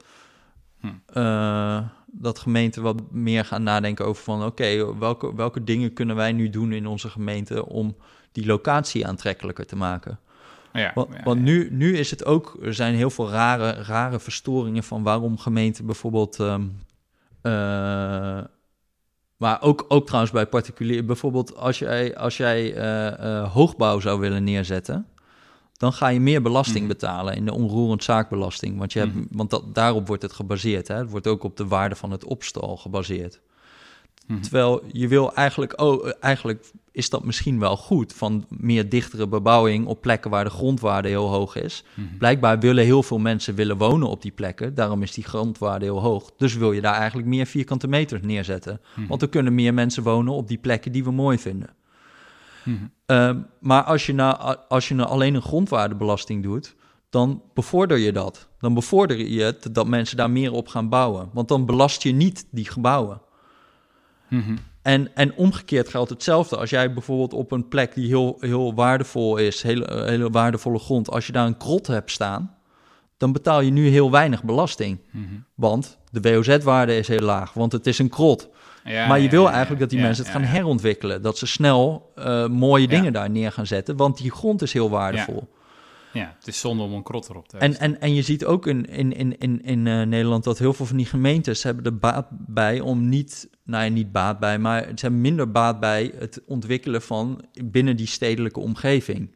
Hm. 0.79 0.87
eh, 1.05 1.79
dat 2.11 2.39
gemeenten 2.39 2.81
wat 2.81 3.01
meer 3.11 3.45
gaan 3.45 3.63
nadenken 3.63 4.05
over 4.05 4.23
van 4.23 4.45
oké, 4.45 4.97
welke, 4.97 5.35
welke 5.35 5.63
dingen 5.63 5.93
kunnen 5.93 6.15
wij 6.15 6.31
nu 6.31 6.49
doen 6.49 6.71
in 6.71 6.87
onze 6.87 7.09
gemeente 7.09 7.65
om 7.65 7.95
die 8.31 8.45
locatie 8.45 9.07
aantrekkelijker 9.07 9.65
te 9.65 9.75
maken. 9.75 10.19
Ja, 10.73 10.91
Want, 10.95 11.13
ja, 11.13 11.23
want 11.23 11.37
ja. 11.37 11.43
Nu, 11.43 11.69
nu 11.71 11.97
is 11.97 12.11
het 12.11 12.25
ook, 12.25 12.57
er 12.61 12.73
zijn 12.73 12.95
heel 12.95 13.09
veel 13.09 13.29
rare, 13.29 13.71
rare 13.71 14.19
verstoringen 14.19 14.83
van 14.83 15.03
waarom 15.03 15.37
gemeenten 15.37 15.85
bijvoorbeeld. 15.85 16.39
ehm, 16.39 16.63
eh, 17.41 18.39
maar 19.37 19.61
ook, 19.61 19.85
ook 19.87 20.05
trouwens 20.05 20.33
bij 20.33 20.45
particulier. 20.45 21.05
Bijvoorbeeld 21.05 21.55
als 21.55 21.79
jij, 21.79 22.17
als 22.17 22.37
jij 22.37 22.73
eh, 22.73 23.07
eh, 23.07 23.53
hoogbouw 23.53 23.99
zou 23.99 24.19
willen 24.19 24.43
neerzetten. 24.43 25.07
Dan 25.77 25.93
ga 25.93 26.07
je 26.07 26.19
meer 26.19 26.41
belasting 26.41 26.79
Mhm. 26.79 26.87
betalen 26.87 27.35
in 27.35 27.45
de 27.45 27.53
onroerend 27.53 28.03
zaakbelasting. 28.03 28.77
Want, 28.77 28.93
je 28.93 28.99
hebt, 28.99 29.13
Mhm. 29.15 29.23
want 29.31 29.49
dat, 29.49 29.75
daarop 29.75 30.07
wordt 30.07 30.21
het 30.21 30.33
gebaseerd. 30.33 30.87
Hè? 30.87 30.95
Het 30.95 31.09
wordt 31.11 31.27
ook 31.27 31.43
op 31.43 31.57
de 31.57 31.67
waarde 31.67 31.95
van 31.95 32.11
het 32.11 32.23
opstal 32.25 32.77
gebaseerd. 32.77 33.39
Mhm. 34.27 34.41
Terwijl 34.41 34.81
je 34.91 35.07
wil 35.07 35.33
eigenlijk, 35.33 35.81
oh, 35.81 36.09
eigenlijk 36.19 36.71
is 36.91 37.09
dat 37.09 37.23
misschien 37.23 37.59
wel 37.59 37.77
goed 37.77 38.13
van 38.13 38.45
meer 38.49 38.89
dichtere 38.89 39.27
bebouwing 39.27 39.85
op 39.85 40.01
plekken 40.01 40.29
waar 40.31 40.43
de 40.43 40.49
grondwaarde 40.49 41.07
heel 41.07 41.27
hoog 41.29 41.55
is. 41.55 41.83
Blijkbaar 42.17 42.59
willen 42.59 42.83
heel 42.83 43.03
veel 43.03 43.17
mensen 43.19 43.55
willen 43.55 43.77
wonen 43.77 44.07
op 44.09 44.21
die 44.21 44.31
plekken, 44.31 44.75
daarom 44.75 45.01
is 45.03 45.11
die 45.11 45.23
grondwaarde 45.23 45.85
heel 45.85 46.01
hoog. 46.01 46.31
Dus 46.37 46.55
wil 46.55 46.71
je 46.71 46.81
daar 46.81 46.93
eigenlijk 46.95 47.27
meer 47.27 47.45
vierkante 47.45 47.87
meters 47.87 48.21
neerzetten. 48.21 48.81
Want 49.07 49.21
er 49.21 49.29
kunnen 49.29 49.55
meer 49.55 49.73
mensen 49.73 50.03
wonen 50.03 50.33
op 50.33 50.47
die 50.47 50.57
plekken 50.57 50.91
die 50.91 51.03
we 51.03 51.11
mooi 51.11 51.37
vinden. 51.37 51.69
Mhm. 52.67 52.85
Ehm, 53.05 53.39
maar 53.59 53.83
als 53.83 54.05
je, 54.05 54.13
nou, 54.13 54.57
als 54.67 54.87
je 54.87 54.93
nou 54.93 55.09
alleen 55.09 55.35
een 55.35 55.41
grondwaardebelasting 55.41 56.43
doet, 56.43 56.75
dan 57.09 57.41
bevorder 57.53 57.97
je 57.97 58.11
dat. 58.11 58.47
Dan 58.59 58.73
bevorder 58.73 59.17
je 59.17 59.41
het 59.41 59.69
dat 59.71 59.87
mensen 59.87 60.17
daar 60.17 60.31
meer 60.31 60.51
op 60.51 60.67
gaan 60.67 60.89
bouwen. 60.89 61.29
Want 61.33 61.47
dan 61.47 61.65
belast 61.65 62.03
je 62.03 62.11
niet 62.11 62.47
die 62.51 62.65
gebouwen. 62.65 63.21
Mhm. 64.29 64.55
En, 64.81 65.15
en 65.15 65.35
omgekeerd 65.35 65.89
geldt 65.89 66.09
hetzelfde. 66.09 66.57
Als 66.57 66.69
jij 66.69 66.93
bijvoorbeeld 66.93 67.33
op 67.33 67.51
een 67.51 67.67
plek 67.67 67.93
die 67.93 68.07
heel, 68.07 68.37
heel 68.39 68.73
waardevol 68.73 69.37
is, 69.37 69.61
hele, 69.61 70.03
hele 70.05 70.29
waardevolle 70.29 70.79
grond, 70.79 71.09
als 71.09 71.25
je 71.25 71.31
daar 71.31 71.47
een 71.47 71.57
krot 71.57 71.87
hebt 71.87 72.11
staan, 72.11 72.55
dan 73.17 73.31
betaal 73.31 73.61
je 73.61 73.71
nu 73.71 73.87
heel 73.87 74.11
weinig 74.11 74.43
belasting. 74.43 74.99
Mhm. 75.11 75.23
Want 75.55 75.97
de 76.11 76.21
WOZ-waarde 76.21 76.97
is 76.97 77.07
heel 77.07 77.19
laag, 77.19 77.53
want 77.53 77.71
het 77.71 77.87
is 77.87 77.99
een 77.99 78.09
krot. 78.09 78.49
Ja, 78.87 79.07
maar 79.07 79.19
je 79.19 79.29
wil 79.29 79.49
eigenlijk 79.49 79.79
dat 79.79 79.89
die 79.89 79.99
mensen 79.99 80.23
het 80.23 80.33
gaan 80.33 80.43
herontwikkelen. 80.43 81.21
Dat 81.21 81.37
ze 81.37 81.47
snel 81.47 82.11
eh, 82.15 82.47
mooie 82.47 82.87
dingen 82.87 83.13
daar 83.13 83.29
neer 83.29 83.51
gaan 83.51 83.67
zetten, 83.67 83.95
want 83.95 84.17
die 84.17 84.31
grond 84.31 84.61
is 84.61 84.73
heel 84.73 84.89
waardevol. 84.89 85.47
Ja, 86.13 86.35
het 86.37 86.47
is 86.47 86.59
zonde 86.59 86.83
om 86.83 86.93
een 86.93 87.03
krot 87.03 87.29
erop 87.29 87.47
te 87.47 87.57
hebben. 87.57 87.79
En, 87.79 87.93
en, 87.93 88.01
en 88.01 88.13
je 88.13 88.21
ziet 88.21 88.45
ook 88.45 88.67
in, 88.67 88.85
in, 88.85 89.13
in, 89.13 89.37
in, 89.37 89.63
in 89.63 89.87
eh, 89.87 90.01
Nederland 90.01 90.43
dat 90.43 90.59
heel 90.59 90.73
veel 90.73 90.85
van 90.85 90.97
die 90.97 91.05
gemeentes 91.05 91.63
hebben 91.63 91.83
er 91.83 91.97
baat 91.97 92.27
bij 92.29 92.79
om 92.79 93.09
niet, 93.09 93.49
nou 93.63 93.83
ja, 93.83 93.89
niet 93.89 94.11
baat 94.11 94.39
bij, 94.39 94.59
maar 94.59 94.81
ze 94.83 94.93
hebben 94.95 95.21
minder 95.21 95.51
baat 95.51 95.79
bij 95.79 96.13
het 96.17 96.41
ontwikkelen 96.45 97.01
van 97.01 97.45
binnen 97.63 97.95
die 97.95 98.07
stedelijke 98.07 98.59
omgeving. 98.59 99.35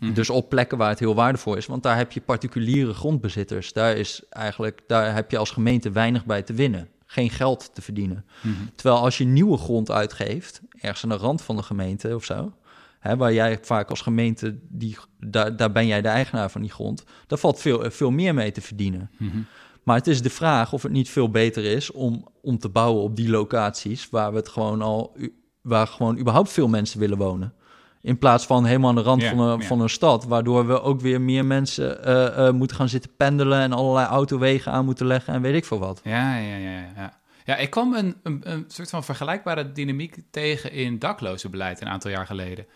Mhm. 0.00 0.12
Dus 0.12 0.30
op 0.30 0.48
plekken 0.48 0.78
waar 0.78 0.88
het 0.88 0.98
heel 0.98 1.14
waardevol 1.14 1.54
is, 1.54 1.66
want 1.66 1.82
daar 1.82 1.96
heb 1.96 2.12
je 2.12 2.20
particuliere 2.20 2.94
grondbezitters. 2.94 3.72
Daar 3.72 3.96
is 3.96 4.22
eigenlijk, 4.30 4.80
daar 4.86 5.14
heb 5.14 5.30
je 5.30 5.38
als 5.38 5.50
gemeente 5.50 5.90
weinig 5.90 6.24
bij 6.24 6.42
te 6.42 6.52
winnen. 6.52 6.88
Geen 7.12 7.30
geld 7.30 7.70
te 7.74 7.82
verdienen. 7.82 8.24
Mhm. 8.42 8.54
Terwijl 8.74 9.02
als 9.02 9.18
je 9.18 9.24
nieuwe 9.24 9.56
grond 9.56 9.90
uitgeeft, 9.90 10.60
ergens 10.80 11.02
aan 11.02 11.08
de 11.08 11.24
rand 11.24 11.42
van 11.42 11.56
de 11.56 11.62
gemeente 11.62 12.14
of 12.14 12.24
zo, 12.24 12.52
hè, 13.00 13.16
waar 13.16 13.32
jij 13.32 13.58
vaak 13.62 13.90
als 13.90 14.00
gemeente, 14.00 14.58
die, 14.68 14.96
daar, 15.18 15.56
daar 15.56 15.72
ben 15.72 15.86
jij 15.86 16.02
de 16.02 16.08
eigenaar 16.08 16.50
van 16.50 16.60
die 16.60 16.70
grond, 16.70 17.04
daar 17.26 17.38
valt 17.38 17.60
veel, 17.60 17.90
veel 17.90 18.10
meer 18.10 18.34
mee 18.34 18.52
te 18.52 18.60
verdienen. 18.60 19.10
Mhm. 19.16 19.38
Maar 19.82 19.96
het 19.96 20.06
is 20.06 20.22
de 20.22 20.30
vraag 20.30 20.72
of 20.72 20.82
het 20.82 20.92
niet 20.92 21.08
veel 21.08 21.30
beter 21.30 21.64
is 21.64 21.90
om, 21.90 22.28
om 22.42 22.58
te 22.58 22.68
bouwen 22.68 23.02
op 23.02 23.16
die 23.16 23.30
locaties 23.30 24.08
waar 24.10 24.30
we 24.30 24.36
het 24.36 24.48
gewoon 24.48 24.82
al, 24.82 25.16
waar 25.60 25.86
gewoon 25.86 26.18
überhaupt 26.18 26.50
veel 26.50 26.68
mensen 26.68 27.00
willen 27.00 27.18
wonen. 27.18 27.54
In 28.02 28.18
plaats 28.18 28.46
van 28.46 28.64
helemaal 28.64 28.88
aan 28.88 28.94
de 28.94 29.02
rand 29.02 29.24
van, 29.24 29.38
een, 29.38 29.62
van 29.62 29.80
een 29.80 29.88
stad, 29.88 30.24
waardoor 30.24 30.66
we 30.66 30.82
ook 30.82 31.00
weer 31.00 31.20
meer 31.20 31.44
mensen 31.44 32.04
eh, 32.04 32.46
eh, 32.46 32.54
moeten 32.54 32.76
gaan 32.76 32.88
zitten 32.88 33.10
pendelen 33.16 33.60
en 33.60 33.72
allerlei 33.72 34.06
autowegen 34.06 34.72
aan 34.72 34.84
moeten 34.84 35.06
leggen 35.06 35.34
en 35.34 35.42
weet 35.42 35.54
ik 35.54 35.64
veel 35.64 35.78
wat. 35.78 36.00
Ja, 36.04 36.36
ja, 36.36 36.56
ja, 36.56 36.70
ja, 36.70 36.86
ja. 36.96 37.18
Ja, 37.44 37.56
ik 37.56 37.70
kwam 37.70 37.94
een, 37.94 38.16
een, 38.22 38.40
een 38.50 38.64
soort 38.68 38.90
van 38.90 39.04
vergelijkbare 39.04 39.72
dynamiek 39.72 40.16
tegen 40.30 40.72
in 40.72 40.98
daklozenbeleid 40.98 41.80
een 41.80 41.88
aantal 41.88 42.10
jaar 42.10 42.26
geleden. 42.26 42.66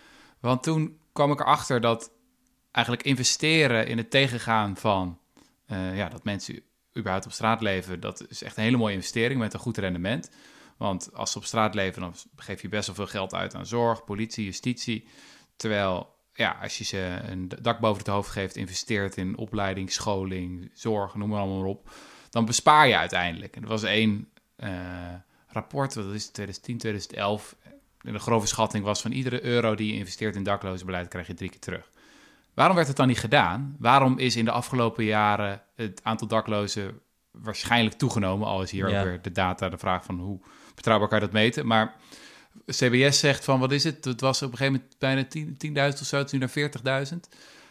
Want 0.41 0.63
toen 0.63 0.99
kwam 1.13 1.33
ik 1.33 1.41
erachter 1.41 1.81
dat 1.81 2.11
eigenlijk 2.71 3.07
investeren 3.07 3.87
in 3.87 3.97
het 3.97 4.11
tegengaan 4.11 4.77
van 4.77 5.19
eh, 5.67 5.97
ja, 5.97 6.09
dat 6.09 6.25
mensen 6.25 6.61
überhaupt 6.97 7.27
op 7.27 7.33
straat 7.33 7.61
leven, 7.61 8.01
dat 8.01 8.25
is 8.29 8.43
echt 8.43 8.57
een 8.57 8.63
hele 8.63 8.77
mooie 8.77 8.95
investering 8.95 9.41
met 9.41 9.55
een 9.55 9.61
goed 9.61 9.79
rendement. 9.79 10.31
Want 10.77 11.15
als 11.15 11.33
ze 11.33 11.39
op 11.39 11.45
straat 11.45 11.75
leven, 11.75 12.01
dan 12.03 12.15
geef 12.37 12.63
je 12.63 12.69
best 12.69 12.87
wel 12.87 12.95
veel 12.97 13.07
geld 13.07 13.35
uit 13.35 13.55
aan 13.55 13.67
zorg, 13.67 14.05
politie, 14.05 14.45
justitie. 14.45 15.09
Terwijl, 15.57 16.15
ja, 16.33 16.59
als 16.63 16.79
je 16.79 16.85
ze 16.85 17.19
een 17.23 17.53
dak 17.63 17.79
boven 17.81 17.99
het 17.99 18.07
hoofd 18.13 18.31
geeft, 18.31 18.57
investeert 18.57 19.17
in 19.17 19.37
opleiding, 19.37 19.93
scholing, 19.93 20.71
zorg, 20.75 21.15
noem 21.15 21.29
maar 21.29 21.41
allemaal 21.41 21.69
op, 21.69 21.91
dan 22.31 22.45
bespaar 22.45 22.89
je 22.89 22.97
uiteindelijk. 22.97 23.57
En 23.57 23.63
er 23.63 23.69
was 23.69 23.83
één 23.83 24.29
eh, 24.57 24.71
rapport, 25.47 25.95
dat 25.95 26.05
is 26.15 26.27
2010, 26.29 26.79
2011. 26.79 27.57
En 28.01 28.13
de 28.13 28.19
grove 28.19 28.47
schatting 28.47 28.85
was 28.85 29.01
van 29.01 29.13
iedere 29.13 29.45
euro 29.45 29.75
die 29.75 29.93
je 29.93 29.99
investeert 29.99 30.37
in 30.37 30.43
daklozenbeleid, 30.43 31.09
krijg 31.09 31.27
je 31.27 31.35
drie 31.35 31.51
keer 31.51 31.61
terug. 31.61 31.91
Waarom 32.55 32.77
werd 32.77 32.89
het 32.89 32.97
dan 32.97 33.07
niet 33.07 33.19
gedaan? 33.19 33.77
Waarom 33.79 34.19
is 34.19 34.37
in 34.37 34.45
de 34.45 34.51
afgelopen 34.51 35.05
jaren 35.05 35.63
het 35.75 36.01
aantal 36.03 36.27
daklozen 36.27 37.01
waarschijnlijk 37.31 37.97
toegenomen? 37.97 38.47
Al 38.47 38.63
is 38.63 38.71
hier 38.71 38.89
Ja. 38.89 38.99
ook 38.99 39.05
weer 39.07 39.23
de 39.23 39.33
data, 39.33 39.69
de 39.69 39.79
vraag 39.79 40.05
van 40.05 40.19
hoe 40.19 40.41
betrouwbaar 40.75 41.09
kan 41.09 41.19
je 41.19 41.25
dat 41.25 41.35
meten. 41.35 41.67
Maar 41.67 41.95
CBS 42.67 43.19
zegt 43.19 43.45
van, 43.45 43.61
wat 43.61 43.73
is 43.73 43.85
het? 43.85 44.05
Het 44.05 44.21
was 44.21 44.43
op 44.43 44.51
een 44.51 44.57
gegeven 44.57 44.81
moment 44.81 44.99
bijna 44.99 45.25
10 45.25 45.57
10.000 45.95 46.01
of 46.01 46.07
zo, 46.07 46.17
het 46.17 46.27
is 46.27 46.33
nu 46.33 46.39
naar 46.39 47.09
40.000. 47.13 47.19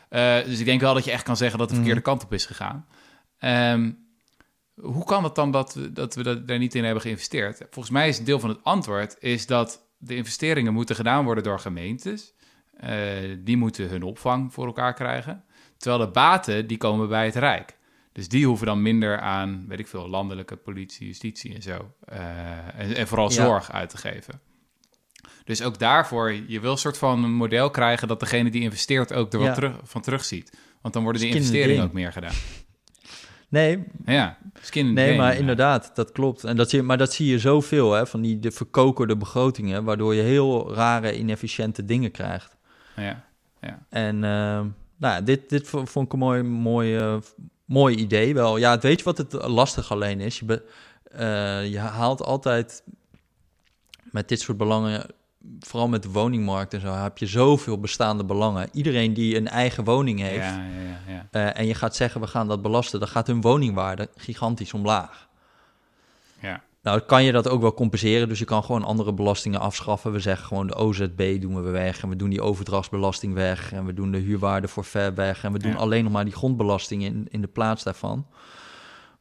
Eh, 0.09 0.45
dus 0.45 0.59
ik 0.59 0.65
denk 0.65 0.81
wel 0.81 0.93
dat 0.93 1.03
je 1.03 1.11
echt 1.11 1.23
kan 1.23 1.37
zeggen 1.37 1.59
dat 1.59 1.69
de 1.69 1.75
verkeerde 1.75 2.01
kant 2.01 2.23
op 2.23 2.33
is 2.33 2.45
gegaan. 2.45 2.87
Ehm, 3.37 3.91
hoe 4.75 5.05
kan 5.05 5.23
het 5.23 5.35
dan 5.35 5.51
dat 5.51 5.73
we, 5.73 5.91
dat 5.91 6.15
we 6.15 6.23
dat, 6.23 6.47
daar 6.47 6.57
niet 6.57 6.75
in 6.75 6.83
hebben 6.83 7.01
geïnvesteerd? 7.01 7.57
Volgens 7.57 7.93
mij 7.93 8.07
is 8.07 8.17
een 8.17 8.25
deel 8.25 8.39
van 8.39 8.49
het 8.49 8.63
antwoord 8.63 9.15
is 9.19 9.45
dat 9.45 9.87
de 9.97 10.15
investeringen 10.15 10.73
moeten 10.73 10.95
gedaan 10.95 11.25
worden 11.25 11.43
door 11.43 11.59
gemeentes. 11.59 12.33
Eh, 12.77 12.97
die 13.39 13.57
moeten 13.57 13.89
hun 13.89 14.03
opvang 14.03 14.53
voor 14.53 14.65
elkaar 14.65 14.93
krijgen. 14.93 15.43
Terwijl 15.77 16.05
de 16.05 16.11
baten, 16.11 16.67
die 16.67 16.77
komen 16.77 17.07
bij 17.07 17.25
het 17.25 17.35
Rijk. 17.35 17.77
Dus 18.13 18.27
die 18.29 18.45
hoeven 18.47 18.65
dan 18.65 18.81
minder 18.81 19.19
aan, 19.19 19.65
weet 19.67 19.79
ik 19.79 19.87
veel, 19.87 20.09
landelijke 20.09 20.55
politie, 20.55 21.07
justitie 21.07 21.55
en 21.55 21.61
zo. 21.61 21.93
eh, 22.05 22.79
en, 22.79 22.95
en 22.95 23.07
vooral 23.07 23.27
Ja. 23.29 23.33
zorg 23.35 23.71
uit 23.71 23.89
te 23.89 23.97
geven. 23.97 24.39
Dus 25.43 25.61
ook 25.63 25.79
daarvoor, 25.79 26.31
je 26.47 26.59
wil 26.59 26.71
een 26.71 26.77
soort 26.77 26.97
van 26.97 27.23
een 27.23 27.33
model 27.33 27.69
krijgen 27.69 28.07
dat 28.07 28.19
degene 28.19 28.49
die 28.51 28.61
investeert 28.61 29.13
ook 29.13 29.33
er 29.33 29.39
wat 29.39 29.47
Ja. 29.47 29.53
terug, 29.53 29.75
van 29.83 30.01
terugziet. 30.01 30.57
Want 30.81 30.93
dan 30.93 31.03
worden 31.03 31.21
die 31.21 31.31
the 31.31 31.37
investeringen 31.37 31.83
ook 31.83 31.93
meer 31.93 32.11
gedaan. 32.11 32.33
Nee, 33.49 33.83
Ja, 34.05 34.37
skin 34.61 34.93
nee 34.93 35.05
game, 35.07 35.17
maar 35.17 35.33
ja. 35.33 35.39
inderdaad, 35.39 35.95
dat 35.95 36.11
klopt. 36.11 36.43
En 36.43 36.55
dat 36.55 36.69
zie, 36.69 36.81
maar 36.81 36.97
dat 36.97 37.13
zie 37.13 37.27
je 37.27 37.39
zoveel, 37.39 37.91
hè, 37.91 38.07
van 38.07 38.21
die 38.21 38.39
de 38.39 38.51
verkokerde 38.51 39.17
begrotingen, 39.17 39.83
waardoor 39.83 40.13
je 40.15 40.21
heel 40.21 40.73
rare, 40.73 41.17
inefficiënte 41.17 41.85
dingen 41.85 42.11
krijgt. 42.11 42.55
Ja, 42.95 43.25
ja. 43.61 43.85
En 43.89 44.23
ehm, 44.23 44.67
nou, 44.97 45.23
dit, 45.23 45.49
dit 45.49 45.67
vo- 45.67 45.85
vond 45.85 46.05
ik 46.05 46.13
een 46.13 46.19
mooi, 46.19 46.41
mooi, 46.43 46.95
eh, 46.97 47.17
mooi 47.65 47.95
idee 47.95 48.33
wel. 48.33 48.57
Ja, 48.57 48.71
het 48.71 48.83
weet 48.83 48.97
je 48.99 49.03
wat 49.05 49.17
het 49.17 49.33
lastig 49.33 49.91
alleen 49.91 50.19
is? 50.19 50.39
Je, 50.39 50.45
be- 50.45 50.63
eh, 51.03 51.71
je 51.71 51.79
haalt 51.79 52.23
altijd 52.23 52.83
met 54.03 54.27
dit 54.29 54.41
soort 54.41 54.57
belangen, 54.57 55.05
vooral 55.59 55.87
met 55.87 56.03
de 56.03 56.09
woningmarkt 56.09 56.73
en 56.73 56.79
zo, 56.81 56.93
heb 56.93 57.17
je 57.17 57.25
zoveel 57.27 57.79
bestaande 57.79 58.25
belangen. 58.25 58.69
Iedereen 58.71 59.13
die 59.13 59.35
een 59.37 59.47
eigen 59.47 59.83
woning 59.83 60.19
heeft 60.19 60.45
Ja, 60.45 60.63
ja, 60.63 60.81
ja, 61.07 61.13
ja. 61.13 61.27
eh, 61.31 61.59
en 61.59 61.65
je 61.67 61.73
gaat 61.75 61.95
zeggen 61.95 62.21
we 62.21 62.27
gaan 62.27 62.47
dat 62.47 62.61
belasten, 62.61 62.99
dan 62.99 63.09
gaat 63.09 63.27
hun 63.27 63.41
woningwaarde 63.41 64.09
gigantisch 64.15 64.73
omlaag. 64.73 65.27
Nou, 66.83 66.99
kan 66.99 67.23
je 67.23 67.31
dat 67.31 67.47
ook 67.47 67.61
wel 67.61 67.73
compenseren. 67.73 68.27
Dus 68.27 68.39
je 68.39 68.45
kan 68.45 68.63
gewoon 68.63 68.83
andere 68.83 69.13
belastingen 69.13 69.59
afschaffen. 69.59 70.11
We 70.11 70.19
zeggen 70.19 70.47
gewoon 70.47 70.67
de 70.67 70.75
OZB 70.75 71.41
doen 71.41 71.63
we 71.63 71.69
weg. 71.69 72.01
En 72.03 72.09
we 72.09 72.15
doen 72.15 72.29
die 72.29 72.41
overdrachtsbelasting 72.41 73.33
weg. 73.33 73.71
En 73.71 73.85
we 73.85 73.93
doen 73.93 74.11
de 74.11 74.17
huurwaarde 74.17 74.67
forfait 74.67 75.15
weg. 75.15 75.43
En 75.43 75.51
we 75.51 75.59
doen 75.59 75.71
Ja. 75.71 75.77
alleen 75.77 76.03
nog 76.03 76.13
maar 76.13 76.23
die 76.25 76.33
grondbelasting 76.33 77.03
in, 77.03 77.27
in 77.29 77.41
de 77.41 77.47
plaats 77.47 77.83
daarvan. 77.83 78.27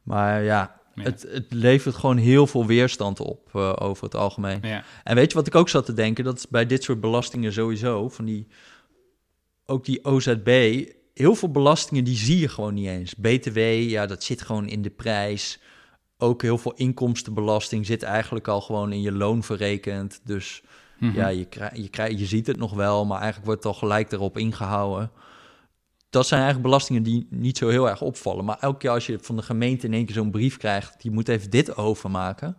Maar 0.03 0.43
ja, 0.43 0.81
Ja. 0.95 1.03
Het, 1.03 1.25
het 1.29 1.45
levert 1.53 1.95
gewoon 1.95 2.17
heel 2.17 2.47
veel 2.47 2.65
weerstand 2.65 3.19
op 3.19 3.49
eh, 3.53 3.73
over 3.79 4.03
het 4.03 4.15
algemeen. 4.15 4.59
Ja, 4.61 4.83
En 5.03 5.15
weet 5.15 5.31
je 5.31 5.37
wat 5.37 5.47
ik 5.47 5.55
ook 5.55 5.69
zat 5.69 5.85
te 5.85 5.93
denken? 5.93 6.23
Dat 6.23 6.37
is 6.37 6.47
bij 6.47 6.65
dit 6.65 6.83
soort 6.83 6.99
belastingen 6.99 7.53
sowieso, 7.53 8.09
van 8.09 8.25
die, 8.25 8.47
ook 9.65 9.85
die 9.85 10.05
OZB, 10.05 10.81
heel 11.13 11.35
veel 11.35 11.51
belastingen 11.51 12.03
die 12.03 12.17
zie 12.17 12.39
je 12.39 12.47
gewoon 12.47 12.73
niet 12.73 12.87
eens. 12.87 13.15
BTW, 13.15 13.57
ja, 13.89 14.05
dat 14.05 14.23
zit 14.23 14.41
gewoon 14.41 14.67
in 14.67 14.81
de 14.81 14.89
prijs. 14.89 15.59
Ook 16.17 16.41
heel 16.41 16.57
veel 16.57 16.73
inkomstenbelasting 16.75 17.85
zit 17.85 18.03
eigenlijk 18.03 18.47
al 18.47 18.61
gewoon 18.61 18.91
in 18.91 19.01
je 19.01 19.11
loon 19.11 19.43
verrekend. 19.43 20.21
Dus 20.23 20.63
Mhm. 20.97 21.15
ja, 21.15 21.27
je, 21.27 21.45
krijg, 21.45 21.75
je, 21.75 21.89
krijg, 21.89 22.19
je 22.19 22.25
ziet 22.25 22.47
het 22.47 22.57
nog 22.57 22.73
wel, 22.73 23.05
maar 23.05 23.17
eigenlijk 23.17 23.45
wordt 23.45 23.63
het 23.63 23.73
al 23.73 23.79
gelijk 23.79 24.11
erop 24.11 24.37
ingehouden. 24.37 25.11
Dat 26.09 26.27
zijn 26.27 26.41
eigenlijk 26.41 26.69
belastingen 26.69 27.03
die 27.03 27.27
niet 27.29 27.57
zo 27.57 27.69
heel 27.69 27.89
erg 27.89 28.01
opvallen. 28.01 28.45
Maar 28.45 28.57
elke 28.59 28.77
keer 28.77 28.89
als 28.89 29.05
je 29.05 29.19
van 29.21 29.35
de 29.35 29.41
gemeente 29.41 29.85
in 29.85 29.93
één 29.93 30.05
keer 30.05 30.15
zo'n 30.15 30.31
brief 30.31 30.57
krijgt, 30.57 31.01
die 31.01 31.11
moet 31.11 31.27
even 31.27 31.49
dit 31.49 31.77
overmaken. 31.77 32.57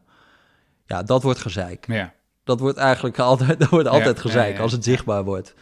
Ja, 0.87 1.03
dat 1.03 1.23
wordt 1.23 1.39
gezeik. 1.39 1.85
ja. 1.87 2.15
Dat 2.45 2.61
wordt 2.61 2.77
eigenlijk 2.79 3.19
altijd, 3.31 3.59
dat 3.59 3.69
wordt 3.69 3.89
altijd 3.89 4.17
Ja, 4.17 4.23
gezeik 4.23 4.51
ja, 4.51 4.57
ja, 4.57 4.63
als 4.63 4.73
het 4.73 4.85
zichtbaar 4.85 5.25
wordt. 5.25 5.55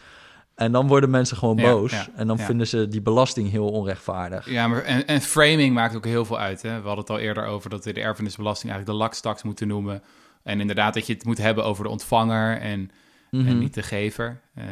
En 0.55 0.71
dan 0.71 0.87
worden 0.87 1.09
mensen 1.09 1.37
gewoon 1.37 1.55
boos. 1.55 1.91
ja, 1.91 2.07
en 2.15 2.27
dan 2.27 2.37
ja. 2.37 2.45
vinden 2.45 2.67
ze 2.67 2.87
die 2.87 3.01
belasting 3.01 3.49
heel 3.51 3.69
onrechtvaardig. 3.69 4.49
Ja, 4.49 4.67
maar 4.67 4.83
en, 4.83 5.07
en 5.07 5.21
framing 5.21 5.73
maakt 5.73 5.95
ook 5.95 6.05
heel 6.05 6.25
veel 6.25 6.39
uit. 6.39 6.61
Hè? 6.61 6.69
We 6.69 6.85
hadden 6.87 6.97
het 7.05 7.09
al 7.09 7.19
eerder 7.19 7.45
over 7.45 7.69
dat 7.69 7.85
we 7.85 7.93
de 7.93 8.01
erfenisbelasting 8.01 8.71
eigenlijk 8.71 8.99
de 8.99 9.05
lakstaks 9.05 9.43
moeten 9.43 9.67
noemen. 9.67 10.01
En 10.43 10.59
inderdaad 10.59 10.93
dat 10.93 11.07
je 11.07 11.13
het 11.13 11.25
moet 11.25 11.37
hebben 11.37 11.65
over 11.65 11.83
de 11.83 11.89
ontvanger 11.89 12.57
en, 12.59 12.89
Mhm. 13.31 13.47
en 13.47 13.57
niet 13.59 13.73
de 13.73 13.81
gever. 13.83 14.41
Eh, 14.55 14.63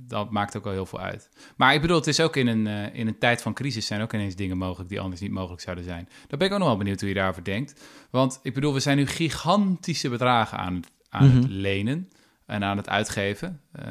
dat 0.00 0.30
maakt 0.30 0.56
ook 0.56 0.66
al 0.66 0.72
heel 0.72 0.86
veel 0.86 1.00
uit. 1.00 1.28
Maar 1.56 1.74
ik 1.74 1.80
bedoel, 1.80 1.96
het 1.96 2.06
is 2.06 2.20
ook 2.20 2.36
in 2.36 2.46
een, 2.46 2.66
eh, 2.66 2.94
in 3.00 3.06
een 3.06 3.18
tijd 3.18 3.42
van 3.42 3.54
crisis 3.54 3.86
zijn 3.86 4.00
ook 4.02 4.12
ineens 4.12 4.34
dingen 4.34 4.58
mogelijk 4.58 4.88
die 4.90 5.00
anders 5.00 5.20
niet 5.20 5.30
mogelijk 5.30 5.62
zouden 5.62 5.84
zijn. 5.84 6.08
Daar 6.26 6.38
ben 6.38 6.46
ik 6.46 6.52
ook 6.52 6.58
nog 6.58 6.68
wel 6.68 6.76
benieuwd 6.76 7.00
hoe 7.00 7.08
je 7.08 7.14
daarover 7.14 7.44
denkt. 7.44 7.82
Want 8.10 8.40
ik 8.42 8.54
bedoel, 8.54 8.72
we 8.74 8.80
zijn 8.80 8.96
nu 8.96 9.06
gigantische 9.06 10.08
bedragen 10.08 10.58
aan, 10.58 10.74
het- 10.74 10.90
aan 11.08 11.24
het 11.30 11.42
Mhm. 11.44 11.52
lenen 11.52 12.08
en 12.48 12.64
aan 12.64 12.76
het 12.76 12.88
uitgeven 12.88 13.60
eh, 13.72 13.84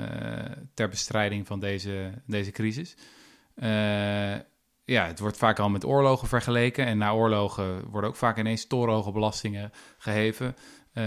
ter 0.73 0.89
bestrijding 0.89 1.47
van 1.47 1.59
deze, 1.59 2.11
deze 2.25 2.51
crisis. 2.51 2.95
Eh, 3.55 3.69
ja, 4.85 5.05
het 5.05 5.19
wordt 5.19 5.37
vaak 5.37 5.59
al 5.59 5.69
met 5.69 5.85
oorlogen 5.85 6.27
vergeleken. 6.27 6.85
En 6.85 6.97
na 6.97 7.11
oorlogen 7.11 7.89
worden 7.89 8.09
ook 8.09 8.15
vaak 8.15 8.37
ineens 8.37 8.67
torenhoge 8.67 9.11
belastingen 9.11 9.71
geheven. 9.97 10.55
eh, 10.93 11.03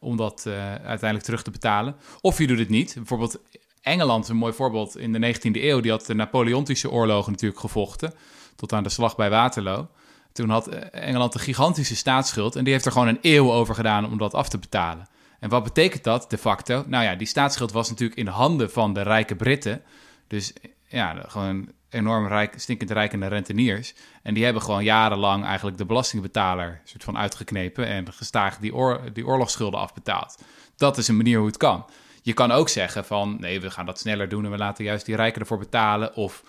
om 0.00 0.16
dat 0.16 0.46
uiteindelijk 0.46 1.22
terug 1.22 1.42
te 1.42 1.50
betalen. 1.50 1.96
Of 2.20 2.38
je 2.38 2.46
doet 2.46 2.58
het 2.58 2.68
niet. 2.68 2.94
Bijvoorbeeld 2.94 3.40
Engeland, 3.80 4.28
een 4.28 4.36
mooi 4.36 4.52
voorbeeld 4.52 4.96
in 4.96 5.12
de 5.12 5.18
19e 5.18 5.62
eeuw. 5.62 5.80
Die 5.80 5.90
had 5.90 6.06
de 6.06 6.14
Napoleontische 6.14 6.90
oorlogen 6.90 7.32
natuurlijk 7.32 7.60
gevochten. 7.60 8.14
Tot 8.56 8.72
aan 8.72 8.82
de 8.82 8.88
slag 8.88 9.16
bij 9.16 9.30
Waterloo. 9.30 9.88
Toen 10.32 10.50
had 10.50 10.68
Engeland 10.90 11.34
een 11.34 11.40
gigantische 11.40 11.96
staatsschuld. 11.96 12.56
En 12.56 12.64
die 12.64 12.72
heeft 12.72 12.86
er 12.86 12.92
gewoon 12.92 13.08
een 13.08 13.18
eeuw 13.22 13.52
over 13.52 13.74
gedaan 13.74 14.10
om 14.10 14.18
dat 14.18 14.34
af 14.34 14.48
te 14.48 14.58
betalen. 14.58 15.06
En 15.42 15.48
wat 15.48 15.62
betekent 15.62 16.04
dat 16.04 16.30
de 16.30 16.38
facto? 16.38 16.84
Nou 16.86 17.04
ja, 17.04 17.14
die 17.14 17.26
staatsschuld 17.26 17.72
was 17.72 17.88
natuurlijk 17.88 18.18
in 18.18 18.24
de 18.24 18.30
handen 18.30 18.70
van 18.70 18.92
de 18.92 19.02
rijke 19.02 19.36
Britten. 19.36 19.82
Dus 20.26 20.52
ja, 20.88 21.24
gewoon 21.26 21.72
enorm 21.88 22.26
rijk, 22.26 22.60
stinkend 22.60 22.90
rijkende 22.90 23.26
renteniers. 23.26 23.94
En 24.22 24.34
die 24.34 24.44
hebben 24.44 24.62
gewoon 24.62 24.84
jarenlang 24.84 25.44
eigenlijk 25.44 25.78
de 25.78 25.84
belastingbetaler 25.84 26.80
soort 26.84 27.04
van 27.04 27.18
uitgeknepen 27.18 27.86
en 27.86 28.12
gestaag 28.12 28.58
die, 28.58 28.74
oor, 28.74 29.00
die 29.12 29.26
oorlogsschulden 29.26 29.80
afbetaald. 29.80 30.42
Dat 30.76 30.98
is 30.98 31.08
een 31.08 31.16
manier 31.16 31.38
hoe 31.38 31.46
het 31.46 31.56
kan. 31.56 31.84
Je 32.22 32.32
kan 32.32 32.50
ook 32.50 32.68
zeggen 32.68 33.04
van 33.04 33.36
nee, 33.40 33.60
we 33.60 33.70
gaan 33.70 33.86
dat 33.86 33.98
sneller 33.98 34.28
doen 34.28 34.44
en 34.44 34.50
we 34.50 34.58
laten 34.58 34.84
juist 34.84 35.06
die 35.06 35.16
rijken 35.16 35.40
ervoor 35.40 35.58
betalen. 35.58 36.16
Of 36.16 36.42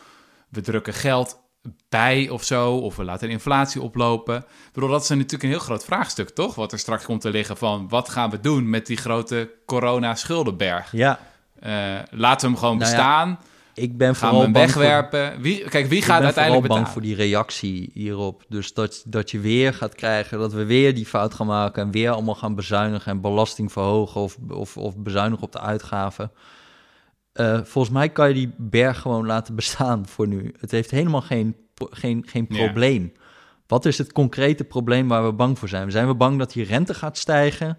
we 0.50 0.62
drukken 0.62 0.94
geld 0.94 1.43
bij 1.90 2.30
of 2.30 2.44
zo, 2.44 2.76
of 2.78 2.96
we 2.96 3.04
laten 3.04 3.28
de 3.28 3.34
inflatie 3.34 3.82
oplopen. 3.82 4.38
Ik 4.38 4.46
bedoel, 4.74 4.90
dat 4.90 5.02
is 5.04 5.10
natuurlijk 5.10 5.44
een 5.44 5.50
heel 5.50 5.60
groot 5.60 5.86
vraagstuk, 5.86 6.30
toch? 6.30 6.56
Wat 6.56 6.72
er 6.72 6.80
straks 6.80 7.06
komt 7.06 7.22
te 7.22 7.30
liggen 7.30 7.58
van 7.58 7.90
wat 7.90 8.10
gaan 8.10 8.30
we 8.30 8.40
doen 8.40 8.70
met 8.70 8.86
die 8.86 8.98
grote 8.98 9.52
corona-schuldenberg? 9.66 10.92
Ja, 10.92 11.20
Eh, 11.60 11.72
laten 12.12 12.42
we 12.48 12.52
hem 12.54 12.58
gewoon 12.62 12.78
Nou 12.78 12.92
ja, 12.92 12.96
bestaan? 12.98 13.40
ik 13.74 13.98
ben 13.98 14.16
gaan 14.16 14.30
we 14.30 14.36
vooral 14.36 14.42
hem 14.42 14.52
bang 14.52 14.72
voor- 14.72 14.82
wegwerpen? 14.82 15.42
Wie, 15.42 15.64
kijk, 15.70 15.88
wie 15.88 15.98
Ik 15.98 16.04
gaat 16.04 16.16
ben 16.18 16.26
uiteindelijk 16.26 16.36
vooral 16.36 16.62
betalen? 16.62 16.84
bang 16.84 16.88
voor 16.94 17.02
die 17.02 17.16
reactie 17.16 17.90
hierop. 17.94 18.44
Dus 18.50 18.74
dat, 18.74 19.04
dat 19.06 19.32
je 19.32 19.40
weer 19.40 19.74
gaat 19.74 19.96
krijgen, 19.96 20.40
dat 20.40 20.54
we 20.54 20.66
weer 20.66 20.94
die 20.96 21.06
fout 21.06 21.34
gaan 21.34 21.48
maken... 21.48 21.84
en 21.84 21.92
weer 21.92 22.10
allemaal 22.12 22.36
gaan 22.36 22.56
bezuinigen 22.56 23.12
en 23.12 23.22
belasting 23.22 23.72
verhogen... 23.72 24.22
of, 24.22 24.38
of, 24.50 24.78
of 24.78 24.98
bezuinigen 24.98 25.44
op 25.44 25.52
de 25.52 25.60
uitgaven. 25.60 26.32
Eh, 27.34 27.60
volgens 27.64 27.94
mij 27.94 28.10
kan 28.10 28.28
je 28.28 28.34
die 28.34 28.54
berg 28.58 29.00
gewoon 29.00 29.26
laten 29.26 29.56
bestaan 29.56 30.08
voor 30.08 30.28
nu. 30.28 30.54
Het 30.60 30.72
heeft 30.72 30.92
helemaal 30.92 31.22
geen, 31.22 31.56
geen, 31.76 32.24
geen 32.28 32.46
Ja. 32.50 32.64
probleem. 32.66 33.12
Wat 33.68 33.86
is 33.86 33.98
het 33.98 34.12
concrete 34.12 34.64
probleem 34.64 35.08
waar 35.08 35.26
we 35.26 35.34
bang 35.34 35.60
voor 35.60 35.70
zijn? 35.70 35.92
Zijn 35.92 36.08
we 36.08 36.16
bang 36.16 36.40
dat 36.40 36.52
die 36.54 36.66
rente 36.66 36.94
gaat 36.94 37.18
stijgen... 37.18 37.78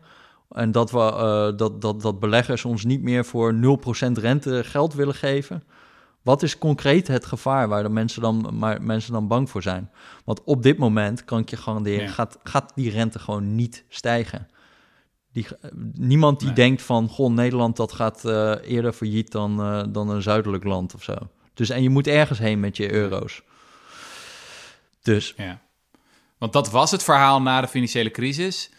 en 0.51 0.73
dat, 0.73 0.91
we, 0.91 0.99
eh, 0.99 1.57
dat, 1.59 1.81
dat, 1.81 2.03
dat 2.03 2.21
beleggers 2.21 2.65
ons 2.65 2.85
niet 2.85 3.03
meer 3.03 3.25
voor 3.25 3.53
0% 3.55 4.13
rente 4.13 4.65
geld 4.65 4.95
willen 4.95 5.15
geven... 5.15 5.63
Wat 6.23 6.43
is 6.43 6.59
concreet 6.59 7.07
het 7.09 7.27
gevaar 7.27 7.69
waar 7.69 7.83
de 7.83 7.89
mensen 7.89 8.23
dan, 8.23 8.49
maar 8.53 8.83
mensen 8.83 9.13
dan 9.13 9.29
bang 9.29 9.51
voor 9.51 9.63
zijn? 9.63 9.91
Want 10.25 10.45
op 10.45 10.63
dit 10.63 10.79
moment 10.79 11.25
kan 11.25 11.39
ik 11.39 11.51
je 11.51 11.57
garanderen, 11.57 12.03
Ja. 12.03 12.09
gaat, 12.11 12.39
gaat 12.43 12.73
die 12.75 12.91
rente 12.91 13.19
gewoon 13.19 13.55
niet 13.55 13.85
stijgen. 13.89 14.49
Die, 15.35 15.47
eh, 15.61 15.71
niemand 15.95 16.39
die 16.39 16.47
Nee. 16.49 16.57
denkt 16.57 16.83
van, 16.83 17.09
goh, 17.09 17.33
Nederland 17.33 17.77
dat 17.77 17.93
gaat 17.93 18.25
eh, 18.25 18.55
eerder 18.63 18.93
failliet 18.93 19.33
dan, 19.33 19.61
eh, 19.61 19.83
dan 19.89 20.09
een 20.09 20.23
zuidelijk 20.23 20.65
land 20.65 20.95
of 20.95 21.03
zo. 21.03 21.15
Dus 21.55 21.71
en 21.71 21.83
je 21.83 21.89
moet 21.91 22.07
ergens 22.07 22.39
heen 22.39 22.61
met 22.61 22.77
je 22.77 22.93
euro's. 22.93 23.43
Dus 25.03 25.35
Ja. 25.37 25.61
Want 26.39 26.53
dat 26.53 26.71
was 26.71 26.91
het 26.91 27.03
verhaal 27.03 27.43
na 27.43 27.61
de 27.61 27.69
financiële 27.69 28.11
crisis. 28.11 28.71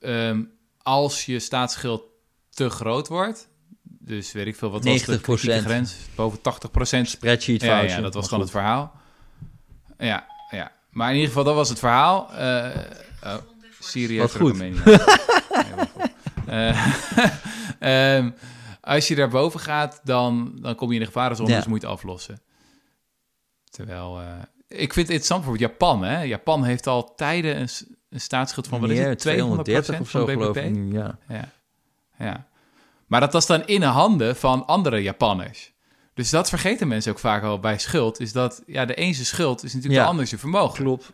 Ehm, 0.00 0.42
als 0.82 1.26
je 1.26 1.38
staatsschuld 1.38 2.02
te 2.50 2.70
groot 2.70 3.08
wordt, 3.08 3.48
dus 3.82 4.32
weet 4.32 4.46
ik 4.46 4.56
veel, 4.56 4.70
wat 4.70 4.84
was 4.84 5.02
de 5.02 5.10
90%. 5.10 5.40
kritieke 5.40 5.68
grens? 5.68 5.96
Boven 6.14 6.40
80 6.40 6.70
procent. 6.70 7.08
spreadsheet 7.08 7.62
Ja, 7.62 7.80
ja, 7.80 8.00
dat 8.00 8.14
was 8.14 8.24
gewoon 8.24 8.40
het 8.42 8.50
verhaal. 8.50 8.92
Ja, 9.98 10.26
ja. 10.50 10.72
Maar 10.90 11.08
in 11.08 11.14
ieder 11.14 11.28
geval, 11.28 11.44
dat 11.44 11.54
was 11.54 11.68
het 11.68 11.78
verhaal. 11.78 12.20
Oh, 13.22 13.34
Syrië 13.84 14.18
Wat 14.18 14.36
goed. 14.36 14.62
Eh, 16.46 16.86
ehm, 18.16 18.30
als 18.80 19.08
je 19.08 19.14
daarboven 19.14 19.60
gaat, 19.60 20.00
dan, 20.04 20.58
dan 20.60 20.74
kom 20.74 20.88
je 20.88 20.94
in 20.94 21.00
de 21.00 21.06
gevarenzone, 21.06 21.48
Ja. 21.50 21.56
dus 21.56 21.66
moet 21.66 21.80
je 21.80 21.86
het 21.86 21.96
aflossen. 21.96 22.42
Terwijl, 23.70 24.20
eh, 24.20 24.26
ik 24.68 24.92
vind 24.92 24.94
het 24.94 25.16
interessant 25.16 25.40
bijvoorbeeld 25.44 25.70
Japan. 25.70 26.02
Hè? 26.04 26.22
Japan 26.22 26.64
heeft 26.64 26.86
al 26.86 27.14
tijden 27.14 27.60
een, 27.60 27.68
staatsschuld 28.20 28.66
van, 28.66 28.80
wat 28.80 28.90
is 28.90 28.98
het, 28.98 29.18
200% 29.18 29.20
230 29.20 30.00
of 30.00 30.10
zo 30.10 30.26
van 30.26 30.34
BBP? 30.52 30.56
ik 30.56 30.92
ja. 30.92 31.18
Ja. 31.28 31.48
ja. 32.18 32.46
Maar 33.06 33.20
dat 33.20 33.32
was 33.32 33.46
dan 33.46 33.66
in 33.66 33.80
de 33.80 33.86
handen 33.86 34.36
van 34.36 34.66
andere 34.66 35.02
Japanners. 35.02 35.72
Dus 36.14 36.30
dat 36.30 36.48
vergeten 36.48 36.88
mensen 36.88 37.12
ook 37.12 37.18
vaak 37.18 37.42
al 37.42 37.58
bij 37.60 37.78
schuld. 37.78 38.20
Is 38.20 38.32
dat 38.32 38.62
ja, 38.66 38.84
de 38.84 38.94
ene 38.94 39.14
zijn 39.14 39.26
schuld 39.26 39.64
is 39.64 39.72
natuurlijk 39.72 39.94
Ja. 40.00 40.02
de 40.02 40.10
ander 40.10 40.26
zijn 40.26 40.40
vermogen. 40.40 40.84
Klopt. 40.84 41.12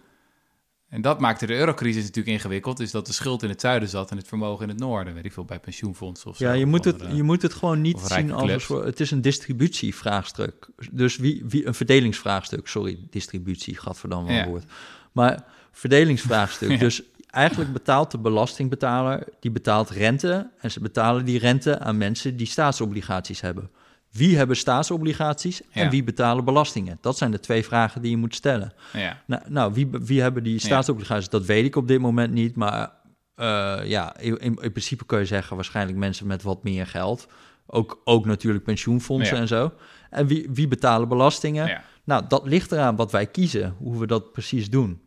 En 0.91 1.01
dat 1.01 1.21
maakte 1.21 1.47
de 1.47 1.55
eurocrisis 1.57 2.03
natuurlijk 2.03 2.37
ingewikkeld. 2.37 2.81
Is 2.81 2.91
dat 2.91 3.07
de 3.07 3.13
schuld 3.13 3.43
in 3.43 3.49
het 3.49 3.61
zuiden 3.61 3.89
zat 3.89 4.11
en 4.11 4.17
het 4.17 4.29
vermogen 4.29 4.63
in 4.63 4.69
het 4.69 4.79
noorden. 4.79 5.15
Weet 5.15 5.25
ik 5.25 5.33
veel, 5.33 5.45
bij 5.45 5.59
pensioenfondsen 5.61 6.31
of 6.31 6.37
zo. 6.37 6.45
Ja, 6.45 6.53
je 6.53 6.67
moet, 6.67 6.85
het, 6.85 7.05
je 7.13 7.23
moet 7.23 7.43
het 7.43 7.55
gewoon 7.55 7.81
niet 7.81 7.99
zien 7.99 8.33
als 8.33 8.43
een 8.43 8.49
clubs. 8.49 8.65
soort... 8.65 8.85
Het 8.85 9.01
is 9.01 9.11
een 9.11 9.21
distributievraagstuk. 9.21 10.69
Dus 10.91 11.17
wie, 11.17 11.45
wie, 11.49 11.67
een 11.67 11.75
verdelingsvraagstuk. 11.75 12.67
Sorry, 12.67 12.99
distributie, 13.11 13.77
gadverdamme 13.77 14.33
Ja. 14.33 14.47
woord. 14.47 14.65
Maar 15.13 15.45
verdelingsvraagstuk. 15.73 16.71
Ja. 16.79 16.79
Dus 16.79 17.03
eigenlijk 17.27 17.73
betaalt 17.73 18.11
de 18.11 18.19
belastingbetaler... 18.19 19.25
die 19.41 19.51
betaalt 19.51 19.91
rente 19.91 20.51
en 20.61 20.71
ze 20.71 20.81
betalen 20.81 21.25
die 21.25 21.39
rente 21.39 21.79
aan 21.79 21.99
mensen 21.99 22.37
die 22.37 22.47
staatsobligaties 22.47 23.41
hebben. 23.41 23.71
Wie 24.11 24.37
hebben 24.37 24.57
staatsobligaties 24.57 25.63
en 25.71 25.85
Ja. 25.85 25.91
wie 25.91 26.05
betalen 26.05 26.45
belastingen? 26.45 26.99
Dat 27.01 27.19
zijn 27.19 27.31
de 27.31 27.41
twee 27.41 27.65
vragen 27.65 28.03
die 28.03 28.11
je 28.11 28.17
moet 28.17 28.35
stellen. 28.35 28.73
Ja, 28.93 29.23
Nou, 29.27 29.43
nou 29.49 29.73
wie, 29.75 29.89
wie 29.91 30.21
hebben 30.21 30.43
die 30.43 30.59
staatsobligaties? 30.59 31.29
Dat 31.29 31.45
weet 31.45 31.65
ik 31.65 31.77
op 31.77 31.89
dit 31.89 32.01
moment 32.01 32.33
niet. 32.33 32.57
Maar 32.57 32.91
eh, 33.35 33.81
ja, 33.85 34.17
in, 34.19 34.39
in 34.39 34.55
principe 34.55 35.05
kun 35.07 35.19
je 35.19 35.25
zeggen... 35.25 35.57
waarschijnlijk 35.57 35.99
mensen 35.99 36.27
met 36.27 36.43
wat 36.43 36.63
meer 36.63 36.87
geld. 36.87 37.27
Ook, 37.67 38.01
ook 38.05 38.25
natuurlijk 38.27 38.65
pensioenfondsen 38.65 39.35
Ja. 39.37 39.41
en 39.43 39.49
zo. 39.49 39.73
En 40.11 40.27
wie, 40.27 40.49
wie 40.53 40.69
betalen 40.69 41.09
belastingen? 41.09 41.67
ja. 41.67 41.83
Nou, 42.05 42.25
dat 42.29 42.47
ligt 42.47 42.73
eraan 42.73 42.97
wat 42.97 43.13
wij 43.13 43.27
kiezen, 43.27 43.75
hoe 43.79 43.99
we 43.99 44.07
dat 44.07 44.33
precies 44.33 44.71
doen. 44.71 45.03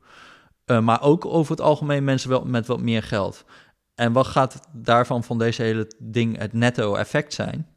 Eh, 0.66 0.80
maar 0.80 1.01
ook 1.01 1.26
over 1.26 1.51
het 1.51 1.62
algemeen 1.62 2.04
mensen 2.04 2.30
wel 2.30 2.45
met 2.45 2.68
wat 2.68 2.82
meer 2.82 3.04
geld. 3.04 3.45
En 3.95 4.12
wat 4.14 4.28
gaat 4.28 4.60
daarvan 4.74 5.24
van 5.24 5.38
deze 5.38 5.62
hele 5.62 5.91
ding 5.99 6.38
het 6.38 6.54
netto 6.54 6.95
effect 6.95 7.34
zijn? 7.34 7.68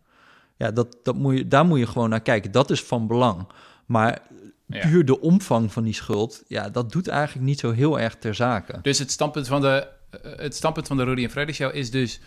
Ja, 0.56 0.70
dat, 0.70 0.96
dat 1.02 1.14
moet 1.14 1.36
je, 1.36 1.48
daar 1.48 1.64
moet 1.66 1.78
je 1.78 1.86
gewoon 1.86 2.08
naar 2.08 2.20
kijken. 2.20 2.52
Dat 2.52 2.70
is 2.70 2.82
van 2.82 3.06
belang. 3.06 3.46
Maar 3.86 4.18
Ja. 4.66 4.80
puur 4.88 5.04
de 5.04 5.20
omvang 5.20 5.72
van 5.72 5.82
die 5.82 5.94
schuld, 5.94 6.42
ja, 6.46 6.68
dat 6.70 6.92
doet 6.92 7.08
eigenlijk 7.08 7.46
niet 7.46 7.58
zo 7.60 7.70
heel 7.72 8.00
erg 8.00 8.16
ter 8.16 8.34
zake. 8.34 8.78
Dus 8.82 8.98
het 8.98 9.10
standpunt 9.10 9.46
van 9.46 9.60
de, 9.60 9.88
het 10.36 10.54
standpunt 10.54 10.86
van 10.86 10.96
de 10.96 11.04
Rudy 11.04 11.22
en 11.24 11.30
Freddy 11.30 11.52
Show 11.52 11.74
is 11.74 11.90
dus... 11.90 12.20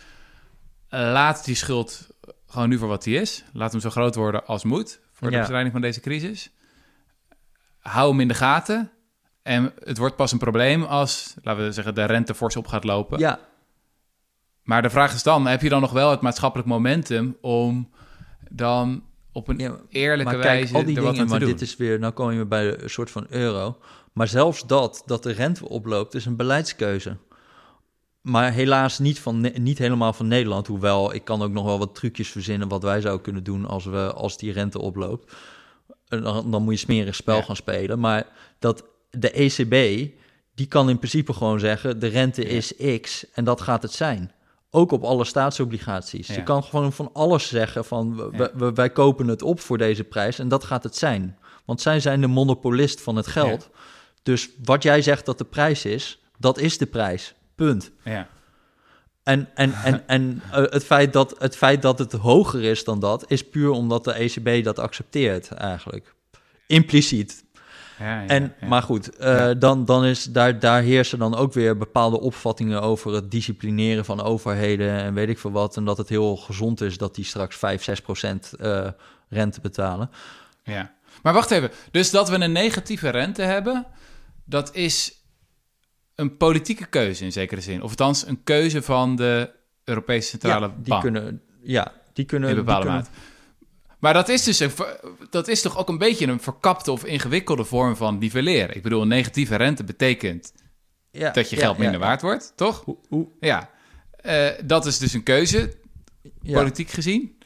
laat 0.89 1.45
die 1.45 1.55
schuld 1.55 2.07
gewoon 2.47 2.69
nu 2.69 2.77
voor 2.77 2.87
wat 2.87 3.03
die 3.03 3.21
is. 3.21 3.43
Laat 3.53 3.71
hem 3.71 3.81
zo 3.81 3.89
groot 3.89 4.15
worden 4.15 4.45
als 4.45 4.63
moet 4.63 4.99
voor 5.11 5.27
de 5.27 5.33
Ja. 5.33 5.39
bestrijding 5.39 5.71
van 5.73 5.81
deze 5.81 5.99
crisis. 5.99 6.51
Hou 7.79 8.09
hem 8.09 8.19
in 8.19 8.27
de 8.27 8.33
gaten. 8.33 8.91
En 9.43 9.73
het 9.83 9.97
wordt 9.97 10.15
pas 10.15 10.31
een 10.31 10.37
probleem 10.37 10.83
als, 10.83 11.33
laten 11.43 11.63
we 11.65 11.71
zeggen, 11.71 11.95
de 11.95 12.05
rente 12.05 12.35
fors 12.35 12.55
op 12.55 12.67
gaat 12.67 12.83
lopen. 12.83 13.19
Ja, 13.19 13.39
Maar 14.63 14.81
de 14.81 14.89
vraag 14.89 15.13
is 15.13 15.23
dan, 15.23 15.47
heb 15.47 15.61
je 15.61 15.69
dan 15.69 15.81
nog 15.81 15.91
wel 15.91 16.11
het 16.11 16.21
maatschappelijk 16.21 16.67
momentum 16.69 17.37
om 17.41 17.89
dan 18.49 19.03
op 19.31 19.47
een 19.47 19.57
Ja, 19.57 19.75
eerlijke 19.89 20.31
maar 20.31 20.41
kijk, 20.41 20.59
wijze 20.59 20.75
al 20.75 20.83
die 20.85 20.95
er 20.95 21.01
wat 21.01 21.11
dingen, 21.11 21.25
aan 21.25 21.31
maar 21.31 21.39
doen? 21.39 21.49
dit 21.49 21.61
is 21.61 21.77
weer, 21.77 21.99
nou 21.99 22.13
kom 22.13 22.31
je 22.31 22.45
bij 22.45 22.81
een 22.83 22.89
soort 22.89 23.11
van 23.11 23.25
euro. 23.29 23.77
Maar 24.13 24.27
zelfs 24.27 24.67
dat, 24.67 25.03
dat 25.05 25.23
de 25.23 25.31
rente 25.31 25.69
oploopt, 25.69 26.13
is 26.15 26.25
een 26.25 26.35
beleidskeuze. 26.35 27.17
Maar 28.21 28.51
helaas 28.51 28.99
niet, 28.99 29.19
van, 29.19 29.51
niet 29.55 29.77
helemaal 29.77 30.13
van 30.13 30.27
Nederland. 30.27 30.67
Hoewel, 30.67 31.13
ik 31.13 31.23
kan 31.23 31.41
ook 31.41 31.51
nog 31.51 31.65
wel 31.65 31.79
wat 31.79 31.95
trucjes 31.95 32.29
verzinnen 32.29 32.67
wat 32.67 32.83
wij 32.83 33.01
zouden 33.01 33.23
kunnen 33.23 33.43
doen 33.43 33.65
als, 33.65 33.85
we, 33.85 34.13
als 34.13 34.37
die 34.37 34.51
rente 34.51 34.79
oploopt. 34.79 35.33
En 36.07 36.21
Dan, 36.21 36.51
dan 36.51 36.63
moet 36.63 36.73
je 36.73 36.79
smerig 36.79 37.15
spel 37.15 37.35
Ja. 37.35 37.41
gaan 37.41 37.55
spelen. 37.55 37.99
Maar 37.99 38.27
dat 38.59 38.83
de 39.09 39.31
ECB, 39.31 40.07
die 40.55 40.67
kan 40.67 40.89
in 40.89 40.97
principe 40.97 41.33
gewoon 41.33 41.59
zeggen... 41.59 41.99
de 41.99 42.07
rente 42.07 42.41
Ja. 42.41 42.47
is 42.47 42.73
x 43.01 43.25
en 43.33 43.43
dat 43.43 43.61
gaat 43.61 43.81
het 43.81 43.91
zijn. 43.93 44.31
Ook 44.71 44.91
op 44.91 45.03
alle 45.03 45.25
staatsobligaties. 45.25 46.27
Ja. 46.27 46.33
Je 46.33 46.43
kan 46.43 46.63
gewoon 46.63 46.93
van 46.93 47.09
alles 47.13 47.47
zeggen 47.47 47.85
van... 47.85 48.15
we- 48.15 48.37
Ja. 48.37 48.49
we- 48.53 48.73
wij 48.73 48.89
kopen 48.89 49.27
het 49.27 49.41
op 49.41 49.59
voor 49.59 49.77
deze 49.77 50.03
prijs 50.03 50.39
en 50.39 50.47
dat 50.47 50.63
gaat 50.63 50.83
het 50.83 50.95
zijn. 50.95 51.37
Want 51.65 51.81
zij 51.81 51.99
zijn 51.99 52.21
de 52.21 52.27
monopolist 52.27 53.01
van 53.01 53.15
het 53.15 53.27
geld. 53.27 53.69
Dus 54.23 54.49
wat 54.63 54.83
jij 54.83 55.01
zegt 55.01 55.25
dat 55.25 55.37
de 55.37 55.43
prijs 55.45 55.85
is, 55.85 56.21
dat 56.37 56.57
is 56.57 56.77
de 56.77 56.85
prijs. 56.85 57.33
Punt. 57.55 57.91
Ja. 58.03 58.27
En, 59.23 59.49
en, 59.55 59.73
en, 59.73 60.07
en 60.07 60.41
eh, 60.51 60.57
het, 60.63 60.83
feit 60.83 61.13
dat, 61.13 61.35
het 61.39 61.55
feit 61.55 61.81
dat 61.81 61.99
het 61.99 62.11
hoger 62.13 62.63
is 62.63 62.83
dan 62.83 62.99
dat, 62.99 63.23
is 63.31 63.49
puur 63.49 63.69
omdat 63.69 64.03
de 64.03 64.13
ECB 64.13 64.63
dat 64.63 64.79
accepteert 64.79 65.51
eigenlijk. 65.51 66.13
Impliciet. 66.67 67.43
Ja, 67.99 68.21
ja, 68.21 68.27
En, 68.27 68.53
ja. 68.61 68.67
Maar 68.67 68.81
goed, 68.81 69.15
eh, 69.15 69.49
dan, 69.57 69.85
dan 69.85 70.05
is, 70.05 70.23
daar, 70.23 70.59
daar 70.59 70.81
heersen 70.81 71.19
dan 71.19 71.35
ook 71.35 71.53
weer 71.53 71.77
bepaalde 71.77 72.19
opvattingen 72.19 72.81
over 72.81 73.13
het 73.13 73.31
disciplineren 73.31 74.05
van 74.05 74.21
overheden 74.21 74.91
en 74.91 75.13
weet 75.13 75.29
ik 75.29 75.39
veel 75.39 75.51
wat. 75.51 75.77
En 75.77 75.85
dat 75.85 75.97
het 75.97 76.09
heel 76.09 76.35
gezond 76.35 76.81
is 76.81 76.97
dat 76.97 77.15
die 77.15 77.25
straks 77.25 77.57
5, 77.57 77.83
6 77.83 78.01
procent 78.01 78.53
eh, 78.53 78.87
rente 79.29 79.61
betalen. 79.61 80.09
Ja. 80.63 80.93
Maar 81.21 81.33
wacht 81.33 81.51
even. 81.51 81.71
Dus 81.91 82.09
dat 82.11 82.29
we 82.29 82.35
een 82.39 82.51
negatieve 82.51 83.09
rente 83.09 83.41
hebben, 83.41 83.85
dat 84.43 84.75
is 84.75 85.13
een 86.15 86.37
politieke 86.37 86.85
keuze 86.85 87.23
in 87.23 87.31
zekere 87.31 87.61
zin. 87.61 87.83
Of 87.83 87.89
althans, 87.89 88.27
een 88.27 88.43
keuze 88.43 88.81
van 88.81 89.15
de 89.15 89.51
Europese 89.83 90.29
Centrale 90.29 90.71
die 90.77 90.89
Bank 90.89 91.01
kunnen, 91.01 91.41
ja, 91.61 91.91
die 92.13 92.25
kunnen... 92.25 92.49
in 92.49 92.55
die 92.55 92.63
bepaalde 92.63 92.85
kunnen- 92.85 93.03
mate. 93.03 93.17
Maar 93.99 94.13
dat 94.13 94.29
is 94.29 94.43
dus 94.43 94.59
een, 94.59 94.71
dat 95.29 95.47
is 95.47 95.61
toch 95.61 95.77
ook 95.77 95.89
een 95.89 95.97
beetje 95.97 96.27
een 96.27 96.39
verkapte 96.39 96.91
of 96.91 97.05
ingewikkelde 97.05 97.63
vorm 97.63 97.95
van 97.95 98.17
nivelleren. 98.17 98.75
Ik 98.75 98.83
bedoel, 98.83 99.01
een 99.01 99.07
negatieve 99.07 99.55
rente 99.55 99.83
betekent 99.83 100.53
ja, 101.11 101.31
dat 101.31 101.49
je 101.49 101.55
geld 101.55 101.75
ja, 101.75 101.81
minder 101.81 101.99
ja. 101.99 102.05
waard 102.05 102.21
wordt, 102.21 102.53
toch? 102.55 102.81
Hoe, 102.85 102.97
hoe, 103.09 103.27
Ja. 103.39 103.69
Eh, 104.11 104.47
dat 104.65 104.85
is 104.85 104.97
dus 104.97 105.13
een 105.13 105.23
keuze, 105.23 105.73
politiek 106.51 106.89
gezien. 106.89 107.37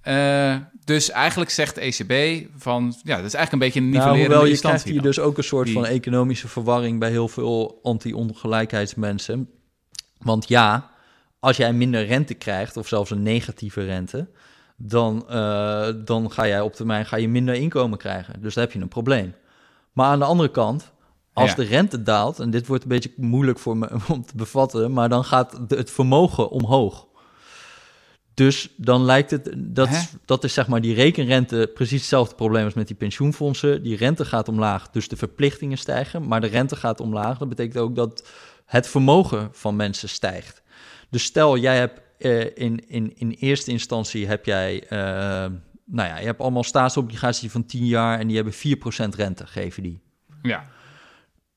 Eh, 0.00 0.56
dus 0.84 1.10
eigenlijk 1.10 1.50
zegt 1.50 1.74
de 1.74 1.80
ECB 1.80 2.46
van, 2.56 2.94
ja, 3.02 3.16
dat 3.16 3.24
is 3.26 3.34
eigenlijk 3.34 3.52
een 3.52 3.58
beetje 3.58 3.80
een 3.80 3.88
Nou, 3.88 3.96
nivellerende 3.98 4.34
hoewel 4.34 4.52
je 4.54 4.60
krijgt 4.60 4.84
hier 4.84 4.94
dan. 4.94 5.02
dus 5.02 5.18
ook 5.18 5.36
een 5.38 5.44
soort 5.44 5.66
Die- 5.66 5.74
van 5.74 5.84
economische 5.86 6.48
verwarring 6.48 6.98
bij 6.98 7.10
heel 7.10 7.28
veel 7.28 7.78
anti-ongelijkheidsmensen. 7.82 9.50
Want 10.18 10.48
ja, 10.48 10.90
als 11.40 11.56
jij 11.56 11.72
minder 11.72 12.06
rente 12.06 12.34
krijgt, 12.34 12.76
of 12.76 12.88
zelfs 12.88 13.10
een 13.10 13.22
negatieve 13.22 13.84
rente, 13.84 14.28
dan, 14.80 15.28
eh, 15.28 15.88
dan 16.04 16.30
ga 16.30 16.46
jij 16.46 16.60
op 16.60 16.72
termijn 16.74 17.06
ga 17.06 17.16
je 17.16 17.28
minder 17.28 17.54
inkomen 17.54 17.98
krijgen. 17.98 18.40
Dus 18.40 18.54
dan 18.54 18.62
heb 18.64 18.72
je 18.72 18.80
een 18.80 18.88
probleem. 18.88 19.34
Maar 19.92 20.06
aan 20.06 20.18
de 20.18 20.24
andere 20.24 20.50
kant, 20.50 20.92
als 21.32 21.50
Ja. 21.50 21.56
de 21.56 21.62
rente 21.64 22.02
daalt, 22.02 22.38
en 22.38 22.50
dit 22.50 22.66
wordt 22.66 22.82
een 22.82 22.88
beetje 22.88 23.12
moeilijk 23.16 23.58
voor 23.58 23.76
me 23.76 23.88
om 24.12 24.24
te 24.26 24.36
bevatten, 24.36 24.92
maar 24.92 25.08
dan 25.08 25.24
gaat 25.24 25.60
het 25.68 25.90
vermogen 25.90 26.50
omhoog. 26.50 27.06
Dus 28.34 28.68
dan 28.76 29.02
lijkt 29.04 29.30
het, 29.30 29.52
dat, 29.56 29.88
is- 29.88 30.12
dat 30.24 30.44
is 30.44 30.52
zeg 30.52 30.68
maar 30.68 30.80
die 30.80 30.94
rekenrente 30.94 31.70
precies 31.74 32.00
hetzelfde 32.00 32.34
probleem 32.34 32.64
als 32.64 32.74
met 32.74 32.86
die 32.86 32.96
pensioenfondsen. 32.96 33.82
Die 33.82 33.96
rente 33.96 34.24
gaat 34.24 34.48
omlaag, 34.48 34.90
dus 34.90 35.08
de 35.08 35.16
verplichtingen 35.16 35.78
stijgen, 35.78 36.28
maar 36.28 36.40
de 36.40 36.46
rente 36.46 36.76
gaat 36.76 37.00
omlaag. 37.00 37.38
Dat 37.38 37.48
betekent 37.48 37.76
ook 37.78 37.96
dat 37.96 38.28
het 38.64 38.88
vermogen 38.88 39.48
van 39.52 39.76
mensen 39.76 40.08
stijgt. 40.08 40.62
Dus 41.10 41.22
stel, 41.24 41.56
jij 41.56 41.76
hebt 41.78 42.00
eh, 42.18 42.56
in, 42.56 42.88
in, 42.88 43.16
in 43.16 43.30
eerste 43.30 43.70
instantie 43.70 44.26
heb 44.26 44.44
jij, 44.44 44.86
eh, 44.88 44.98
nou 45.84 46.08
ja, 46.08 46.18
je 46.18 46.26
hebt 46.26 46.40
allemaal 46.40 46.64
staatsobligaties 46.64 47.50
van 47.50 47.66
10 47.66 47.86
jaar 47.86 48.18
en 48.18 48.26
die 48.26 48.36
hebben 48.36 48.54
4% 48.54 49.14
rente, 49.16 49.46
geven 49.46 49.82
die. 49.82 50.00
Ja, 50.42 50.64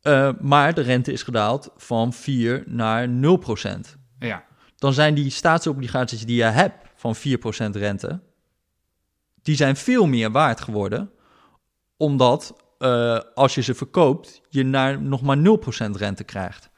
Eh, 0.01 0.31
maar 0.39 0.73
de 0.73 0.81
rente 0.81 1.11
is 1.11 1.23
gedaald 1.23 1.71
van 1.77 2.13
4 2.13 2.63
naar 2.67 3.09
0%. 3.09 3.97
ja. 4.19 4.45
Dan 4.75 4.93
zijn 4.93 5.13
die 5.13 5.29
staatsobligaties 5.29 6.25
die 6.25 6.35
je 6.35 6.43
hebt 6.43 6.87
van 6.95 7.15
4% 7.15 7.75
rente, 7.75 8.19
die 9.41 9.55
zijn 9.55 9.75
veel 9.75 10.07
meer 10.07 10.31
waard 10.31 10.61
geworden, 10.61 11.11
omdat 11.97 12.55
als 13.33 13.55
je 13.55 13.61
ze 13.61 13.75
verkoopt, 13.75 14.41
je 14.49 14.63
naar 14.63 15.01
nog 15.01 15.21
maar 15.21 15.37
0% 15.37 15.95
rente 15.95 16.23
krijgt. 16.23 16.70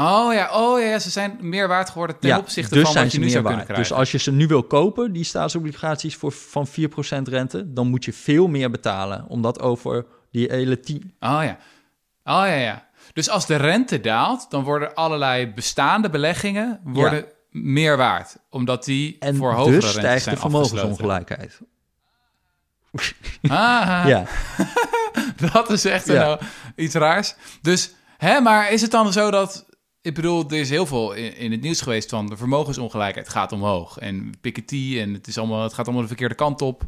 Oh 0.00 0.32
ja, 0.34 0.50
oh 0.52 0.80
ja, 0.80 0.98
ze 0.98 1.10
zijn 1.10 1.36
meer 1.40 1.68
waard 1.68 1.90
geworden 1.90 2.18
ten 2.18 2.38
opzichte 2.38 2.74
dus 2.74 2.82
van 2.82 3.02
wat 3.02 3.12
je 3.12 3.18
nu 3.18 3.28
zou 3.28 3.44
kunnen 3.44 3.64
krijgen. 3.64 3.88
Dus 3.88 3.98
als 3.98 4.10
je 4.10 4.18
ze 4.18 4.32
nu 4.32 4.46
wil 4.46 4.62
kopen, 4.62 5.12
die 5.12 5.24
staatsobligaties 5.24 6.16
voor, 6.16 6.32
van 6.32 6.66
4% 6.68 6.70
rente, 7.22 7.72
dan 7.72 7.86
moet 7.86 8.04
je 8.04 8.12
veel 8.12 8.48
meer 8.48 8.70
betalen, 8.70 9.24
omdat 9.28 9.60
over 9.60 10.06
die 10.30 10.46
hele 10.50 10.80
10... 10.80 11.14
Oh 11.20 11.40
ja. 11.42 11.58
Oh 12.24 12.46
ja, 12.46 12.54
ja. 12.54 12.88
Dus 13.12 13.30
als 13.30 13.46
de 13.46 13.56
rente 13.56 14.00
daalt, 14.00 14.50
dan 14.50 14.64
worden 14.64 14.94
allerlei 14.94 15.52
bestaande 15.52 16.10
beleggingen 16.10 16.80
worden 16.84 17.24
meer 17.50 17.96
waard. 17.96 18.36
Omdat 18.50 18.84
die 18.84 19.16
En 19.18 19.36
voor 19.36 19.52
hogere 19.52 19.74
dus 19.74 19.84
rentes 19.84 20.00
stijgt 20.00 20.22
zijn 20.22 20.34
de 20.34 20.40
vermogensongelijkheid. 20.40 21.60
Ah, 23.42 24.04
Ja. 24.12 24.24
dat 25.52 25.70
is 25.70 25.84
echt 25.84 26.06
Ja. 26.06 26.12
nou 26.12 26.40
iets 26.76 26.94
raars. 26.94 27.34
Dus, 27.62 27.94
hè, 28.16 28.40
maar 28.40 28.72
is 28.72 28.82
het 28.82 28.90
dan 28.90 29.12
zo 29.12 29.30
dat... 29.30 29.68
Ik 30.02 30.14
bedoel, 30.14 30.44
er 30.50 30.58
is 30.58 30.70
heel 30.70 30.86
veel 30.86 31.12
in, 31.12 31.36
in 31.36 31.50
het 31.50 31.60
nieuws 31.60 31.80
geweest 31.80 32.10
van 32.10 32.26
de 32.26 32.36
vermogensongelijkheid 32.36 33.28
gaat 33.28 33.52
omhoog. 33.52 33.98
En 33.98 34.32
Piketty 34.40 34.96
en 35.00 35.12
het, 35.14 35.26
is 35.26 35.38
allemaal, 35.38 35.62
het 35.62 35.72
gaat 35.72 35.84
allemaal 35.84 36.02
de 36.02 36.08
verkeerde 36.08 36.34
kant 36.34 36.62
op. 36.62 36.82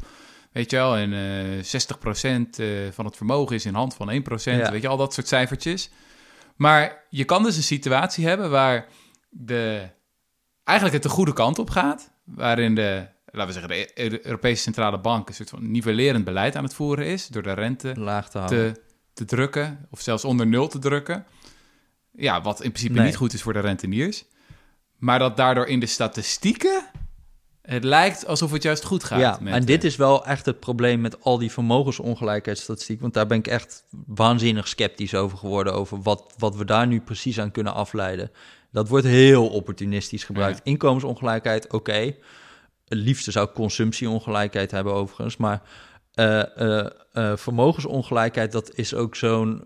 Weet 0.51 0.71
je 0.71 0.75
wel, 0.75 0.97
en 0.97 1.13
eh 1.13 1.63
60% 1.63 2.49
eh, 2.57 2.67
van 2.91 3.05
het 3.05 3.15
vermogen 3.15 3.55
is 3.55 3.65
in 3.65 3.73
hand 3.73 3.93
van 3.93 4.11
1%. 4.11 4.43
Ja. 4.43 4.71
Weet 4.71 4.81
je, 4.81 4.87
al 4.87 4.97
dat 4.97 5.13
soort 5.13 5.27
cijfertjes. 5.27 5.89
Maar 6.55 7.05
je 7.09 7.23
kan 7.23 7.43
dus 7.43 7.57
een 7.57 7.63
situatie 7.63 8.27
hebben 8.27 8.49
waar 8.49 8.87
de, 9.29 9.89
eigenlijk 10.63 10.97
het 11.03 11.11
de 11.11 11.15
goede 11.15 11.33
kant 11.33 11.59
op 11.59 11.69
gaat. 11.69 12.11
Waarin 12.25 12.75
de, 12.75 13.07
laten 13.25 13.53
we 13.53 13.59
zeggen, 13.59 13.71
de 13.71 13.91
E- 13.93 14.19
Europese 14.21 14.61
Centrale 14.61 14.99
Bank 14.99 15.27
een 15.27 15.35
soort 15.35 15.49
van 15.49 15.71
nivellerend 15.71 16.23
beleid 16.23 16.55
aan 16.55 16.63
het 16.63 16.73
voeren 16.73 17.05
is. 17.05 17.27
Door 17.27 17.43
de 17.43 17.53
rente 17.53 17.93
Laag 17.95 18.29
te 18.29 18.43
te 18.45 18.81
te 19.13 19.25
drukken, 19.25 19.87
of 19.91 20.01
zelfs 20.01 20.25
onder 20.25 20.47
nul 20.47 20.67
te 20.67 20.79
drukken. 20.79 21.25
Ja, 22.15 22.41
wat 22.41 22.61
in 22.61 22.71
principe 22.71 22.93
Nee. 22.97 23.05
niet 23.05 23.15
goed 23.15 23.33
is 23.33 23.41
voor 23.41 23.53
de 23.53 23.59
renteniers. 23.59 24.25
Maar 24.97 25.19
dat 25.19 25.37
daardoor 25.37 25.67
in 25.67 25.79
de 25.79 25.85
statistieken 25.85 26.85
het 27.63 27.83
lijkt 27.83 28.27
alsof 28.27 28.51
het 28.51 28.63
juist 28.63 28.83
goed 28.83 29.03
gaat. 29.03 29.19
ja, 29.19 29.37
met, 29.41 29.53
en 29.53 29.65
dit 29.65 29.81
eh, 29.81 29.89
is 29.89 29.95
wel 29.95 30.25
echt 30.25 30.45
het 30.45 30.59
probleem 30.59 31.01
met 31.01 31.23
al 31.23 31.37
die 31.37 31.51
vermogensongelijkheidsstatistiek. 31.51 33.01
Want 33.01 33.13
daar 33.13 33.27
ben 33.27 33.37
ik 33.37 33.47
echt 33.47 33.83
waanzinnig 34.07 34.67
sceptisch 34.67 35.15
over 35.15 35.37
geworden. 35.37 35.73
Over 35.73 36.01
wat, 36.01 36.33
wat 36.37 36.55
we 36.55 36.65
daar 36.65 36.87
nu 36.87 37.01
precies 37.01 37.39
aan 37.39 37.51
kunnen 37.51 37.73
afleiden. 37.73 38.31
Dat 38.71 38.87
wordt 38.89 39.05
heel 39.05 39.47
opportunistisch 39.47 40.23
gebruikt. 40.23 40.57
Ja. 40.57 40.71
Inkomensongelijkheid, 40.71 41.73
oké. 41.73 42.15
Het 42.87 42.97
liefste 42.97 43.31
zou 43.31 43.47
ik 43.47 43.53
consumptieongelijkheid 43.53 44.71
hebben 44.71 44.93
overigens. 44.93 45.37
Maar 45.37 45.61
eh, 46.13 46.83
eh, 47.13 47.37
vermogensongelijkheid, 47.37 48.51
dat 48.51 48.75
is 48.75 48.93
ook 48.93 49.15
zo'n... 49.15 49.63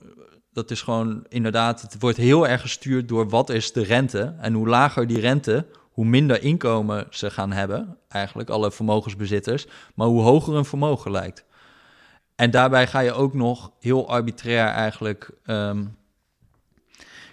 Dat 0.58 0.72
is 0.72 0.82
gewoon 0.82 1.26
inderdaad, 1.30 1.82
het 1.82 1.96
wordt 2.00 2.18
heel 2.18 2.48
erg 2.48 2.62
gestuurd 2.62 3.08
door 3.08 3.30
wat 3.30 3.50
is 3.50 3.72
de 3.72 3.84
rente. 3.84 4.34
En 4.40 4.54
hoe 4.54 4.68
lager 4.68 5.08
die 5.08 5.20
rente, 5.20 5.66
hoe 5.92 6.06
minder 6.06 6.44
inkomen 6.44 7.08
ze 7.10 7.30
gaan 7.32 7.52
hebben. 7.52 7.98
Eigenlijk 8.08 8.50
alle 8.50 8.72
vermogensbezitters. 8.72 9.68
Maar 9.96 10.08
hoe 10.08 10.22
hoger 10.22 10.54
hun 10.54 10.66
vermogen 10.66 11.12
lijkt. 11.12 11.46
En 12.36 12.52
daarbij 12.52 12.88
ga 12.88 13.00
je 13.00 13.14
ook 13.14 13.34
nog 13.34 13.72
heel 13.80 14.10
arbitrair 14.10 14.68
eigenlijk... 14.68 15.30
ehm, 15.46 15.86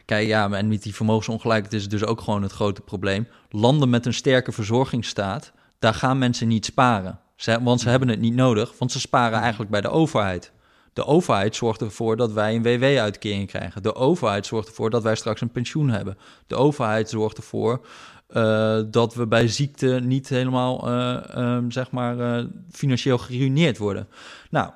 Kijk, 0.05 0.27
ja, 0.27 0.51
en 0.51 0.69
met 0.69 0.83
die 0.83 0.95
vermogensongelijkheid 0.95 1.75
is 1.75 1.89
dus 1.89 2.05
ook 2.05 2.21
gewoon 2.21 2.43
het 2.43 2.53
grote 2.53 2.81
probleem. 2.81 3.29
Landen 3.49 3.91
met 3.91 4.07
een 4.07 4.15
sterke 4.15 4.53
verzorgingsstaat, 4.53 5.53
daar 5.79 5.95
gaan 5.95 6.19
mensen 6.19 6.49
niet 6.49 6.65
sparen. 6.65 7.19
Ze, 7.37 7.63
want 7.63 7.81
ze 7.81 7.89
hebben 7.89 8.09
het 8.09 8.21
niet 8.21 8.35
nodig, 8.35 8.79
want 8.79 8.93
ze 8.93 9.01
sparen 9.01 9.39
eigenlijk 9.39 9.71
bij 9.71 9.81
de 9.81 9.91
overheid. 9.91 10.53
De 10.95 11.05
overheid 11.05 11.57
zorgt 11.57 11.81
ervoor 11.81 12.17
dat 12.17 12.33
wij 12.33 12.55
een 12.55 12.63
WW-uitkering 12.63 13.49
krijgen. 13.49 13.83
De 13.83 13.95
overheid 13.95 14.47
zorgt 14.47 14.69
ervoor 14.69 14.91
dat 14.91 15.03
wij 15.03 15.15
straks 15.15 15.41
een 15.41 15.51
pensioen 15.51 15.89
hebben. 15.91 16.19
De 16.47 16.55
overheid 16.55 17.09
zorgt 17.11 17.37
ervoor 17.37 17.87
eh, 18.27 18.81
dat 18.91 19.15
we 19.15 19.27
bij 19.27 19.49
ziekte 19.49 20.01
niet 20.03 20.29
helemaal, 20.29 20.89
eh, 20.89 21.35
ehm, 21.37 21.71
zeg 21.71 21.91
maar, 21.91 22.19
eh, 22.21 22.45
financieel 22.71 23.19
geruineerd 23.19 23.79
worden. 23.79 24.09
Nou, 24.51 24.71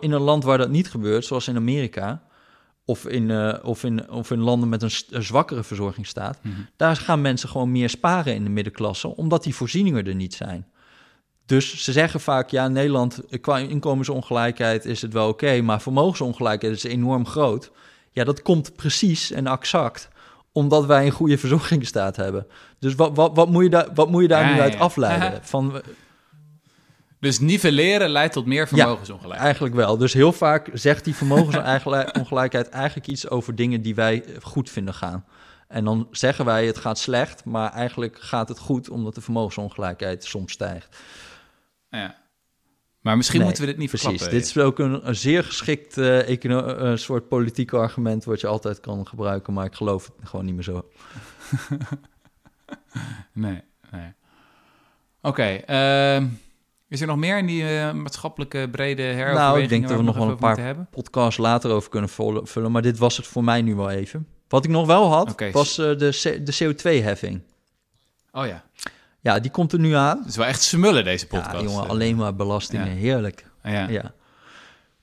in 0.00 0.12
een 0.12 0.20
land 0.20 0.44
waar 0.44 0.58
dat 0.58 0.68
niet 0.68 0.90
gebeurt, 0.90 1.24
zoals 1.24 1.48
in 1.48 1.56
Amerika, 1.56 2.22
of 2.84 3.06
in, 3.06 3.30
of 3.62 3.84
in, 3.84 4.10
of 4.10 4.30
in 4.30 4.40
landen 4.40 4.68
met 4.68 4.82
een 4.82 5.22
zwakkere 5.22 5.62
verzorgingsstaat, 5.62 6.38
Mhm. 6.42 6.54
daar 6.76 6.96
gaan 6.96 7.20
mensen 7.20 7.48
gewoon 7.48 7.72
meer 7.72 7.90
sparen 7.90 8.34
in 8.34 8.44
de 8.44 8.50
middenklasse, 8.50 9.16
omdat 9.16 9.42
die 9.42 9.54
voorzieningen 9.54 10.06
er 10.06 10.14
niet 10.14 10.34
zijn. 10.34 10.66
Dus 11.46 11.84
ze 11.84 11.92
zeggen 11.92 12.20
vaak, 12.20 12.50
ja, 12.50 12.68
Nederland, 12.68 13.20
qua 13.40 13.58
inkomensongelijkheid 13.58 14.84
is 14.84 15.02
het 15.02 15.12
wel 15.12 15.28
oké, 15.28 15.60
maar 15.60 15.80
vermogensongelijkheid 15.82 16.74
is 16.74 16.84
enorm 16.84 17.26
groot. 17.26 17.70
Ja, 18.10 18.24
dat 18.24 18.42
komt 18.42 18.76
precies 18.76 19.30
en 19.30 19.46
exact 19.46 20.08
omdat 20.54 20.86
wij 20.86 21.06
een 21.06 21.12
goede 21.12 21.38
verzorgingsstaat 21.38 22.16
hebben. 22.16 22.46
Dus 22.78 22.94
wat, 22.94 23.16
wat, 23.16 23.30
wat, 23.34 23.48
moet, 23.48 23.62
je 23.62 23.70
daar, 23.70 23.88
wat 23.94 24.10
moet 24.10 24.22
je 24.22 24.28
daar 24.28 24.48
Ja, 24.48 24.54
nu 24.54 24.60
uit 24.60 24.72
ja. 24.72 24.78
afleiden? 24.78 25.40
Van, 25.54 25.82
Dus 27.20 27.40
nivelleren 27.40 28.08
leidt 28.08 28.32
tot 28.32 28.46
meer 28.46 28.68
vermogensongelijkheid. 28.68 29.42
Eigenlijk 29.42 29.74
wel. 29.74 29.96
Dus 29.96 30.12
heel 30.12 30.32
vaak 30.32 30.70
zegt 30.72 31.04
die 31.04 31.14
vermogensongelijkheid 31.14 32.68
eigenlijk 32.84 33.06
iets 33.06 33.28
over 33.28 33.54
dingen 33.54 33.82
die 33.82 33.94
wij 33.94 34.24
goed 34.42 34.70
vinden 34.70 34.94
gaan. 34.94 35.24
En 35.68 35.84
dan 35.84 36.08
zeggen 36.10 36.44
wij 36.44 36.66
het 36.66 36.78
gaat 36.78 36.98
slecht, 36.98 37.44
maar 37.44 37.72
eigenlijk 37.72 38.16
gaat 38.20 38.48
het 38.48 38.58
goed 38.58 38.90
omdat 38.90 39.14
de 39.14 39.20
vermogensongelijkheid 39.20 40.24
soms 40.24 40.52
stijgt. 40.52 40.96
Ja. 41.98 42.22
Maar 43.00 43.16
misschien 43.16 43.38
Nee, 43.38 43.46
moeten 43.48 43.64
we 43.64 43.70
dit 43.70 43.80
niet 43.80 43.88
Precies. 43.88 44.08
verklappen. 44.08 44.38
Dit 44.38 44.46
is 44.48 44.58
ook 44.58 44.78
een, 44.78 45.08
een 45.08 45.16
zeer 45.16 45.44
geschikt 45.44 45.98
eh, 45.98 46.28
econo- 46.28 46.66
eh, 46.66 46.96
soort 46.96 47.28
politiek 47.28 47.72
argument 47.72 48.24
wat 48.24 48.40
je 48.40 48.46
altijd 48.46 48.80
kan 48.80 49.06
gebruiken, 49.06 49.52
maar 49.52 49.64
ik 49.64 49.74
geloof 49.74 50.10
het 50.18 50.28
gewoon 50.28 50.44
niet 50.44 50.54
meer 50.54 50.62
zo. 50.64 50.84
Nee, 53.32 53.62
nee. 53.90 54.12
Oké, 55.22 55.42
ehm, 55.44 56.26
is 56.88 57.00
er 57.00 57.06
nog 57.06 57.16
meer 57.16 57.38
in 57.38 57.46
die 57.46 57.78
eh, 57.78 57.92
maatschappelijke 57.92 58.68
brede 58.70 59.02
heroverwegingen 59.02 59.40
Nou, 59.50 59.60
ik 59.62 59.68
denk 59.68 59.88
dat 59.88 59.96
we 59.96 60.02
nog 60.02 60.16
wel 60.16 60.28
een 60.28 60.36
paar 60.36 60.58
hebben? 60.58 60.86
Podcast 60.90 61.38
later 61.38 61.70
over 61.70 61.90
kunnen 61.90 62.10
vullen, 62.46 62.72
maar 62.72 62.82
dit 62.82 62.98
was 62.98 63.16
het 63.16 63.26
voor 63.26 63.44
mij 63.44 63.62
nu 63.62 63.74
wel 63.74 63.90
even. 63.90 64.26
Wat 64.48 64.64
ik 64.64 64.70
nog 64.70 64.86
wel 64.86 65.12
had, 65.12 65.40
was 65.52 65.74
de, 65.74 66.08
C- 66.22 66.46
de 66.46 66.74
CO2-heffing. 66.74 67.40
Oh 68.32 68.46
ja, 68.46 68.64
Ja, 69.24 69.40
die 69.40 69.50
komt 69.50 69.72
er 69.72 69.78
nu 69.78 69.92
aan. 69.92 70.18
het 70.18 70.28
is 70.28 70.36
wel 70.36 70.46
echt 70.46 70.62
smullen 70.62 71.04
deze 71.04 71.26
podcast. 71.26 71.52
Ja, 71.52 71.62
jongen, 71.62 71.88
alleen 71.88 72.16
maar 72.16 72.34
belastingen. 72.34 72.88
Ja. 72.88 72.94
Heerlijk. 72.94 73.46
Ja. 73.62 73.88
Ja. 73.88 74.12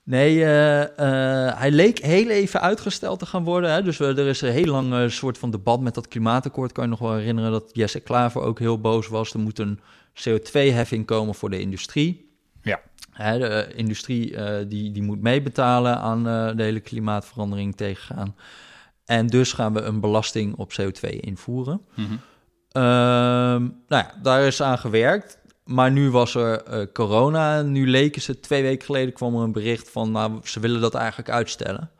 Nee, 0.04 0.44
eh, 0.44 0.82
eh, 0.82 1.58
hij 1.58 1.72
leek 1.72 2.00
heel 2.00 2.30
even 2.30 2.62
uitgesteld 2.62 3.20
te 3.20 3.26
gaan 3.26 3.44
worden. 3.44 3.72
Hè? 3.72 3.84
Dus 3.84 3.98
we, 3.98 4.06
er 4.06 4.28
is 4.28 4.42
een 4.42 4.52
heel 4.52 4.66
lang 4.66 4.94
eh, 4.94 5.08
soort 5.08 5.38
van 5.38 5.52
debat 5.52 5.82
met 5.82 5.94
dat 5.94 6.08
klimaatakkoord. 6.08 6.72
Kan 6.72 6.84
je 6.84 6.90
nog 6.90 7.00
wel 7.00 7.14
herinneren 7.14 7.52
dat 7.52 7.70
Jesse 7.74 8.00
Klaver 8.00 8.42
ook 8.42 8.60
heel 8.60 8.82
boos 8.82 9.08
was. 9.08 9.34
Er 9.34 9.40
moet 9.40 9.60
een 9.60 9.80
CO2-heffing 10.14 11.06
komen 11.06 11.36
voor 11.36 11.50
de 11.50 11.60
industrie. 11.60 12.30
Ja. 12.62 12.82
Hè, 13.12 13.40
de 13.40 13.74
industrie 13.76 14.36
die, 14.68 14.92
die 14.92 15.04
moet 15.04 15.22
meebetalen 15.22 15.98
aan 15.98 16.24
de 16.58 16.64
hele 16.64 16.80
klimaatverandering 16.80 17.76
tegengaan. 17.76 18.36
En 19.06 19.28
dus 19.28 19.54
gaan 19.54 19.74
we 19.74 19.82
een 19.82 20.00
belasting 20.00 20.56
op 20.56 20.74
CO2 20.82 21.10
invoeren. 21.10 21.82
Mhm. 21.96 22.14
Nou 22.74 23.72
ja, 23.88 24.14
daar 24.22 24.48
is 24.48 24.62
aan 24.62 24.78
gewerkt. 24.78 25.40
Maar 25.72 25.92
nu 25.92 26.10
was 26.10 26.36
er 26.36 26.64
eh, 26.64 26.86
corona. 26.94 27.62
Nu 27.62 27.88
leken 27.88 28.22
ze, 28.22 28.40
twee 28.40 28.62
weken 28.62 28.86
geleden 28.86 29.14
kwam 29.14 29.36
er 29.36 29.42
een 29.42 29.52
bericht 29.52 29.90
van... 29.90 30.12
nou, 30.12 30.40
ze 30.44 30.60
willen 30.60 30.82
dat 30.82 30.96
eigenlijk 30.96 31.30
uitstellen. 31.30 31.92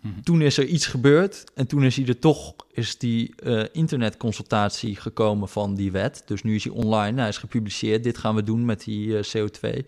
Mhm. 0.00 0.20
Toen 0.20 0.40
is 0.40 0.58
er 0.58 0.64
iets 0.64 0.86
gebeurd. 0.86 1.44
En 1.54 1.66
toen 1.66 1.84
is 1.84 1.96
hij 1.96 2.06
er 2.06 2.18
toch, 2.18 2.54
is 2.72 2.98
die 2.98 3.34
eh, 3.36 3.64
internetconsultatie 3.72 4.96
gekomen 4.96 5.48
van 5.48 5.74
die 5.74 5.92
wet. 5.92 6.22
Dus 6.26 6.42
nu 6.42 6.54
is 6.54 6.64
hij 6.64 6.72
online, 6.72 7.20
hij 7.20 7.28
is 7.28 7.38
gepubliceerd. 7.38 8.04
Dit 8.04 8.18
gaan 8.18 8.34
we 8.34 8.42
doen 8.42 8.64
met 8.64 8.84
die 8.84 9.18
eh, 9.18 9.24
CO2. 9.24 9.84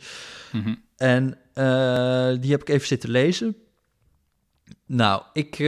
Mhm. 0.52 0.74
En 0.96 1.38
die 2.40 2.50
heb 2.50 2.60
ik 2.60 2.68
even 2.68 2.86
zitten 2.86 3.10
lezen. 3.10 3.56
Nou, 4.86 5.22
ik, 5.32 5.58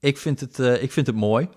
ik, 0.00 0.18
vind, 0.18 0.40
het, 0.40 0.58
ik 0.58 0.92
vind 0.92 1.06
het 1.06 1.16
mooi. 1.16 1.48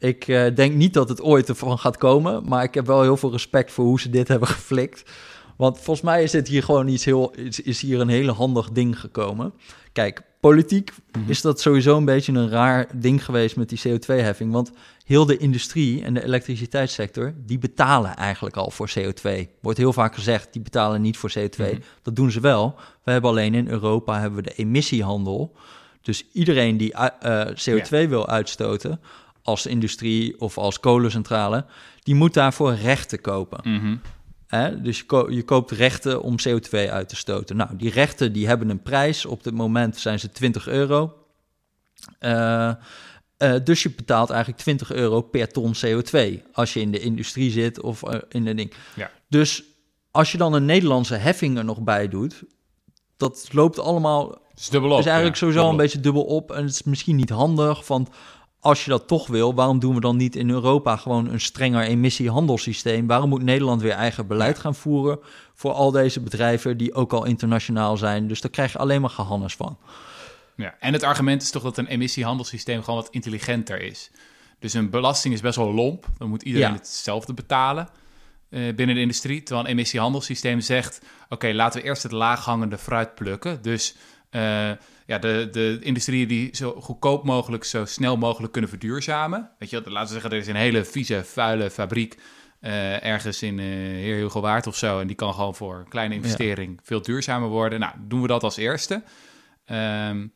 Ik 0.00 0.28
eh, 0.28 0.54
denk 0.54 0.74
niet 0.74 0.94
dat 0.94 1.08
het 1.08 1.22
ooit 1.22 1.48
ervan 1.48 1.78
gaat 1.78 1.96
komen, 1.96 2.42
maar 2.48 2.62
ik 2.62 2.74
heb 2.74 2.86
wel 2.86 3.02
heel 3.02 3.16
veel 3.16 3.30
respect 3.30 3.72
voor 3.72 3.84
hoe 3.84 4.00
ze 4.00 4.10
dit 4.10 4.28
hebben 4.28 4.48
geflikt. 4.48 5.10
Want 5.56 5.76
volgens 5.76 6.00
mij 6.00 6.22
is 6.22 6.30
dit 6.30 6.48
hier 6.48 6.62
gewoon 6.62 6.88
iets 6.88 7.04
heel, 7.04 7.30
is, 7.30 7.60
is 7.60 7.80
hier 7.80 8.00
een 8.00 8.08
hele 8.08 8.32
handig 8.32 8.70
ding 8.70 9.00
gekomen. 9.00 9.52
Kijk, 9.92 10.22
politiek 10.40 10.92
Mhm. 11.18 11.30
is 11.30 11.40
dat 11.40 11.60
sowieso 11.60 11.96
een 11.96 12.04
beetje 12.04 12.32
een 12.32 12.48
raar 12.48 12.86
ding 12.94 13.24
geweest 13.24 13.56
met 13.56 13.68
die 13.68 13.80
CO2-heffing. 13.88 14.52
Want 14.52 14.72
heel 15.04 15.26
de 15.26 15.36
industrie 15.36 16.02
en 16.02 16.14
de 16.14 16.24
elektriciteitssector, 16.24 17.34
die 17.46 17.58
betalen 17.58 18.16
eigenlijk 18.16 18.56
al 18.56 18.70
voor 18.70 18.90
CO2. 18.98 19.48
Wordt 19.60 19.78
heel 19.78 19.92
vaak 19.92 20.14
gezegd, 20.14 20.52
die 20.52 20.62
betalen 20.62 21.00
niet 21.00 21.16
voor 21.16 21.30
CO2. 21.38 21.72
Mhm. 21.72 21.80
Dat 22.02 22.16
doen 22.16 22.30
ze 22.30 22.40
wel. 22.40 22.74
We 23.04 23.10
hebben 23.12 23.30
alleen 23.30 23.54
in 23.54 23.68
Europa 23.68 24.20
hebben 24.20 24.42
we 24.42 24.48
de 24.48 24.54
emissiehandel. 24.56 25.52
Dus 26.02 26.26
iedereen 26.32 26.76
die 26.76 26.92
eh, 26.92 27.46
CO2 27.46 28.08
wil 28.08 28.28
uitstoten, 28.28 29.00
als 29.42 29.66
industrie 29.66 30.40
of 30.40 30.58
als 30.58 30.80
kolencentrale, 30.80 31.64
die 32.02 32.14
moet 32.14 32.34
daarvoor 32.34 32.74
rechten 32.74 33.20
kopen. 33.20 33.72
Mhm. 33.74 33.96
Hè? 34.46 34.80
Dus 34.80 34.98
je, 34.98 35.04
ko- 35.04 35.30
je 35.30 35.42
koopt 35.42 35.70
rechten 35.70 36.22
om 36.22 36.36
CO2 36.48 36.90
uit 36.90 37.08
te 37.08 37.16
stoten. 37.16 37.56
Nou, 37.56 37.76
die 37.76 37.90
rechten 37.90 38.32
die 38.32 38.46
hebben 38.46 38.68
een 38.70 38.82
prijs. 38.82 39.26
Op 39.26 39.42
dit 39.44 39.54
moment 39.54 39.96
zijn 39.96 40.20
ze 40.20 40.30
20 40.30 40.68
euro. 40.68 41.14
Eh, 42.18 42.68
eh, 43.36 43.54
dus 43.64 43.82
je 43.82 43.90
betaalt 43.90 44.30
eigenlijk 44.30 44.62
20 44.62 44.92
euro 44.92 45.20
per 45.20 45.48
ton 45.48 45.74
CO2 45.74 46.42
als 46.52 46.72
je 46.72 46.80
in 46.80 46.90
de 46.90 47.00
industrie 47.00 47.50
zit 47.50 47.80
of 47.80 48.02
eh, 48.02 48.18
in 48.28 48.44
de 48.44 48.54
ding. 48.54 48.72
Ja. 48.96 49.10
Dus 49.28 49.62
als 50.10 50.32
je 50.32 50.38
dan 50.38 50.52
een 50.52 50.64
Nederlandse 50.64 51.14
heffing 51.14 51.58
er 51.58 51.64
nog 51.64 51.80
bij 51.80 52.08
doet, 52.08 52.42
dat 53.16 53.48
loopt 53.52 53.78
allemaal 53.78 54.38
dubbel 54.70 54.90
op. 54.90 54.98
is 54.98 55.06
eigenlijk 55.06 55.36
ja, 55.36 55.46
sowieso 55.46 55.70
een 55.70 55.76
beetje 55.76 56.00
dubbel 56.00 56.24
op. 56.24 56.50
En 56.50 56.62
het 56.62 56.72
is 56.72 56.82
misschien 56.82 57.16
niet 57.16 57.30
handig, 57.30 57.86
want 57.86 58.08
als 58.60 58.84
je 58.84 58.90
dat 58.90 59.06
toch 59.08 59.26
wil, 59.26 59.54
waarom 59.54 59.78
doen 59.78 59.94
we 59.94 60.00
dan 60.00 60.16
niet 60.16 60.36
in 60.36 60.50
Europa 60.50 60.96
gewoon 60.96 61.28
een 61.28 61.40
strenger 61.40 61.82
emissiehandelssysteem? 61.82 63.06
Waarom 63.06 63.28
moet 63.28 63.42
Nederland 63.42 63.82
weer 63.82 63.92
eigen 63.92 64.26
beleid 64.26 64.58
gaan 64.58 64.74
voeren 64.74 65.18
voor 65.54 65.72
al 65.72 65.90
deze 65.90 66.20
bedrijven 66.20 66.76
die 66.76 66.94
ook 66.94 67.12
al 67.12 67.24
internationaal 67.24 67.96
zijn? 67.96 68.28
Dus 68.28 68.40
daar 68.40 68.50
krijg 68.50 68.72
je 68.72 68.78
alleen 68.78 69.00
maar 69.00 69.10
gehannes 69.10 69.56
van. 69.56 69.78
Ja. 70.56 70.74
En 70.80 70.92
het 70.92 71.02
argument 71.02 71.42
is 71.42 71.50
toch 71.50 71.62
dat 71.62 71.78
een 71.78 71.86
emissiehandelssysteem 71.86 72.82
gewoon 72.82 73.00
wat 73.00 73.12
intelligenter 73.12 73.82
is. 73.82 74.10
Dus 74.58 74.74
een 74.74 74.90
belasting 74.90 75.34
is 75.34 75.40
best 75.40 75.56
wel 75.56 75.74
lomp. 75.74 76.06
Dan 76.18 76.28
moet 76.28 76.42
iedereen 76.42 76.68
Ja. 76.68 76.74
hetzelfde 76.74 77.34
betalen 77.34 77.88
eh, 78.48 78.74
binnen 78.74 78.94
de 78.94 79.00
industrie. 79.00 79.42
Terwijl 79.42 79.66
een 79.66 79.72
emissiehandelssysteem 79.72 80.60
zegt... 80.60 81.00
oké, 81.28 81.52
laten 81.52 81.80
we 81.80 81.86
eerst 81.86 82.02
het 82.02 82.12
laaghangende 82.12 82.78
fruit 82.78 83.14
plukken. 83.14 83.62
Dus 83.62 83.96
eh, 84.30 84.70
ja, 85.10 85.18
de, 85.18 85.48
de 85.52 85.78
industrieën 85.80 86.28
die 86.28 86.56
zo 86.56 86.80
goedkoop 86.80 87.24
mogelijk... 87.24 87.64
zo 87.64 87.84
snel 87.84 88.16
mogelijk 88.16 88.52
kunnen 88.52 88.70
verduurzamen. 88.70 89.50
Weet 89.58 89.70
je, 89.70 89.82
laten 89.84 90.06
we 90.06 90.12
zeggen, 90.12 90.30
er 90.30 90.36
is 90.36 90.46
een 90.46 90.54
hele 90.54 90.84
vieze, 90.84 91.24
vuile 91.24 91.70
fabriek... 91.70 92.18
eh, 92.60 93.04
ergens 93.04 93.42
in 93.42 93.58
Hugo 93.58 94.40
Waard 94.40 94.66
of 94.66 94.76
zo... 94.76 95.00
en 95.00 95.06
die 95.06 95.16
kan 95.16 95.34
gewoon 95.34 95.54
voor 95.54 95.78
een 95.78 95.88
kleine 95.88 96.14
investering 96.14 96.80
veel 96.82 97.02
duurzamer 97.02 97.48
worden. 97.48 97.80
Nou, 97.80 97.94
doen 98.08 98.22
we 98.22 98.28
dat 98.28 98.42
als 98.42 98.56
eerste... 98.56 99.02
Ehm, 99.64 100.26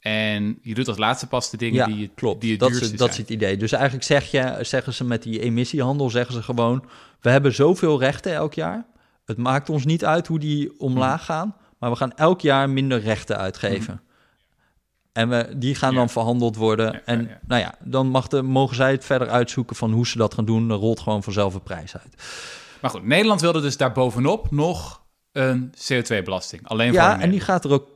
en 0.00 0.58
je 0.62 0.74
doet 0.74 0.88
als 0.88 0.98
laatste 0.98 1.26
pas 1.26 1.50
de 1.50 1.56
dingen 1.56 1.76
Ja, 1.76 1.86
die, 1.86 1.98
je, 1.98 2.10
klopt. 2.14 2.40
die 2.40 2.50
het 2.50 2.60
dat, 2.60 2.70
is, 2.70 2.92
dat 2.92 3.10
is 3.10 3.16
het 3.16 3.30
idee. 3.30 3.56
Dus 3.56 3.72
eigenlijk 3.72 4.04
zeg 4.04 4.30
je, 4.30 4.58
zeggen 4.60 4.94
ze 4.94 5.04
met 5.04 5.22
die 5.22 5.40
emissiehandel, 5.40 6.10
zeggen 6.10 6.34
ze 6.34 6.42
gewoon, 6.42 6.84
we 7.20 7.30
hebben 7.30 7.54
zoveel 7.54 8.00
rechten 8.00 8.34
elk 8.34 8.54
jaar. 8.54 8.86
Het 9.24 9.36
maakt 9.36 9.68
ons 9.70 9.84
niet 9.84 10.04
uit 10.04 10.26
hoe 10.26 10.38
die 10.38 10.80
omlaag 10.80 11.24
gaan, 11.24 11.56
maar 11.78 11.90
we 11.90 11.96
gaan 11.96 12.16
elk 12.16 12.40
jaar 12.40 12.70
minder 12.70 13.00
rechten 13.00 13.36
uitgeven. 13.36 14.02
En 15.20 15.28
we, 15.28 15.58
die 15.58 15.74
gaan 15.74 15.92
Ja. 15.92 15.98
dan 15.98 16.08
verhandeld 16.08 16.56
worden. 16.56 16.92
Ja, 16.92 17.00
en 17.04 17.30
nou 17.46 17.60
ja, 17.60 17.74
dan 17.84 18.06
mag 18.08 18.28
de, 18.28 18.42
mogen 18.42 18.76
zij 18.76 18.90
het 18.90 19.04
verder 19.04 19.28
uitzoeken 19.28 19.76
van 19.76 19.92
hoe 19.92 20.06
ze 20.06 20.18
dat 20.18 20.34
gaan 20.34 20.44
doen. 20.44 20.70
Er 20.70 20.76
rolt 20.76 21.00
gewoon 21.00 21.22
vanzelf 21.22 21.54
een 21.54 21.62
prijs 21.62 21.96
uit. 21.96 22.14
Maar 22.80 22.90
goed, 22.90 23.06
Nederland 23.06 23.40
wilde 23.40 23.60
dus 23.60 23.76
daarbovenop 23.76 24.50
nog 24.50 25.02
een 25.32 25.72
CO2-belasting. 25.74 26.66
Alleen 26.68 26.88
voor 26.88 26.96
Ja, 26.98 27.20
en 27.20 27.30
die 27.30 27.40
gaat 27.40 27.64
er 27.64 27.72
ook 27.72 27.88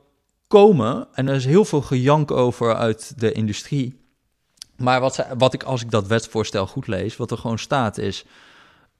komen. 0.47 1.07
En 1.13 1.27
er 1.27 1.35
is 1.35 1.45
heel 1.45 1.65
veel 1.65 1.81
gejank 1.81 2.31
over 2.31 2.75
uit 2.75 3.13
de 3.19 3.31
industrie. 3.31 3.99
Maar 4.77 4.99
wat, 4.99 5.25
wat 5.37 5.53
ik, 5.53 5.63
als 5.63 5.81
ik 5.81 5.91
dat 5.91 6.07
wetsvoorstel 6.07 6.67
goed 6.67 6.87
lees, 6.87 7.17
wat 7.17 7.31
er 7.31 7.37
gewoon 7.37 7.59
staat 7.59 7.97
is... 7.97 8.25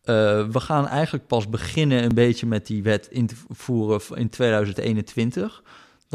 eh, 0.04 0.16
we 0.48 0.60
gaan 0.60 0.88
eigenlijk 0.88 1.28
pas 1.28 1.50
beginnen 1.50 2.04
een 2.04 2.14
beetje 2.14 2.46
met 2.46 2.68
die 2.68 2.84
wet 2.84 3.08
in 3.12 3.28
te 3.28 3.36
voeren 3.50 4.02
in 4.14 4.30
2021. 4.30 5.64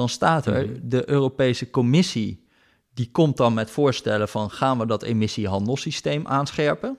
Dan 0.00 0.08
staat 0.08 0.46
er, 0.46 0.66
Mhm. 0.66 0.78
de 0.82 1.10
Europese 1.10 1.70
Commissie... 1.70 2.48
die 2.94 3.08
komt 3.12 3.36
dan 3.36 3.54
met 3.54 3.70
voorstellen 3.70 4.28
van... 4.28 4.50
gaan 4.50 4.78
we 4.78 4.86
dat 4.86 5.02
emissiehandelssysteem 5.02 6.26
aanscherpen? 6.26 6.98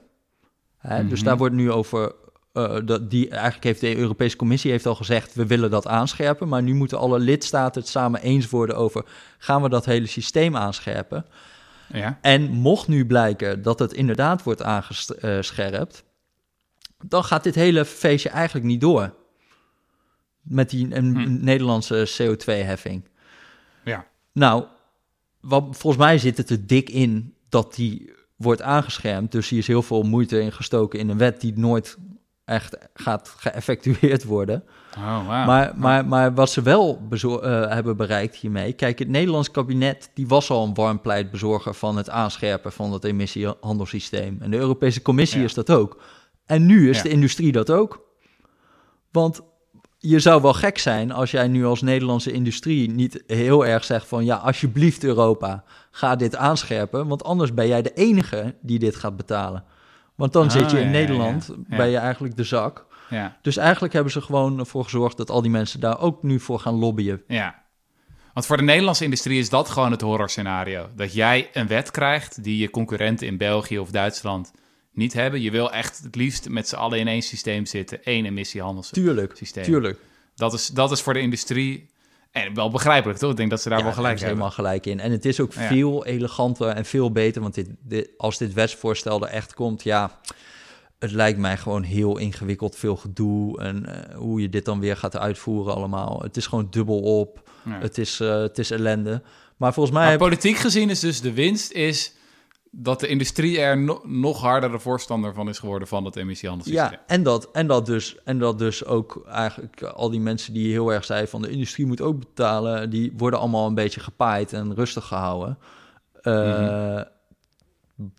Hè, 0.77 1.07
Dus 1.07 1.19
Mhm. 1.19 1.27
daar 1.27 1.37
wordt 1.37 1.55
nu 1.55 1.71
over 1.71 2.11
eh, 2.53 2.77
dat 2.85 3.09
die, 3.09 3.29
eigenlijk 3.29 3.63
heeft 3.63 3.79
de 3.81 3.97
Europese 3.97 4.35
Commissie 4.35 4.71
heeft 4.71 4.85
al 4.85 4.95
gezegd, 4.95 5.33
we 5.33 5.45
willen 5.45 5.69
dat 5.69 5.87
aanscherpen. 5.87 6.47
Maar 6.47 6.61
nu 6.63 6.73
moeten 6.73 6.97
alle 6.97 7.19
lidstaten 7.19 7.81
het 7.81 7.89
samen 7.89 8.21
eens 8.21 8.49
worden 8.49 8.75
over, 8.75 9.05
gaan 9.37 9.61
we 9.61 9.69
dat 9.69 9.85
hele 9.85 10.07
systeem 10.07 10.55
aanscherpen? 10.55 11.25
Ja, 11.93 12.17
En 12.21 12.49
mocht 12.51 12.87
nu 12.87 13.05
blijken 13.05 13.61
dat 13.61 13.79
het 13.79 13.93
inderdaad 13.93 14.43
wordt 14.43 14.63
aangescherpt, 14.63 16.03
dan 17.05 17.23
gaat 17.23 17.43
dit 17.43 17.55
hele 17.55 17.85
feestje 17.85 18.29
eigenlijk 18.29 18.65
niet 18.65 18.81
door. 18.81 19.13
Met 20.41 20.69
die 20.69 20.95
een, 20.95 21.15
Hm. 21.15 21.43
Nederlandse 21.43 22.09
CO2-heffing. 22.17 23.03
ja. 23.83 24.05
Nou, 24.33 24.63
wat, 25.39 25.63
volgens 25.71 26.03
mij 26.03 26.17
zit 26.17 26.37
het 26.37 26.49
er 26.49 26.67
dik 26.67 26.89
in 26.89 27.33
dat 27.49 27.75
die 27.75 28.11
wordt 28.35 28.61
aangeschermd. 28.61 29.31
Dus 29.31 29.49
hier 29.49 29.59
is 29.59 29.67
heel 29.67 29.81
veel 29.81 30.03
moeite 30.03 30.41
in 30.41 30.51
gestoken 30.51 30.99
in 30.99 31.09
een 31.09 31.17
wet 31.17 31.41
die 31.41 31.53
nooit 31.57 31.97
echt 32.45 32.77
gaat 32.93 33.33
geëffectueerd 33.37 34.23
worden. 34.23 34.63
Oh, 34.97 35.27
wauw. 35.27 35.45
Maar, 35.45 35.73
maar, 35.75 36.05
maar 36.05 36.33
wat 36.33 36.49
ze 36.49 36.61
wel 36.61 37.01
eh, 37.09 37.67
hebben 37.69 37.97
bereikt 37.97 38.35
hiermee... 38.35 38.73
Kijk, 38.73 38.99
het 38.99 39.07
Nederlands 39.07 39.51
kabinet 39.51 40.11
die 40.13 40.27
was 40.27 40.49
al 40.49 40.65
een 40.65 40.73
warm 40.73 41.01
pleitbezorger... 41.01 41.73
van 41.73 41.97
het 41.97 42.09
aanscherpen 42.09 42.71
van 42.71 42.93
het 42.93 43.03
emissiehandelssysteem. 43.03 44.37
En 44.41 44.51
de 44.51 44.57
Europese 44.57 45.01
Commissie 45.01 45.39
Ja. 45.39 45.45
is 45.45 45.53
dat 45.53 45.71
ook. 45.71 46.01
En 46.45 46.65
nu 46.65 46.89
is 46.89 46.97
Ja. 46.97 47.03
de 47.03 47.09
industrie 47.09 47.51
dat 47.51 47.69
ook. 47.71 48.05
Want 49.11 49.41
je 50.03 50.19
zou 50.19 50.41
wel 50.41 50.53
gek 50.53 50.77
zijn 50.77 51.11
als 51.11 51.31
jij 51.31 51.47
nu 51.47 51.65
als 51.65 51.81
Nederlandse 51.81 52.31
industrie... 52.31 52.89
niet 52.89 53.23
heel 53.27 53.65
erg 53.65 53.83
zegt 53.83 54.07
van... 54.07 54.25
ja, 54.25 54.35
alsjeblieft 54.35 55.03
Europa, 55.03 55.63
ga 55.91 56.15
dit 56.15 56.35
aanscherpen... 56.35 57.07
want 57.07 57.23
anders 57.23 57.53
ben 57.53 57.67
jij 57.67 57.81
de 57.81 57.93
enige 57.93 58.55
die 58.61 58.79
dit 58.79 58.95
gaat 58.95 59.17
betalen. 59.17 59.63
Want 60.15 60.33
dan 60.33 60.43
Ah, 60.45 60.51
zit 60.51 60.71
je 60.71 60.79
in 60.79 60.85
ja. 60.85 60.91
Nederland, 60.91 61.51
Ja. 61.69 61.77
ben 61.77 61.89
je 61.89 61.97
eigenlijk 61.97 62.35
de 62.37 62.43
zak... 62.43 62.85
ja, 63.09 63.37
Dus 63.41 63.57
eigenlijk 63.57 63.93
hebben 63.93 64.11
ze 64.11 64.21
gewoon 64.21 64.59
ervoor 64.59 64.83
gezorgd 64.83 65.17
dat 65.17 65.29
al 65.29 65.41
die 65.41 65.51
mensen 65.51 65.79
daar 65.79 65.99
ook 65.99 66.23
nu 66.23 66.39
voor 66.39 66.59
gaan 66.59 66.75
lobbyen. 66.75 67.21
ja. 67.27 67.59
Want 68.33 68.45
voor 68.45 68.57
de 68.57 68.63
Nederlandse 68.63 69.03
industrie 69.03 69.39
is 69.39 69.49
dat 69.49 69.69
gewoon 69.69 69.91
het 69.91 70.01
horrorscenario. 70.01 70.87
Dat 70.95 71.13
jij 71.13 71.49
een 71.53 71.67
wet 71.67 71.91
krijgt 71.91 72.43
die 72.43 72.57
je 72.57 72.69
concurrenten 72.69 73.27
in 73.27 73.37
België 73.37 73.79
of 73.79 73.89
Duitsland 73.91 74.51
niet 74.93 75.13
hebben. 75.13 75.41
Je 75.41 75.51
wil 75.51 75.71
echt 75.71 75.99
het 76.03 76.15
liefst 76.15 76.49
met 76.49 76.67
z'n 76.67 76.75
allen 76.75 76.99
in 76.99 77.07
één 77.07 77.21
systeem 77.21 77.65
zitten. 77.65 78.03
één 78.03 78.25
emissiehandelssysteem. 78.25 79.03
Tuurlijk, 79.05 79.33
tuurlijk. 79.63 79.99
Dat 80.35 80.53
is, 80.53 80.67
dat 80.67 80.91
is 80.91 81.01
voor 81.01 81.13
de 81.13 81.19
industrie... 81.19 81.89
En 82.31 82.53
wel 82.53 82.69
begrijpelijk, 82.69 83.19
toch? 83.19 83.31
Ik 83.31 83.37
denk 83.37 83.49
dat 83.49 83.61
ze 83.61 83.69
daar 83.69 83.77
Ja, 83.77 83.83
wel 83.83 83.93
gelijk 83.93 84.11
hebben 84.19 84.29
helemaal 84.35 84.55
gelijk 84.55 84.85
in. 84.85 84.99
En 84.99 85.11
het 85.11 85.25
is 85.25 85.39
ook 85.39 85.53
Ja. 85.53 85.67
veel 85.67 86.05
eleganter 86.05 86.67
en 86.67 86.85
veel 86.85 87.11
beter. 87.11 87.41
Want 87.41 87.53
dit, 87.53 87.67
dit, 87.79 88.09
als 88.17 88.37
dit 88.37 88.53
wetsvoorstel 88.53 89.21
er 89.21 89.27
echt 89.29 89.53
komt, 89.53 89.83
ja, 89.83 90.19
het 90.99 91.11
lijkt 91.11 91.39
mij 91.39 91.57
gewoon 91.57 91.83
heel 91.83 92.17
ingewikkeld, 92.17 92.75
veel 92.75 92.95
gedoe. 92.95 93.59
En 93.61 93.85
eh, 93.85 94.15
hoe 94.17 94.41
je 94.41 94.49
dit 94.49 94.65
dan 94.65 94.79
weer 94.79 94.97
gaat 94.97 95.17
uitvoeren 95.17 95.75
allemaal. 95.75 96.19
Het 96.21 96.37
is 96.37 96.47
gewoon 96.47 96.67
dubbel 96.69 96.99
op. 96.99 97.49
Ja. 97.65 97.79
Het, 97.79 97.97
is, 97.97 98.19
eh, 98.19 98.41
het 98.41 98.57
is 98.59 98.71
ellende. 98.71 99.21
Maar 99.57 99.73
volgens 99.73 99.95
mij... 99.95 100.07
Maar 100.07 100.17
politiek 100.17 100.57
gezien 100.57 100.89
is 100.89 100.99
dus 100.99 101.21
de 101.21 101.33
winst 101.33 101.71
is 101.71 102.13
dat 102.73 102.99
de 102.99 103.07
industrie 103.07 103.59
er 103.59 103.77
no- 103.77 104.01
nog 104.05 104.39
hardere 104.41 104.79
voorstander 104.79 105.33
van 105.33 105.49
is 105.49 105.59
geworden 105.59 105.87
van 105.87 106.03
dat 106.03 106.15
emissiehandelssysteem. 106.15 106.91
Ja, 106.91 107.03
en 107.07 107.23
dat, 107.23 107.51
en, 107.51 107.67
dat 107.67 107.85
dus, 107.85 108.15
en 108.23 108.39
dat 108.39 108.57
dus 108.57 108.85
ook 108.85 109.25
eigenlijk 109.27 109.81
al 109.81 110.09
die 110.09 110.19
mensen 110.19 110.53
die 110.53 110.71
heel 110.71 110.93
erg 110.93 111.05
zeiden 111.05 111.29
van 111.29 111.41
de 111.41 111.49
industrie 111.49 111.85
moet 111.85 112.01
ook 112.01 112.19
betalen, 112.19 112.89
die 112.89 113.13
worden 113.17 113.39
allemaal 113.39 113.67
een 113.67 113.75
beetje 113.75 113.99
gepaaid 113.99 114.53
en 114.53 114.75
rustig 114.75 115.05
gehouden. 115.05 115.57
Eh. 116.21 117.01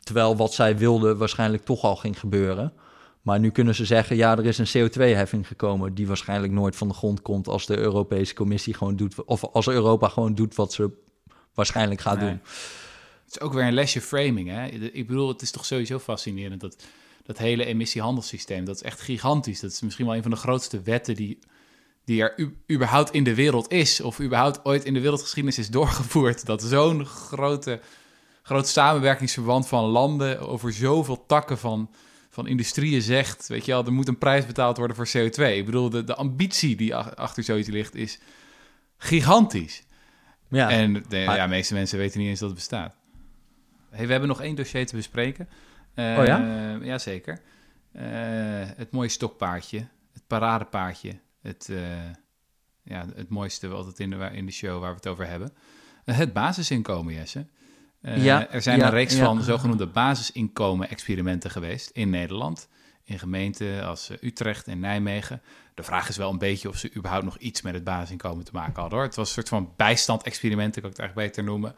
Terwijl 0.02 0.36
wat 0.36 0.54
zij 0.54 0.78
wilden 0.78 1.18
waarschijnlijk 1.18 1.64
toch 1.64 1.82
al 1.82 1.96
ging 1.96 2.18
gebeuren. 2.20 2.72
Maar 3.22 3.40
nu 3.40 3.50
kunnen 3.50 3.74
ze 3.74 3.84
zeggen, 3.84 4.16
ja, 4.16 4.36
er 4.38 4.46
is 4.46 4.58
een 4.58 4.88
CO2-heffing 4.90 5.46
gekomen 5.46 5.94
die 5.94 6.06
waarschijnlijk 6.06 6.52
nooit 6.52 6.76
van 6.76 6.88
de 6.88 6.94
grond 6.94 7.22
komt 7.22 7.48
als 7.48 7.66
de 7.66 7.78
Europese 7.78 8.34
Commissie 8.34 8.74
gewoon 8.74 8.96
doet, 8.96 9.24
of 9.24 9.44
als 9.44 9.68
Europa 9.68 10.08
gewoon 10.08 10.34
doet 10.34 10.54
wat 10.54 10.72
ze 10.72 10.90
waarschijnlijk 11.54 12.00
gaat 12.00 12.18
Nee. 12.20 12.28
doen. 12.28 12.40
Het 13.32 13.40
is 13.40 13.46
ook 13.46 13.52
weer 13.54 13.64
een 13.66 13.72
lesje 13.72 14.00
framing. 14.00 14.48
Hè? 14.48 14.66
Ik 14.66 15.06
bedoel, 15.06 15.28
het 15.28 15.42
is 15.42 15.50
toch 15.50 15.64
sowieso 15.64 15.98
fascinerend 15.98 16.60
dat 16.60 16.76
dat 17.24 17.38
hele 17.38 17.64
emissiehandelssysteem, 17.64 18.64
dat 18.64 18.74
is 18.76 18.82
echt 18.82 19.00
gigantisch. 19.00 19.60
Dat 19.60 19.70
is 19.70 19.80
misschien 19.80 20.06
wel 20.06 20.14
een 20.14 20.22
van 20.22 20.30
de 20.30 20.36
grootste 20.36 20.80
wetten 20.82 21.14
die, 21.14 21.38
die 22.04 22.22
er 22.22 22.32
u- 22.36 22.56
überhaupt 22.70 23.10
in 23.12 23.24
de 23.24 23.34
wereld 23.34 23.72
is, 23.72 24.00
of 24.00 24.20
überhaupt 24.20 24.64
ooit 24.64 24.84
in 24.84 24.94
de 24.94 25.00
wereldgeschiedenis 25.00 25.58
is 25.58 25.68
doorgevoerd. 25.70 26.46
Dat 26.46 26.62
zo'n 26.62 27.06
grote, 27.06 27.80
groot 28.42 28.68
samenwerkingsverband 28.68 29.68
van 29.68 29.84
landen 29.84 30.40
over 30.40 30.72
zoveel 30.72 31.26
takken 31.26 31.58
van, 31.58 31.90
van 32.28 32.46
industrieën 32.46 33.02
zegt, 33.02 33.46
weet 33.48 33.64
je 33.64 33.72
wel, 33.72 33.84
er 33.84 33.92
moet 33.92 34.08
een 34.08 34.18
prijs 34.18 34.46
betaald 34.46 34.76
worden 34.76 34.96
voor 34.96 35.08
CO2. 35.08 35.42
Ik 35.42 35.64
bedoel, 35.64 35.90
de, 35.90 36.04
de 36.04 36.14
ambitie 36.14 36.76
die 36.76 36.94
ach- 36.96 37.14
achter 37.16 37.42
zoiets 37.42 37.68
ligt 37.68 37.94
is 37.94 38.18
gigantisch. 38.96 39.82
Ja, 40.48 40.70
En 40.70 41.04
de 41.08 41.18
ja, 41.18 41.46
meeste 41.46 41.74
mensen 41.74 41.98
weten 41.98 42.20
niet 42.20 42.28
eens 42.28 42.38
dat 42.38 42.48
het 42.48 42.58
bestaat. 42.58 42.96
Hey, 43.92 44.04
we 44.06 44.10
hebben 44.10 44.28
nog 44.28 44.40
één 44.40 44.54
dossier 44.54 44.86
te 44.86 44.96
bespreken. 44.96 45.48
Eh, 45.94 46.18
Oh 46.18 46.84
Jazeker. 46.84 47.40
Eh, 47.92 48.02
het 48.76 48.90
mooie 48.90 49.08
stokpaardje, 49.08 49.78
het 50.12 50.26
paradepaardje, 50.26 51.18
het, 51.42 51.68
eh, 51.70 52.10
ja, 52.82 53.06
het 53.14 53.28
mooiste 53.28 53.68
altijd 53.68 53.98
in 54.00 54.10
de, 54.10 54.30
in 54.32 54.46
de 54.46 54.52
show 54.52 54.80
waar 54.80 54.90
we 54.90 54.96
het 54.96 55.06
over 55.06 55.26
hebben. 55.26 55.52
Het 56.04 56.32
basisinkomen, 56.32 57.14
Jesse. 57.14 57.46
Ja, 58.00 58.50
er 58.50 58.62
zijn 58.62 58.78
ja, 58.78 58.86
een 58.86 58.90
reeks 58.90 59.16
ja. 59.16 59.24
van 59.24 59.42
zogenoemde 59.42 59.86
basisinkomen-experimenten 59.86 61.50
geweest 61.50 61.90
in 61.90 62.10
Nederland. 62.10 62.68
In 63.04 63.18
gemeenten 63.18 63.84
als 63.84 64.10
Utrecht 64.20 64.66
en 64.66 64.80
Nijmegen. 64.80 65.42
De 65.74 65.82
vraag 65.82 66.08
is 66.08 66.16
wel 66.16 66.30
een 66.30 66.38
beetje 66.38 66.68
of 66.68 66.76
ze 66.76 66.94
überhaupt 66.96 67.24
nog 67.24 67.36
iets 67.36 67.62
met 67.62 67.74
het 67.74 67.84
basisinkomen 67.84 68.44
te 68.44 68.52
maken 68.52 68.80
hadden. 68.80 68.98
Hoor. 68.98 69.06
Het 69.06 69.16
was 69.16 69.26
een 69.26 69.34
soort 69.34 69.48
van 69.48 69.72
bijstand-experiment, 69.76 70.74
kan 70.74 70.82
ik 70.82 70.88
het 70.88 70.98
eigenlijk 70.98 71.28
beter 71.28 71.44
noemen. 71.44 71.74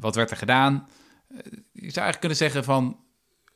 Wat 0.00 0.14
werd 0.14 0.30
er 0.30 0.36
gedaan? 0.36 0.88
Eh, 1.28 1.36
je 1.72 1.90
zou 1.90 2.06
eigenlijk 2.06 2.20
kunnen 2.20 2.38
zeggen 2.38 2.64
van 2.64 2.96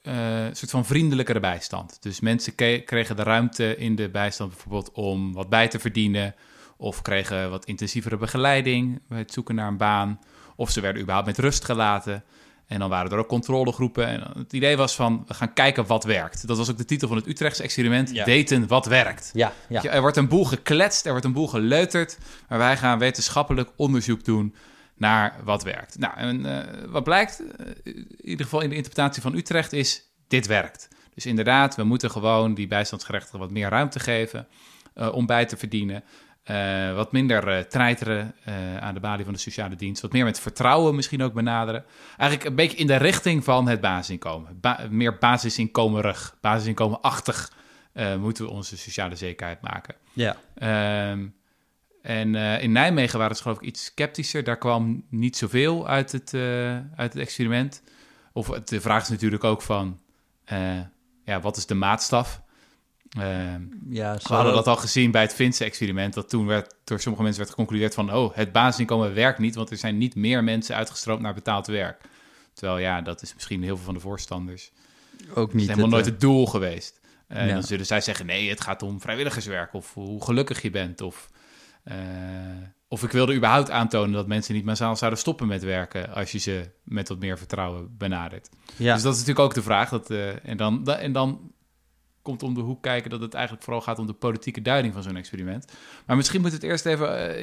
eh, 0.02 0.44
een 0.44 0.56
soort 0.56 0.70
van 0.70 0.84
vriendelijkere 0.84 1.40
bijstand. 1.40 2.02
Dus 2.02 2.20
mensen 2.20 2.54
kregen 2.84 3.16
de 3.16 3.22
ruimte 3.22 3.76
in 3.76 3.94
de 3.94 4.08
bijstand 4.08 4.50
bijvoorbeeld 4.50 4.92
om 4.92 5.32
wat 5.32 5.48
bij 5.48 5.68
te 5.68 5.78
verdienen. 5.78 6.34
Of 6.76 7.02
kregen 7.02 7.50
wat 7.50 7.64
intensievere 7.64 8.16
begeleiding 8.16 9.00
bij 9.08 9.18
het 9.18 9.32
zoeken 9.32 9.54
naar 9.54 9.68
een 9.68 9.76
baan. 9.76 10.20
Of 10.56 10.70
ze 10.70 10.80
werden 10.80 11.02
überhaupt 11.02 11.28
met 11.28 11.38
rust 11.38 11.64
gelaten. 11.64 12.24
En 12.66 12.78
dan 12.78 12.88
waren 12.88 13.10
er 13.10 13.18
ook 13.18 13.28
controlegroepen. 13.28 14.06
En 14.06 14.30
het 14.38 14.52
idee 14.52 14.76
was 14.76 14.94
van, 14.94 15.24
we 15.26 15.34
gaan 15.34 15.52
kijken 15.52 15.86
wat 15.86 16.04
werkt. 16.04 16.46
Dat 16.46 16.56
was 16.56 16.70
ook 16.70 16.76
de 16.76 16.84
titel 16.84 17.08
van 17.08 17.16
het 17.16 17.26
Utrechtse 17.26 17.62
experiment. 17.62 18.10
Ja. 18.10 18.24
Weten 18.24 18.66
wat 18.66 18.86
werkt. 18.86 19.30
ja, 19.34 19.52
ja. 19.68 19.82
Er 19.82 20.00
wordt 20.00 20.16
een 20.16 20.28
boel 20.28 20.44
gekletst, 20.44 21.04
er 21.04 21.10
wordt 21.10 21.26
een 21.26 21.32
boel 21.32 21.48
geleuterd. 21.48 22.18
Maar 22.48 22.58
wij 22.58 22.76
gaan 22.76 22.98
wetenschappelijk 22.98 23.70
onderzoek 23.76 24.24
doen 24.24 24.54
naar 25.02 25.36
wat 25.44 25.62
werkt. 25.62 25.98
Nou, 25.98 26.16
en 26.16 26.46
eh, 26.46 26.84
wat 26.88 27.04
blijkt, 27.04 27.42
eh, 27.56 27.66
in 27.82 28.16
ieder 28.22 28.44
geval 28.44 28.60
in 28.60 28.68
de 28.68 28.74
interpretatie 28.76 29.22
van 29.22 29.34
Utrecht, 29.34 29.72
is 29.72 30.02
dit 30.28 30.46
werkt. 30.46 30.88
Dus 31.14 31.26
inderdaad, 31.26 31.76
we 31.76 31.84
moeten 31.84 32.10
gewoon 32.10 32.54
die 32.54 32.66
bijstandsgerechtigen 32.66 33.38
wat 33.38 33.50
meer 33.50 33.68
ruimte 33.68 34.00
geven 34.00 34.46
eh, 34.94 35.14
om 35.14 35.26
bij 35.26 35.46
te 35.46 35.56
verdienen. 35.56 36.04
Wat 36.94 37.12
minder 37.12 37.68
treiteren 37.68 38.34
aan 38.80 38.94
de 38.94 39.00
balie 39.00 39.24
van 39.24 39.32
de 39.34 39.38
sociale 39.38 39.76
dienst. 39.76 40.02
Wat 40.02 40.12
meer 40.12 40.24
met 40.24 40.40
vertrouwen 40.40 40.94
misschien 40.94 41.22
ook 41.22 41.32
benaderen. 41.32 41.84
Eigenlijk 42.16 42.50
een 42.50 42.54
beetje 42.54 42.76
in 42.76 42.86
de 42.86 42.96
richting 42.96 43.44
van 43.44 43.68
het 43.68 43.80
basisinkomen. 43.80 44.60
Ba- 44.60 44.86
meer 44.90 45.18
basisinkomerig, 45.18 46.36
basisinkomenachtig 46.40 47.52
moeten 48.18 48.44
we 48.44 48.50
onze 48.50 48.78
sociale 48.78 49.16
zekerheid 49.16 49.60
maken. 49.60 49.94
ja. 50.12 50.36
Ehm, 50.54 51.26
En 52.02 52.34
eh, 52.34 52.62
in 52.62 52.72
Nijmegen 52.72 53.18
waren 53.18 53.36
ze 53.36 53.42
geloof 53.42 53.56
ik 53.58 53.64
iets 53.66 53.84
sceptischer. 53.84 54.44
Daar 54.44 54.58
kwam 54.58 55.04
niet 55.08 55.36
zoveel 55.36 55.88
uit 55.88 56.12
het, 56.12 56.34
eh, 56.34 56.72
uit 56.76 57.12
het 57.12 57.16
experiment. 57.16 57.82
Of 58.32 58.46
het- 58.48 58.68
de 58.68 58.80
vraag 58.80 59.02
is 59.02 59.08
natuurlijk 59.08 59.44
ook 59.44 59.62
van, 59.62 60.00
eh, 60.44 60.80
ja, 61.24 61.40
wat 61.40 61.56
is 61.56 61.66
de 61.66 61.74
maatstaf? 61.74 62.40
Ja, 63.90 64.14
we 64.14 64.34
hadden 64.34 64.54
dat 64.54 64.66
al 64.66 64.76
gezien 64.76 65.10
bij 65.10 65.22
het 65.22 65.34
Finse 65.34 65.64
experiment. 65.64 66.14
Dat 66.14 66.28
toen 66.28 66.46
werd 66.46 66.74
door 66.84 67.00
sommige 67.00 67.22
mensen 67.22 67.40
werd 67.42 67.54
geconcludeerd 67.54 67.94
van... 67.94 68.12
oh, 68.14 68.34
het 68.34 68.52
basisinkomen 68.52 69.14
werkt 69.14 69.38
niet... 69.38 69.54
want 69.54 69.70
er 69.70 69.76
zijn 69.76 69.98
niet 69.98 70.14
meer 70.14 70.44
mensen 70.44 70.76
uitgestroomd 70.76 71.20
naar 71.22 71.34
betaald 71.34 71.66
werk. 71.66 72.00
Terwijl 72.52 72.78
ja, 72.78 73.00
dat 73.00 73.22
is 73.22 73.34
misschien 73.34 73.62
heel 73.62 73.76
veel 73.76 73.84
van 73.84 73.94
de 73.94 74.00
voorstanders... 74.00 74.72
ook 75.34 75.46
Het 75.46 75.52
niet. 75.52 75.62
is 75.62 75.68
helemaal 75.68 75.84
het, 75.84 75.90
nooit 75.90 76.04
het 76.06 76.20
doel 76.20 76.46
geweest. 76.46 77.00
En 77.28 77.46
Ja. 77.46 77.52
dan 77.52 77.62
zullen 77.62 77.86
zij 77.86 78.00
zeggen, 78.00 78.26
nee, 78.26 78.48
het 78.48 78.60
gaat 78.60 78.82
om 78.82 79.00
vrijwilligerswerk... 79.00 79.74
of 79.74 79.94
hoe 79.94 80.24
gelukkig 80.24 80.62
je 80.62 80.70
bent. 80.70 81.00
Of, 81.00 81.30
eh, 81.82 81.96
of 82.88 83.02
ik 83.02 83.10
wilde 83.10 83.34
überhaupt 83.34 83.70
aantonen 83.70 84.12
dat 84.12 84.26
mensen 84.26 84.54
niet 84.54 84.64
massaal 84.64 84.96
zouden 84.96 85.20
stoppen 85.20 85.46
met 85.46 85.62
werken... 85.62 86.14
als 86.14 86.32
je 86.32 86.38
ze 86.38 86.70
met 86.84 87.08
wat 87.08 87.18
meer 87.18 87.38
vertrouwen 87.38 87.96
benadert. 87.98 88.48
ja. 88.76 88.94
Dus 88.94 89.02
dat 89.02 89.12
is 89.12 89.18
natuurlijk 89.18 89.46
ook 89.46 89.54
de 89.54 89.62
vraag. 89.62 89.88
Dat, 89.88 90.10
eh, 90.10 90.48
en, 90.48 90.56
dan, 90.56 90.84
da- 90.84 90.98
en 90.98 91.12
dan 91.12 91.52
komt 92.22 92.42
om 92.42 92.54
de 92.54 92.60
hoek 92.60 92.82
kijken 92.82 93.10
dat 93.10 93.20
het 93.20 93.34
eigenlijk 93.34 93.64
vooral 93.64 93.82
gaat 93.82 93.98
om 93.98 94.06
de 94.06 94.12
politieke 94.12 94.62
duiding 94.62 94.94
van 94.94 95.02
zo'n 95.02 95.16
experiment. 95.16 95.72
Maar 96.06 96.16
misschien 96.16 96.40
moet 96.40 96.52
het 96.52 96.62
eerst 96.62 96.86
even 96.86 97.34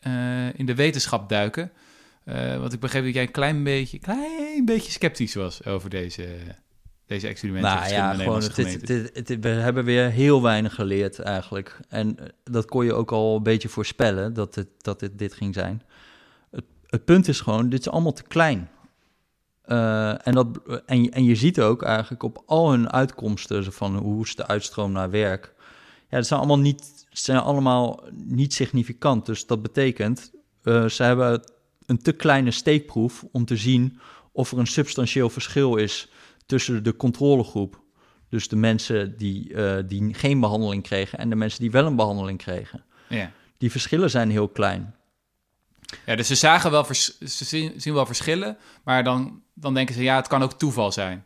eh, 0.00 0.54
in 0.54 0.66
de 0.66 0.74
wetenschap 0.74 1.28
duiken. 1.28 1.72
Want 2.58 2.72
ik 2.72 2.80
begreep 2.80 3.04
dat 3.04 3.14
jij 3.14 3.22
een 3.22 3.30
klein 3.30 3.62
beetje, 3.64 3.98
klein 3.98 4.64
beetje 4.64 4.90
sceptisch 4.92 5.34
was 5.34 5.64
over 5.64 5.90
deze, 5.90 6.28
deze 7.08 7.28
experimenten. 7.28 7.70
Nou 7.70 7.90
ja, 7.92 8.14
gewoon, 8.14 8.34
het, 8.34 8.44
het, 8.44 8.54
gemeenten. 8.54 8.96
het- 9.14 9.28
het- 9.28 9.40
we 9.40 9.48
hebben 9.48 9.84
weer 9.84 10.10
heel 10.10 10.42
weinig 10.42 10.74
geleerd 10.74 11.18
eigenlijk. 11.18 11.80
En 11.88 12.18
eh, 12.18 12.26
dat 12.44 12.64
kon 12.64 12.84
je 12.84 12.92
ook 12.94 13.12
al 13.12 13.36
een 13.36 13.42
beetje 13.42 13.68
voorspellen, 13.68 14.34
dat 14.34 14.54
het, 14.54 14.68
dat 14.78 15.00
het 15.00 15.18
dit 15.18 15.32
ging 15.32 15.54
zijn. 15.54 15.82
Het, 16.50 16.64
het 16.86 17.04
punt 17.04 17.28
is 17.28 17.40
gewoon, 17.40 17.68
dit 17.68 17.80
is 17.80 17.88
allemaal 17.88 18.12
te 18.12 18.22
klein. 18.22 18.68
Eh, 19.62 20.26
en, 20.26 20.32
dat, 20.34 20.46
en, 20.86 21.02
je- 21.02 21.10
en 21.10 21.24
je 21.24 21.34
ziet 21.34 21.60
ook 21.60 21.82
eigenlijk 21.82 22.22
op 22.22 22.42
al 22.46 22.70
hun 22.70 22.90
uitkomsten 22.92 23.72
van 23.72 23.96
hoe 23.96 24.24
is 24.24 24.34
de 24.36 24.46
uitstroom 24.46 24.92
naar 24.92 25.10
werk. 25.10 25.54
Ja, 26.10 26.16
dat 26.16 26.26
zijn 26.26 26.38
allemaal 26.40 26.58
niet, 26.58 27.06
zijn 27.10 27.38
allemaal 27.38 28.00
niet 28.12 28.54
significant. 28.54 29.26
Dus 29.26 29.46
dat 29.46 29.62
betekent, 29.62 30.30
eh, 30.62 30.84
ze 30.86 31.02
hebben 31.02 31.42
een 31.86 32.02
te 32.02 32.12
kleine 32.12 32.50
steekproef 32.50 33.24
om 33.32 33.44
te 33.44 33.56
zien 33.56 33.98
of 34.32 34.52
er 34.52 34.58
een 34.58 34.66
substantieel 34.66 35.30
verschil 35.30 35.76
is 35.76 36.08
tussen 36.48 36.82
de 36.82 36.96
controlegroep, 36.96 37.80
dus 38.28 38.48
de 38.48 38.56
mensen 38.56 39.16
die, 39.16 39.54
eh, 39.54 39.82
die 39.86 40.14
geen 40.14 40.40
behandeling 40.40 40.82
kregen, 40.82 41.18
en 41.18 41.28
de 41.28 41.36
mensen 41.36 41.60
die 41.60 41.70
wel 41.70 41.86
een 41.86 41.96
behandeling 41.96 42.38
kregen. 42.38 42.84
Ja. 43.08 43.30
Die 43.58 43.70
verschillen 43.70 44.10
zijn 44.10 44.30
heel 44.30 44.48
klein. 44.48 44.94
ja, 46.06 46.16
dus 46.16 46.26
ze 46.26 46.34
zagen 46.34 46.70
wel, 46.70 46.84
vers- 46.84 47.18
ze 47.18 47.44
zien, 47.44 47.72
zien 47.80 47.94
wel 47.94 48.06
verschillen, 48.06 48.56
maar 48.84 49.04
dan, 49.04 49.42
dan 49.54 49.74
denken 49.74 49.94
ze, 49.94 50.02
ja, 50.02 50.16
het 50.16 50.28
kan 50.28 50.42
ook 50.42 50.52
toeval 50.52 50.92
zijn. 50.92 51.24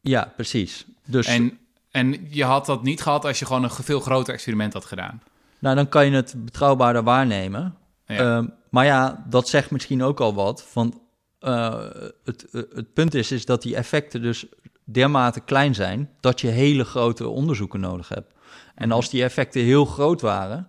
Ja, 0.00 0.32
precies. 0.36 0.84
Dus 1.06 1.26
En, 1.26 1.58
en 1.90 2.26
je 2.30 2.44
had 2.44 2.66
dat 2.66 2.82
niet 2.82 3.02
gehad 3.02 3.24
als 3.24 3.38
je 3.38 3.46
gewoon 3.46 3.62
een 3.62 3.70
veel 3.70 4.00
groter 4.00 4.34
experiment 4.34 4.72
had 4.72 4.84
gedaan. 4.84 5.22
nou, 5.58 5.76
dan 5.76 5.88
kan 5.88 6.06
je 6.06 6.12
het 6.16 6.34
betrouwbaarder 6.44 7.02
waarnemen. 7.02 7.76
Ja. 8.06 8.16
Ehm, 8.36 8.46
maar 8.70 8.84
ja, 8.84 9.24
dat 9.28 9.48
zegt 9.48 9.70
misschien 9.70 10.02
ook 10.02 10.20
al 10.20 10.34
wat. 10.34 10.66
Want 10.72 10.96
eh, 11.38 11.84
het, 12.24 12.50
eh, 12.50 12.62
het 12.74 12.92
punt 12.92 13.14
is, 13.14 13.32
is 13.32 13.44
dat 13.44 13.62
die 13.62 13.76
effecten 13.76 14.22
dus 14.22 14.46
dermate 14.84 15.40
klein 15.40 15.74
zijn 15.74 16.10
dat 16.20 16.40
je 16.40 16.48
hele 16.48 16.84
grote 16.84 17.28
onderzoeken 17.28 17.80
nodig 17.80 18.08
hebt. 18.08 18.32
En 18.74 18.92
als 18.92 19.10
die 19.10 19.22
effecten 19.22 19.62
heel 19.62 19.84
groot 19.84 20.20
waren, 20.20 20.68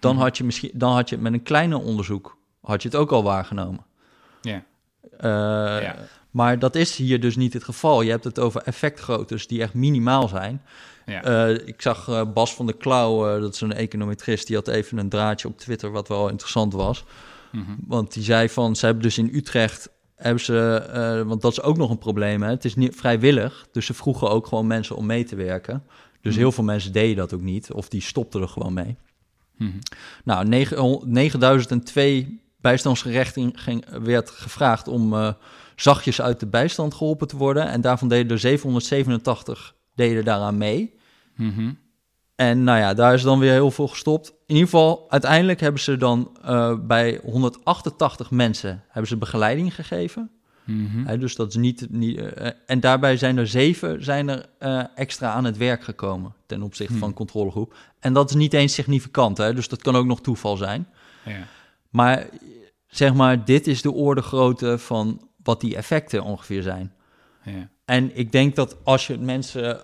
dan 0.00 0.16
had 0.16 0.36
je 0.36 0.44
misschien 0.44 0.70
dan 0.74 0.92
had 0.92 1.08
je 1.08 1.14
het 1.14 1.24
met 1.24 1.32
een 1.32 1.42
kleiner 1.42 1.78
onderzoek 1.78 2.38
had 2.60 2.82
je 2.82 2.88
het 2.88 2.96
ook 2.96 3.12
al 3.12 3.22
waargenomen. 3.22 3.84
ja. 4.40 4.64
Eh. 5.18 5.90
Maar 6.30 6.58
dat 6.58 6.74
is 6.74 6.96
hier 6.96 7.20
dus 7.20 7.36
niet 7.36 7.52
het 7.52 7.64
geval. 7.64 8.02
Je 8.02 8.10
hebt 8.10 8.24
het 8.24 8.38
over 8.38 8.62
effectgroottes 8.62 9.46
die 9.46 9.62
echt 9.62 9.74
minimaal 9.74 10.28
zijn. 10.28 10.62
Ja. 11.06 11.22
Eh, 11.22 11.66
ik 11.66 11.82
zag 11.82 12.08
eh, 12.08 12.22
Bas 12.34 12.54
van 12.54 12.66
der 12.66 12.76
Klauw, 12.76 13.40
dat 13.40 13.54
is 13.54 13.60
een 13.60 13.72
econometrist, 13.72 14.46
die 14.46 14.56
had 14.56 14.68
even 14.68 14.98
een 14.98 15.08
draadje 15.08 15.48
op 15.48 15.58
Twitter 15.58 15.90
wat 15.90 16.08
wel 16.08 16.28
interessant 16.28 16.72
was. 16.72 17.04
Mhm. 17.50 17.72
Want 17.86 18.12
die 18.12 18.22
zei 18.22 18.48
van, 18.48 18.76
ze 18.76 18.84
hebben 18.84 19.02
dus 19.02 19.18
in 19.18 19.30
Utrecht, 19.32 19.88
hebben 20.22 20.42
ze, 20.44 20.74
eh, 20.92 21.22
want 21.28 21.42
dat 21.42 21.52
is 21.52 21.62
ook 21.62 21.76
nog 21.76 21.90
een 21.90 21.98
probleem, 21.98 22.42
hè? 22.42 22.50
het 22.50 22.64
is 22.64 22.74
niet 22.74 22.96
vrijwillig. 22.96 23.66
Dus 23.72 23.86
ze 23.86 23.94
vroegen 23.94 24.30
ook 24.30 24.46
gewoon 24.46 24.66
mensen 24.66 24.96
om 24.96 25.06
mee 25.06 25.24
te 25.24 25.36
werken. 25.36 25.84
Dus 26.20 26.32
Mhm. 26.32 26.40
heel 26.42 26.52
veel 26.52 26.64
mensen 26.64 26.92
deden 26.92 27.16
dat 27.16 27.34
ook 27.34 27.40
niet, 27.40 27.72
of 27.72 27.88
die 27.88 28.00
stopten 28.00 28.40
er 28.42 28.48
gewoon 28.48 28.72
mee. 28.72 28.96
Mhm. 29.56 29.70
Nou, 30.24 30.46
9 30.48 31.00
9002 31.04 32.40
bijstandsgerechtigden 32.60 33.58
ging- 33.58 33.84
werd 34.02 34.30
gevraagd 34.30 34.88
om 34.88 35.14
eh, 35.14 35.32
zachtjes 35.76 36.20
uit 36.20 36.40
de 36.40 36.46
bijstand 36.46 36.94
geholpen 36.94 37.28
te 37.28 37.36
worden. 37.36 37.66
En 37.68 37.80
daarvan 37.80 38.08
deden 38.08 38.30
er 38.32 38.38
787 38.38 39.74
deden 39.94 40.24
daaraan 40.24 40.58
mee. 40.58 40.94
Mhm. 41.36 41.70
En 42.48 42.64
nou 42.64 42.78
ja, 42.78 42.94
daar 42.94 43.14
is 43.14 43.22
dan 43.22 43.38
weer 43.38 43.52
heel 43.52 43.70
veel 43.70 43.88
gestopt. 43.88 44.28
In 44.28 44.54
ieder 44.54 44.64
geval, 44.64 45.06
uiteindelijk 45.08 45.60
hebben 45.60 45.80
ze 45.80 45.96
dan 45.96 46.36
eh, 46.42 46.74
bij 46.80 47.20
188 47.22 48.30
mensen 48.30 48.82
hebben 48.88 49.08
ze 49.08 49.16
begeleiding 49.16 49.74
gegeven. 49.74 50.30
Mhm. 50.64 51.18
Dus 51.18 51.36
dat 51.36 51.48
is 51.48 51.56
niet... 51.56 51.86
niet 51.90 52.18
eh, 52.18 52.50
en 52.66 52.80
daarbij 52.80 53.16
zijn 53.16 53.38
er 53.38 53.46
zeven 53.46 54.04
zijn 54.04 54.28
er, 54.28 54.46
eh, 54.58 54.82
extra 54.94 55.32
aan 55.32 55.44
het 55.44 55.56
werk 55.56 55.84
gekomen 55.84 56.34
ten 56.46 56.62
opzichte 56.62 56.92
van 56.92 57.08
Hmm. 57.08 57.16
controlegroep. 57.16 57.76
En 58.00 58.12
dat 58.12 58.30
is 58.30 58.36
niet 58.36 58.52
eens 58.52 58.74
significant, 58.74 59.38
hè, 59.38 59.54
dus 59.54 59.68
dat 59.68 59.82
kan 59.82 59.96
ook 59.96 60.06
nog 60.06 60.20
toeval 60.20 60.56
zijn. 60.56 60.88
Ja. 61.24 61.46
Maar 61.90 62.26
zeg 62.86 63.14
maar, 63.14 63.44
dit 63.44 63.66
is 63.66 63.82
de 63.82 63.92
orde 63.92 64.22
grootte 64.22 64.78
van 64.78 65.28
wat 65.42 65.60
die 65.60 65.76
effecten 65.76 66.22
ongeveer 66.22 66.62
zijn. 66.62 66.92
Ja. 67.44 67.68
En 67.84 68.16
ik 68.16 68.32
denk 68.32 68.56
dat 68.56 68.76
als 68.84 69.06
je 69.06 69.18
mensen, 69.18 69.80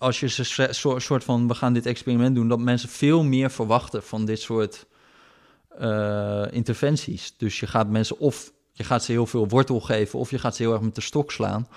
als 0.00 0.20
je 0.20 0.28
ze 0.28 0.72
soort 0.98 1.24
van, 1.24 1.48
we 1.48 1.54
gaan 1.54 1.72
dit 1.72 1.86
experiment 1.86 2.34
doen, 2.34 2.48
dat 2.48 2.58
mensen 2.58 2.88
veel 2.88 3.22
meer 3.22 3.50
verwachten 3.50 4.02
van 4.02 4.24
dit 4.24 4.40
soort 4.40 4.86
eh, 5.78 6.44
interventies. 6.50 7.36
Dus 7.36 7.60
je 7.60 7.66
gaat 7.66 7.88
mensen 7.88 8.18
of 8.18 8.52
je 8.72 8.84
gaat 8.84 9.04
ze 9.04 9.12
heel 9.12 9.26
veel 9.26 9.48
wortel 9.48 9.80
geven, 9.80 10.18
of 10.18 10.30
je 10.30 10.38
gaat 10.38 10.56
ze 10.56 10.62
heel 10.62 10.72
erg 10.72 10.80
met 10.80 10.94
de 10.94 11.00
stok 11.00 11.32
slaan. 11.32 11.68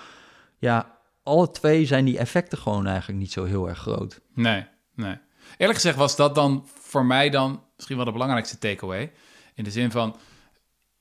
Ja, 0.58 0.98
alle 1.22 1.50
twee 1.50 1.86
zijn 1.86 2.04
die 2.04 2.18
effecten 2.18 2.58
gewoon 2.58 2.86
eigenlijk 2.86 3.18
niet 3.18 3.32
zo 3.32 3.44
heel 3.44 3.68
erg 3.68 3.78
groot. 3.78 4.20
Nee, 4.34 4.66
nee. 4.94 5.18
Eerlijk 5.56 5.78
gezegd 5.78 5.96
was 5.96 6.16
dat 6.16 6.34
dan 6.34 6.66
voor 6.80 7.04
mij 7.04 7.30
dan 7.30 7.62
misschien 7.76 7.96
wel 7.96 8.06
de 8.06 8.12
belangrijkste 8.12 8.58
takeaway. 8.58 9.12
In 9.54 9.64
de 9.64 9.70
zin 9.70 9.90
van, 9.90 10.16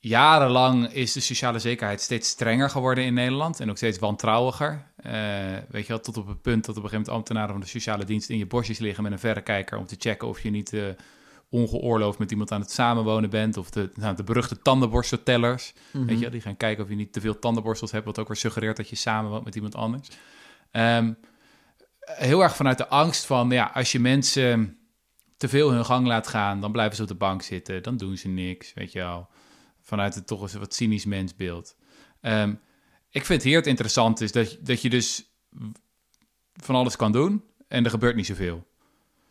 jarenlang 0.05 0.93
is 0.93 1.13
de 1.13 1.19
sociale 1.19 1.59
zekerheid 1.59 2.01
steeds 2.01 2.29
strenger 2.29 2.69
geworden 2.69 3.03
in 3.03 3.13
Nederland. 3.13 3.59
En 3.59 3.69
ook 3.69 3.77
steeds 3.77 3.99
wantrouwiger. 3.99 4.85
Eh, 4.95 5.13
weet 5.69 5.81
je 5.81 5.87
wel, 5.87 5.99
tot 5.99 6.17
op 6.17 6.27
het 6.27 6.41
punt 6.41 6.65
dat 6.65 6.77
op 6.77 6.83
een 6.83 6.89
gegeven 6.89 7.05
moment 7.05 7.09
ambtenaren 7.09 7.51
van 7.51 7.59
de 7.59 7.67
sociale 7.67 8.05
dienst 8.05 8.29
in 8.29 8.37
je 8.37 8.45
bosjes 8.45 8.79
liggen 8.79 9.03
met 9.03 9.11
een 9.11 9.19
verrekijker 9.19 9.77
om 9.77 9.85
te 9.85 9.95
checken 9.99 10.27
of 10.27 10.41
je 10.41 10.49
niet 10.49 10.73
eh, 10.73 10.83
ongeoorloofd 11.49 12.19
met 12.19 12.31
iemand 12.31 12.51
aan 12.51 12.61
het 12.61 12.71
samenwonen 12.71 13.29
bent. 13.29 13.57
Of 13.57 13.69
de, 13.69 13.91
nou, 13.95 14.15
de 14.15 14.23
beruchte 14.23 14.61
tandenborsteltellers. 14.61 15.73
Weet 15.91 16.19
je, 16.19 16.29
die 16.29 16.41
gaan 16.41 16.57
kijken 16.57 16.83
of 16.83 16.89
je 16.89 16.95
niet 16.95 17.13
te 17.13 17.21
veel 17.21 17.39
tandenborstels 17.39 17.91
hebt, 17.91 18.05
wat 18.05 18.19
ook 18.19 18.27
weer 18.27 18.37
suggereert 18.37 18.77
dat 18.77 18.89
je 18.89 18.95
samenwoont 18.95 19.45
met 19.45 19.55
iemand 19.55 19.75
anders. 19.75 20.07
Ehm, 20.71 21.13
heel 21.99 22.41
erg 22.41 22.55
vanuit 22.55 22.77
de 22.77 22.87
angst 22.87 23.25
van, 23.25 23.49
ja, 23.49 23.71
als 23.73 23.91
je 23.91 23.99
mensen 23.99 24.77
te 25.37 25.47
veel 25.47 25.71
hun 25.71 25.85
gang 25.85 26.07
laat 26.07 26.27
gaan, 26.27 26.61
dan 26.61 26.71
blijven 26.71 26.95
ze 26.95 27.01
op 27.01 27.07
de 27.07 27.15
bank 27.15 27.41
zitten, 27.41 27.83
dan 27.83 27.97
doen 27.97 28.17
ze 28.17 28.27
niks, 28.27 28.73
weet 28.73 28.91
je 28.91 28.99
wel. 28.99 29.29
Vanuit 29.83 30.15
het 30.15 30.27
toch 30.27 30.41
eens 30.41 30.53
wat 30.53 30.73
cynisch 30.73 31.05
mensbeeld. 31.05 31.75
Ehm, 32.21 32.53
ik 33.09 33.25
vind 33.25 33.43
hier 33.43 33.57
het 33.57 33.67
interessant 33.67 34.21
is 34.21 34.31
dat, 34.31 34.57
dat 34.61 34.81
je 34.81 34.89
dus 34.89 35.25
van 36.53 36.75
alles 36.75 36.95
kan 36.95 37.11
doen 37.11 37.43
en 37.67 37.83
er 37.83 37.89
gebeurt 37.89 38.15
niet 38.15 38.25
zoveel. 38.25 38.67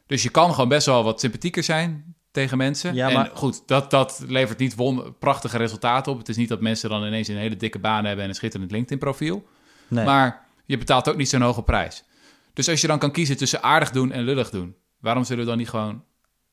Dus 0.07 0.23
je 0.23 0.31
kan 0.31 0.51
gewoon 0.51 0.69
best 0.69 0.87
wel 0.87 1.05
wat 1.05 1.21
sympathieker 1.21 1.63
zijn 1.63 2.15
tegen 2.31 2.59
mensen. 2.59 2.95
Ja, 2.95 3.09
en 3.09 3.15
maar- 3.15 3.31
goed, 3.35 3.63
dat, 3.67 3.91
dat 3.91 4.25
levert 4.27 4.59
niet 4.59 4.75
won 4.75 5.19
prachtige 5.19 5.57
resultaten 5.57 6.13
op. 6.13 6.19
Het 6.19 6.29
is 6.29 6.37
niet 6.37 6.49
dat 6.49 6.61
mensen 6.61 6.91
dan 6.91 7.05
ineens 7.07 7.29
een 7.29 7.37
hele 7.37 7.57
dikke 7.57 7.79
baan 7.79 8.05
hebben 8.05 8.23
en 8.23 8.31
een 8.31 8.37
schitterend 8.37 8.71
LinkedIn-profiel. 8.71 9.47
Nee. 9.89 10.05
Maar 10.05 10.47
je 10.65 10.79
betaalt 10.79 11.09
ook 11.09 11.17
niet 11.17 11.29
zo'n 11.29 11.43
hoge 11.43 11.63
prijs. 11.63 12.05
Dus 12.53 12.69
als 12.69 12.81
je 12.81 12.87
dan 12.87 12.99
kan 12.99 13.11
kiezen 13.11 13.37
tussen 13.37 13.63
aardig 13.63 13.91
doen 13.91 14.13
en 14.13 14.23
lullig 14.23 14.51
doen, 14.51 14.77
waarom 14.99 15.25
zullen 15.25 15.45
we 15.45 15.49
dan 15.49 15.59
niet 15.59 15.69
gewoon 15.69 16.05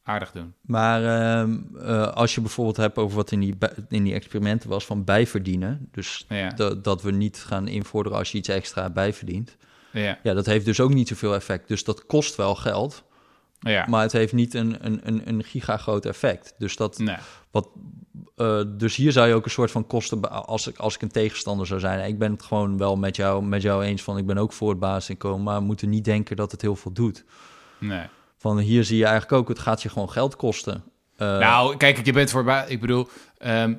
aardig 0.10 0.32
doen? 0.32 0.54
Maar 0.62 1.04
ehm, 1.04 1.58
eh, 1.82 2.08
als 2.08 2.36
je 2.36 2.42
bijvoorbeeld 2.42 2.78
hebt 2.78 2.98
over 2.98 3.16
wat 3.16 3.32
in 3.32 3.40
die, 3.40 3.56
in 3.90 4.04
die 4.04 4.14
experimenten 4.14 4.70
was 4.70 4.86
van 4.86 5.04
bijverdienen, 5.04 5.88
dus 5.92 6.26
Ja, 6.30 6.50
dat, 6.82 7.02
we 7.02 7.12
niet 7.12 7.38
gaan 7.38 7.68
invorderen 7.68 8.18
als 8.18 8.32
je 8.32 8.38
iets 8.38 8.50
extra 8.50 8.90
bijverdient, 8.90 9.58
ja, 9.92 10.20
ja, 10.24 10.34
dat 10.34 10.46
heeft 10.46 10.66
dus 10.66 10.80
ook 10.80 10.94
niet 10.94 11.08
zoveel 11.08 11.36
effect. 11.36 11.68
Dus 11.68 11.84
dat 11.84 12.06
kost 12.06 12.36
wel 12.36 12.56
geld, 12.56 13.04
ja. 13.60 13.86
maar 13.90 14.02
het 14.02 14.12
heeft 14.12 14.34
niet 14.34 14.54
een, 14.54 14.86
een, 14.86 15.00
een, 15.04 15.22
een 15.28 15.44
gigagroot 15.44 16.06
effect. 16.06 16.54
Dus, 16.58 16.76
dat, 16.76 16.98
Nee. 16.98 17.16
wat, 17.52 17.70
eh, 18.36 18.62
dus 18.68 18.96
hier 18.96 19.12
zou 19.12 19.28
je 19.28 19.34
ook 19.34 19.46
een 19.46 19.52
soort 19.52 19.72
van 19.72 19.88
kosten, 19.88 20.46
als 20.46 20.68
ik, 20.68 20.78
als 20.78 20.96
ik 20.96 21.02
een 21.02 21.12
tegenstander 21.12 21.68
zou 21.68 21.80
zijn. 21.80 22.08
Ik 22.08 22.20
ben 22.20 22.32
het 22.32 22.44
gewoon 22.44 22.78
wel 22.78 22.98
met 22.98 23.16
jou, 23.16 23.44
met 23.44 23.62
jou 23.62 23.84
eens 23.84 24.04
van, 24.04 24.18
ik 24.18 24.26
ben 24.26 24.38
ook 24.38 24.54
voor 24.54 24.70
het 24.70 24.80
basisinkomen, 24.80 25.44
maar 25.44 25.60
we 25.60 25.66
moeten 25.66 25.90
niet 25.90 26.06
denken 26.06 26.36
dat 26.36 26.52
het 26.52 26.62
heel 26.62 26.76
veel 26.76 26.92
doet. 26.92 27.24
nee. 27.80 28.06
Van 28.40 28.60
hier 28.60 28.84
zie 28.84 28.98
je 28.98 29.06
eigenlijk 29.06 29.34
ook, 29.34 29.48
het 29.48 29.60
gaat 29.60 29.82
je 29.82 29.90
gewoon 29.90 30.10
geld 30.10 30.36
kosten. 30.36 30.84
Eh, 31.16 31.38
nou, 31.38 31.78
kijk, 31.78 32.06
je 32.06 32.14
bent 32.14 32.30
voorbij. 32.30 32.66
Ik 32.68 32.80
bedoel, 32.80 33.08
ehm, 33.38 33.76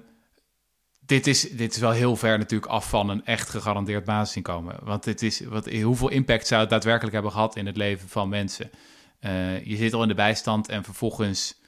dit, 1.00 1.26
is, 1.26 1.50
dit 1.50 1.74
is 1.74 1.78
wel 1.78 1.90
heel 1.90 2.16
ver 2.16 2.38
natuurlijk 2.38 2.70
af 2.70 2.88
van 2.88 3.08
een 3.08 3.24
echt 3.24 3.48
gegarandeerd 3.50 4.04
basisinkomen. 4.04 4.76
Want 4.82 5.04
dit 5.04 5.22
is, 5.22 5.40
wat, 5.40 5.70
hoeveel 5.70 6.08
impact 6.08 6.46
zou 6.46 6.60
het 6.60 6.70
daadwerkelijk 6.70 7.12
hebben 7.12 7.32
gehad 7.32 7.56
in 7.56 7.66
het 7.66 7.76
leven 7.76 8.08
van 8.08 8.28
mensen? 8.28 8.70
Eh, 9.20 9.64
je 9.64 9.76
zit 9.76 9.92
al 9.92 10.02
in 10.02 10.08
de 10.08 10.14
bijstand 10.14 10.68
en 10.68 10.84
vervolgens, 10.84 11.60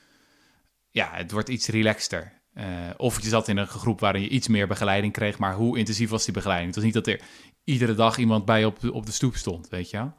ja, 0.91 1.11
het 1.13 1.31
wordt 1.31 1.49
iets 1.49 1.69
relaxter. 1.69 2.41
Uh, 2.55 2.65
of 2.97 3.23
je 3.23 3.29
zat 3.29 3.49
in 3.49 3.57
een 3.57 3.67
groep 3.67 4.01
waarin 4.01 4.23
je 4.23 4.29
iets 4.29 4.49
meer 4.49 4.67
begeleiding 4.67 5.13
kreeg, 5.13 5.39
maar 5.39 5.55
hoe 5.55 5.79
intensief 5.79 6.11
was 6.11 6.25
die 6.25 6.35
begeleiding? 6.35 6.75
Het 6.75 6.83
was 6.83 6.93
niet 6.93 7.05
dat 7.05 7.07
er 7.07 7.21
iedere 7.65 7.95
dag 7.95 8.17
iemand 8.17 8.45
bij 8.45 8.65
op 8.65 8.81
de, 8.81 8.93
op 8.93 9.07
de 9.07 9.13
stoep 9.13 9.37
stond, 9.37 9.69
weet 9.69 9.91
je 9.91 9.97
wel? 9.97 10.15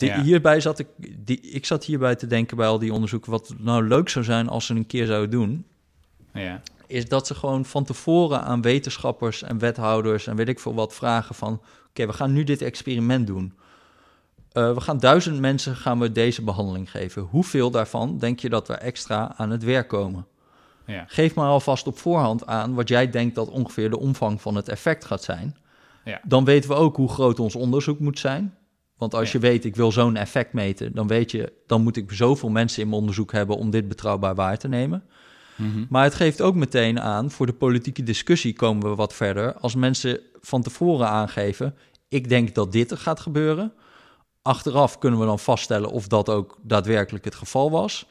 Uh, 0.00 0.14
Hierbij 0.14 0.60
zat 0.60 0.78
ik, 0.78 0.86
die, 1.16 1.40
ik 1.40 1.66
zat 1.66 1.84
hierbij 1.84 2.14
te 2.14 2.26
denken 2.26 2.56
bij 2.56 2.66
al 2.66 2.78
die 2.78 2.92
onderzoeken, 2.92 3.30
wat 3.30 3.54
nou 3.58 3.88
leuk 3.88 4.08
zou 4.08 4.24
zijn 4.24 4.48
als 4.48 4.66
ze 4.66 4.74
een 4.74 4.86
keer 4.86 5.06
zouden 5.06 5.30
doen. 5.30 5.66
Ja. 6.32 6.60
Is 6.86 7.08
dat 7.08 7.26
ze 7.26 7.34
gewoon 7.34 7.64
van 7.64 7.84
tevoren 7.84 8.42
aan 8.42 8.62
wetenschappers 8.62 9.42
en 9.42 9.58
wethouders 9.58 10.26
en 10.26 10.36
weet 10.36 10.48
ik 10.48 10.60
veel 10.60 10.74
wat 10.74 10.94
vragen 10.94 11.34
van, 11.34 11.60
oké, 11.88 12.06
we 12.06 12.12
gaan 12.12 12.32
nu 12.32 12.44
dit 12.44 12.62
experiment 12.62 13.26
doen. 13.26 13.52
Uh, 14.52 14.74
we 14.74 14.80
gaan 14.80 14.98
duizend 14.98 15.40
mensen 15.40 15.76
gaan 15.76 15.98
we 15.98 16.12
deze 16.12 16.42
behandeling 16.42 16.90
geven. 16.90 17.22
Hoeveel 17.22 17.70
daarvan 17.70 18.18
denk 18.18 18.40
je 18.40 18.48
dat 18.48 18.68
we 18.68 18.74
extra 18.74 19.34
aan 19.36 19.50
het 19.50 19.64
werk 19.64 19.88
komen? 19.88 20.26
Ja. 20.86 21.04
Geef 21.06 21.34
maar 21.34 21.48
alvast 21.48 21.86
op 21.86 21.98
voorhand 21.98 22.46
aan 22.46 22.74
wat 22.74 22.88
jij 22.88 23.10
denkt 23.10 23.34
dat 23.34 23.48
ongeveer 23.48 23.90
de 23.90 23.98
omvang 23.98 24.40
van 24.40 24.54
het 24.54 24.68
effect 24.68 25.04
gaat 25.04 25.22
zijn. 25.22 25.56
Ja. 26.04 26.20
Dan 26.24 26.44
weten 26.44 26.70
we 26.70 26.76
ook 26.76 26.96
hoe 26.96 27.08
groot 27.08 27.40
ons 27.40 27.54
onderzoek 27.54 27.98
moet 27.98 28.18
zijn. 28.18 28.54
Want 28.98 29.14
als 29.14 29.32
je 29.32 29.38
weet, 29.38 29.64
ik 29.64 29.76
wil 29.76 29.92
zo'n 29.92 30.16
effect 30.16 30.52
meten, 30.52 30.92
dan 30.94 31.06
weet 31.06 31.30
je, 31.30 31.52
dan 31.66 31.82
moet 31.82 31.96
ik 31.96 32.12
zoveel 32.12 32.48
mensen 32.48 32.82
in 32.82 32.88
mijn 32.88 33.00
onderzoek 33.00 33.32
hebben 33.32 33.56
om 33.56 33.70
dit 33.70 33.88
betrouwbaar 33.88 34.34
waar 34.34 34.58
te 34.58 34.68
nemen. 34.68 35.02
Mhm. 35.56 35.84
Maar 35.88 36.04
het 36.04 36.14
geeft 36.14 36.40
ook 36.40 36.54
meteen 36.54 37.00
aan, 37.00 37.30
voor 37.30 37.46
de 37.46 37.52
politieke 37.52 38.02
discussie 38.02 38.52
komen 38.52 38.88
we 38.88 38.94
wat 38.94 39.14
verder. 39.14 39.54
Als 39.54 39.74
mensen 39.74 40.20
van 40.40 40.62
tevoren 40.62 41.08
aangeven, 41.08 41.74
ik 42.08 42.28
denk 42.28 42.54
dat 42.54 42.72
dit 42.72 42.90
er 42.90 42.98
gaat 42.98 43.20
gebeuren. 43.20 43.72
Achteraf 44.42 44.98
kunnen 44.98 45.20
we 45.20 45.26
dan 45.26 45.38
vaststellen 45.38 45.90
of 45.90 46.06
dat 46.08 46.28
ook 46.28 46.58
daadwerkelijk 46.62 47.24
het 47.24 47.34
geval 47.34 47.70
was. 47.70 48.06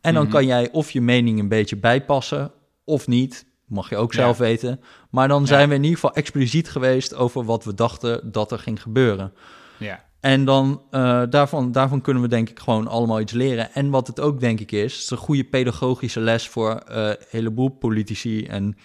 En 0.00 0.14
dan 0.14 0.22
Mhm. 0.22 0.32
kan 0.32 0.46
jij 0.46 0.70
of 0.70 0.90
je 0.90 1.00
mening 1.00 1.38
een 1.38 1.48
beetje 1.48 1.76
bijpassen 1.76 2.50
of 2.84 3.06
niet. 3.06 3.46
Mag 3.66 3.88
je 3.90 3.96
ook 3.96 4.12
zelf 4.14 4.38
Ja. 4.38 4.44
weten. 4.44 4.80
Maar 5.10 5.28
dan 5.28 5.46
zijn 5.46 5.68
we 5.68 5.74
in 5.74 5.82
ieder 5.82 5.98
geval 5.98 6.14
expliciet 6.14 6.68
geweest 6.70 7.14
over 7.14 7.44
wat 7.44 7.64
we 7.64 7.74
dachten 7.74 8.32
dat 8.32 8.52
er 8.52 8.58
ging 8.58 8.82
gebeuren. 8.82 9.32
Ja. 9.76 10.04
En 10.20 10.44
dan 10.44 10.82
uh, 10.90 11.22
daarvan, 11.30 11.72
daarvan 11.72 12.00
kunnen 12.00 12.22
we 12.22 12.28
denk 12.28 12.48
ik 12.48 12.58
gewoon 12.58 12.86
allemaal 12.86 13.20
iets 13.20 13.32
leren. 13.32 13.72
En 13.72 13.90
wat 13.90 14.06
het 14.06 14.20
ook 14.20 14.40
denk 14.40 14.60
ik 14.60 14.72
is, 14.72 14.98
is 14.98 15.10
een 15.10 15.16
goede 15.16 15.44
pedagogische 15.44 16.20
les 16.20 16.48
voor 16.48 16.82
uh, 16.90 17.06
een 17.08 17.16
heleboel 17.28 17.68
politici 17.68 18.46
en 18.46 18.76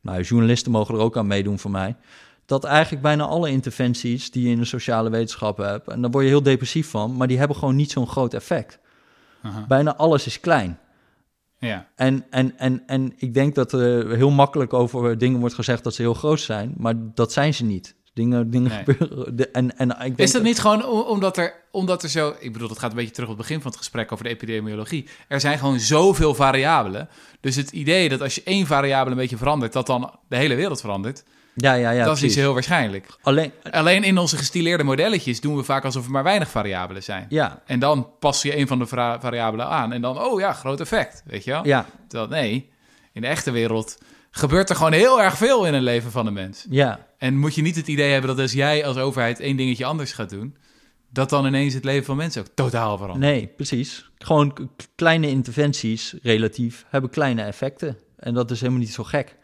nou, 0.00 0.22
journalisten 0.22 0.72
mogen 0.72 0.94
er 0.94 1.00
ook 1.00 1.16
aan 1.16 1.26
meedoen 1.26 1.58
voor 1.58 1.70
mij. 1.70 1.96
Dat 2.46 2.64
eigenlijk 2.64 3.02
bijna 3.02 3.24
alle 3.24 3.50
interventies 3.50 4.30
die 4.30 4.44
je 4.44 4.50
in 4.50 4.58
de 4.58 4.64
sociale 4.64 5.10
wetenschappen 5.10 5.68
hebt, 5.68 5.88
en 5.88 6.00
daar 6.00 6.10
word 6.10 6.24
je 6.24 6.30
heel 6.30 6.42
depressief 6.42 6.90
van, 6.90 7.16
maar 7.16 7.28
die 7.28 7.38
hebben 7.38 7.56
gewoon 7.56 7.76
niet 7.76 7.90
zo'n 7.90 8.08
groot 8.08 8.34
effect. 8.34 8.78
Aha. 9.42 9.64
Bijna 9.68 9.96
alles 9.96 10.26
is 10.26 10.40
klein. 10.40 10.78
Ja. 11.58 11.88
En, 11.94 12.26
en, 12.30 12.58
en, 12.58 12.82
en 12.86 13.12
ik 13.16 13.34
denk 13.34 13.54
dat 13.54 13.72
er 13.72 14.16
heel 14.16 14.30
makkelijk 14.30 14.72
over 14.72 15.18
dingen 15.18 15.40
wordt 15.40 15.54
gezegd 15.54 15.84
dat 15.84 15.94
ze 15.94 16.02
heel 16.02 16.14
groot 16.14 16.40
zijn, 16.40 16.74
maar 16.76 16.94
dat 17.14 17.32
zijn 17.32 17.54
ze 17.54 17.64
niet. 17.64 17.94
Dingen, 18.14 18.50
dingen 18.50 18.70
Nee. 18.70 18.84
gebeuren. 18.84 19.36
De, 19.36 19.48
en, 19.48 19.78
en 19.78 19.90
ik 19.90 19.96
denk 19.98 20.18
Is 20.18 20.30
dat 20.32 20.42
niet 20.42 20.58
gewoon 20.60 20.84
omdat 20.86 21.36
er, 21.36 21.54
omdat 21.70 22.02
er 22.02 22.08
zo... 22.08 22.34
Ik 22.38 22.52
bedoel, 22.52 22.68
dat 22.68 22.78
gaat 22.78 22.90
een 22.90 22.96
beetje 22.96 23.12
terug 23.12 23.28
op 23.28 23.36
het 23.36 23.46
begin 23.46 23.60
van 23.62 23.70
het 23.70 23.80
gesprek 23.80 24.12
over 24.12 24.24
de 24.24 24.30
epidemiologie. 24.30 25.08
Er 25.28 25.40
zijn 25.40 25.58
gewoon 25.58 25.78
zoveel 25.80 26.34
variabelen. 26.34 27.08
Dus 27.40 27.56
het 27.56 27.70
idee 27.70 28.08
dat 28.08 28.20
als 28.20 28.34
je 28.34 28.42
één 28.44 28.66
variabele 28.66 29.10
een 29.14 29.20
beetje 29.20 29.36
verandert... 29.36 29.72
dat 29.72 29.86
dan 29.86 30.14
de 30.28 30.36
hele 30.36 30.54
wereld 30.54 30.80
verandert... 30.80 31.24
Ja, 31.54 31.72
ja, 31.74 31.90
ja. 31.90 32.04
dat 32.04 32.16
is 32.16 32.22
niet 32.22 32.34
heel 32.34 32.52
waarschijnlijk. 32.52 33.06
Alleen, 33.22 33.52
Alleen 33.70 34.04
in 34.04 34.18
onze 34.18 34.36
gestileerde 34.36 34.84
modelletjes 34.84 35.40
doen 35.40 35.56
we 35.56 35.62
vaak 35.62 35.84
alsof 35.84 36.04
er 36.04 36.10
maar 36.10 36.22
weinig 36.22 36.48
variabelen 36.50 37.02
zijn. 37.02 37.26
ja, 37.28 37.62
En 37.66 37.78
dan 37.78 38.08
pas 38.18 38.42
je 38.42 38.56
een 38.58 38.66
van 38.66 38.78
de 38.78 38.86
variabelen 38.86 39.66
aan. 39.66 39.92
En 39.92 40.00
dan, 40.00 40.18
oh 40.20 40.40
ja, 40.40 40.52
groot 40.52 40.80
effect, 40.80 41.22
weet 41.26 41.44
je 41.44 41.50
wel? 41.50 41.66
ja, 41.66 41.86
Terwijl 42.08 42.30
nee, 42.30 42.70
in 43.12 43.20
de 43.20 43.26
echte 43.26 43.50
wereld 43.50 43.98
gebeurt 44.30 44.70
er 44.70 44.76
gewoon 44.76 44.92
heel 44.92 45.22
erg 45.22 45.36
veel 45.36 45.66
in 45.66 45.74
een 45.74 45.82
leven 45.82 46.10
van 46.10 46.26
een 46.26 46.32
mens. 46.32 46.66
ja, 46.70 47.06
En 47.20 47.38
moet 47.38 47.54
je 47.54 47.62
niet 47.62 47.76
het 47.76 47.86
idee 47.86 48.10
hebben 48.10 48.30
dat 48.30 48.38
als 48.38 48.52
jij 48.52 48.86
als 48.86 48.96
overheid 48.96 49.40
één 49.40 49.56
dingetje 49.56 49.84
anders 49.84 50.12
gaat 50.12 50.30
doen, 50.30 50.56
dat 51.10 51.30
dan 51.30 51.46
ineens 51.46 51.74
het 51.74 51.84
leven 51.84 52.04
van 52.04 52.16
mensen 52.16 52.42
ook 52.42 52.48
totaal 52.54 52.96
verandert. 52.96 53.32
nee, 53.32 53.46
precies. 53.46 54.10
Gewoon 54.18 54.70
kleine 54.94 55.28
interventies, 55.28 56.14
relatief, 56.22 56.84
hebben 56.88 57.10
kleine 57.10 57.42
effecten. 57.42 57.98
En 58.16 58.34
dat 58.34 58.50
is 58.50 58.60
helemaal 58.60 58.80
niet 58.80 58.92
zo 58.92 59.04
gek. 59.04 59.36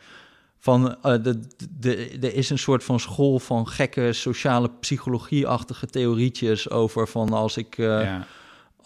Van, 0.58 1.02
eh, 1.02 1.22
de, 1.22 1.40
de, 1.78 2.18
er 2.20 2.34
is 2.34 2.50
een 2.50 2.58
soort 2.58 2.84
van 2.84 3.00
school 3.00 3.38
van 3.38 3.68
gekke 3.68 4.12
sociale 4.12 4.70
psychologie-achtige 4.80 5.86
theorietjes 5.86 6.70
over 6.70 7.08
van 7.08 7.32
als 7.32 7.56
ik, 7.56 7.78
eh, 7.78 7.86
ja. 7.86 8.26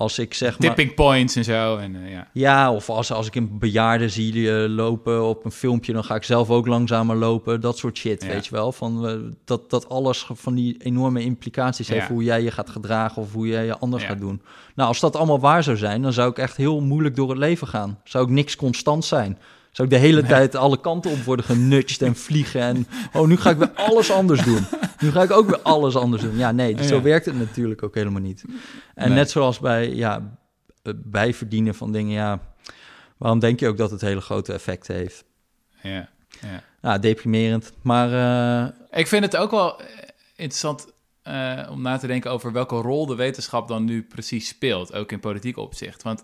Als 0.01 0.19
ik 0.19 0.35
zeg 0.35 0.59
maar... 0.59 0.69
Tipping 0.69 0.95
points 0.95 1.37
en 1.37 1.45
zo. 1.45 1.77
En, 1.77 2.05
eh, 2.05 2.11
ja. 2.11 2.29
Ja, 2.33 2.73
of 2.73 2.91
als, 2.91 3.13
als 3.13 3.27
ik 3.27 3.35
een 3.35 3.59
bejaarde 3.59 4.09
zie 4.09 4.51
eh, 4.53 4.69
lopen 4.69 5.25
op 5.25 5.45
een 5.45 5.51
filmpje, 5.51 5.93
dan 5.93 6.05
ga 6.05 6.15
ik 6.15 6.23
zelf 6.23 6.51
ook 6.51 6.67
langzamer 6.67 7.17
lopen. 7.17 7.61
Dat 7.61 7.79
soort 7.79 7.97
shit, 7.97 8.23
Ja. 8.23 8.29
weet 8.29 8.47
je 8.47 8.51
wel. 8.51 8.73
Van, 8.73 9.09
eh, 9.09 9.15
dat, 9.45 9.71
dat 9.71 9.89
alles 9.89 10.27
van 10.33 10.55
die 10.55 10.77
enorme 10.83 11.23
implicaties 11.23 11.89
heeft 11.89 12.09
hoe 12.09 12.23
jij 12.23 12.43
je 12.43 12.51
gaat 12.51 12.71
gedragen 12.71 13.23
of 13.23 13.33
hoe 13.33 13.47
jij 13.47 13.65
je 13.65 13.79
anders 13.79 14.05
gaat 14.05 14.21
doen. 14.21 14.43
Nou, 14.75 14.89
als 14.89 15.01
dat 15.01 15.17
allemaal 15.17 15.41
waar 15.41 15.63
zou 15.63 15.77
zijn, 15.77 16.03
dan 16.03 16.13
zou 16.13 16.31
ik 16.31 16.39
echt 16.39 16.57
heel 16.57 16.81
moeilijk 16.81 17.17
door 17.17 17.29
het 17.29 17.39
leven 17.39 17.67
gaan. 17.67 17.99
Zou 18.05 18.25
ik 18.25 18.31
niks 18.31 18.57
constant 18.57 19.05
zijn. 19.05 19.39
Zou 19.71 19.89
ik 19.89 19.95
de 19.95 20.01
hele 20.01 20.23
tijd 20.23 20.55
alle 20.55 20.81
kanten 20.81 21.11
op 21.11 21.19
worden 21.23 21.45
genudged 21.45 22.03
en 22.03 22.17
vliegen. 22.17 22.61
En 22.61 22.87
oh, 23.13 23.27
nu 23.29 23.37
ga 23.37 23.51
ik 23.51 23.57
weer 23.57 23.71
alles 23.71 24.11
anders 24.11 24.45
doen. 24.45 24.67
Nu 25.01 25.11
ga 25.11 25.23
ik 25.23 25.31
ook 25.31 25.47
weer 25.47 25.61
alles 25.63 25.97
anders 25.97 26.23
doen. 26.23 26.37
Ja, 26.37 26.53
nee, 26.53 26.85
zo 26.85 26.95
Ja. 26.97 27.03
werkt 27.03 27.27
het 27.27 27.39
natuurlijk 27.39 27.83
ook 27.83 27.95
helemaal 27.95 28.21
niet. 28.21 28.45
En 28.95 29.09
Nee. 29.09 29.17
net 29.19 29.31
zoals 29.31 29.59
bij 29.59 29.95
ja, 29.95 30.39
bijverdienen 30.97 31.75
van 31.75 31.93
dingen, 31.93 32.13
ja, 32.13 32.41
waarom 33.17 33.39
denk 33.39 33.61
je 33.61 33.69
ook 33.69 33.77
dat 33.77 33.91
het 33.91 34.01
hele 34.01 34.21
grote 34.21 34.53
effect 34.53 34.87
heeft? 34.87 35.25
Ja. 35.83 36.09
ja. 36.41 36.63
Ja, 36.83 36.99
deprimerend. 36.99 37.73
Maar 37.83 38.13
eh, 38.93 38.99
Ik 39.01 39.07
vind 39.07 39.25
het 39.25 39.37
ook 39.37 39.51
wel 39.51 39.81
interessant 40.37 40.93
eh, 41.23 41.69
om 41.71 41.83
na 41.83 41.97
te 41.97 42.07
denken 42.07 42.31
over 42.31 42.53
welke 42.53 42.75
rol 42.77 43.07
de 43.07 43.15
wetenschap 43.15 43.69
dan 43.69 43.85
nu 43.85 44.03
precies 44.03 44.49
speelt, 44.49 44.93
ook 44.95 45.13
in 45.13 45.21
politiek 45.21 45.57
opzicht. 45.57 46.03
Want 46.03 46.23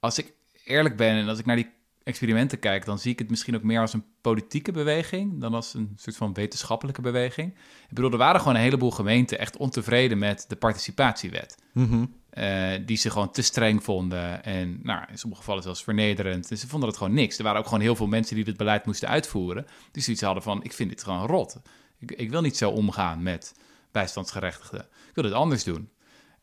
als 0.00 0.18
ik 0.18 0.32
eerlijk 0.64 0.96
ben 0.96 1.14
en 1.16 1.28
als 1.28 1.38
ik 1.38 1.46
naar 1.46 1.56
die 1.56 1.70
experimenten 2.10 2.58
kijk, 2.58 2.84
dan 2.84 2.98
zie 2.98 3.12
ik 3.12 3.18
het 3.18 3.30
misschien 3.30 3.56
ook 3.56 3.62
meer 3.62 3.80
als 3.80 3.92
een 3.92 4.04
politieke 4.20 4.72
beweging 4.72 5.40
dan 5.40 5.54
als 5.54 5.74
een 5.74 5.92
soort 5.96 6.16
van 6.16 6.34
wetenschappelijke 6.34 7.00
beweging. 7.00 7.54
Ik 7.88 7.94
bedoel, 7.94 8.10
er 8.10 8.18
waren 8.18 8.40
gewoon 8.40 8.54
een 8.54 8.62
heleboel 8.62 8.90
gemeenten 8.90 9.38
echt 9.38 9.56
ontevreden 9.56 10.18
met 10.18 10.44
de 10.48 10.56
participatiewet. 10.56 11.58
mhm, 11.72 12.04
eh, 12.30 12.72
die 12.86 12.96
ze 12.96 13.10
gewoon 13.10 13.30
te 13.30 13.42
streng 13.42 13.84
vonden. 13.84 14.44
En 14.44 14.80
nou, 14.82 15.04
in 15.08 15.18
sommige 15.18 15.42
gevallen 15.42 15.62
zelfs 15.62 15.82
vernederend. 15.82 16.48
Dus 16.48 16.60
ze 16.60 16.68
vonden 16.68 16.88
het 16.88 16.98
gewoon 16.98 17.14
niks. 17.14 17.38
Er 17.38 17.44
waren 17.44 17.58
ook 17.58 17.66
gewoon 17.66 17.80
heel 17.80 17.96
veel 17.96 18.06
mensen 18.06 18.36
die 18.36 18.44
dit 18.44 18.56
beleid 18.56 18.86
moesten 18.86 19.08
uitvoeren. 19.08 19.66
Die 19.92 20.02
zoiets 20.02 20.22
hadden 20.22 20.42
van, 20.42 20.62
ik 20.62 20.72
vind 20.72 20.90
dit 20.90 21.02
gewoon 21.02 21.26
rot. 21.26 21.60
Ik, 21.98 22.12
ik 22.12 22.30
wil 22.30 22.40
niet 22.40 22.56
zo 22.56 22.70
omgaan 22.70 23.22
met 23.22 23.54
bijstandsgerechtigden. 23.92 24.80
Ik 24.80 25.14
wil 25.14 25.24
het 25.24 25.32
anders 25.32 25.64
doen. 25.64 25.90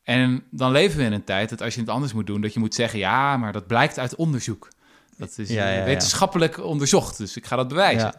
En 0.04 0.44
dan 0.52 0.72
leven 0.72 0.98
we 0.98 1.06
in 1.06 1.14
een 1.14 1.24
tijd 1.24 1.50
dat 1.50 1.62
als 1.62 1.74
je 1.74 1.80
het 1.80 1.90
anders 1.90 2.14
moet 2.14 2.28
doen... 2.28 2.42
dat 2.42 2.54
je 2.54 2.60
moet 2.60 2.76
zeggen, 2.76 3.00
ja, 3.00 3.38
maar 3.38 3.54
dat 3.54 3.68
blijkt 3.68 4.00
uit 4.00 4.16
onderzoek. 4.16 4.68
Dat 5.18 5.38
is 5.38 5.50
Ja, 5.50 5.70
eh, 5.70 5.78
ja, 5.78 5.84
wetenschappelijk 5.84 6.64
onderzocht, 6.64 7.18
dus 7.18 7.38
ik 7.38 7.46
ga 7.46 7.56
dat 7.56 7.68
bewijzen. 7.68 8.14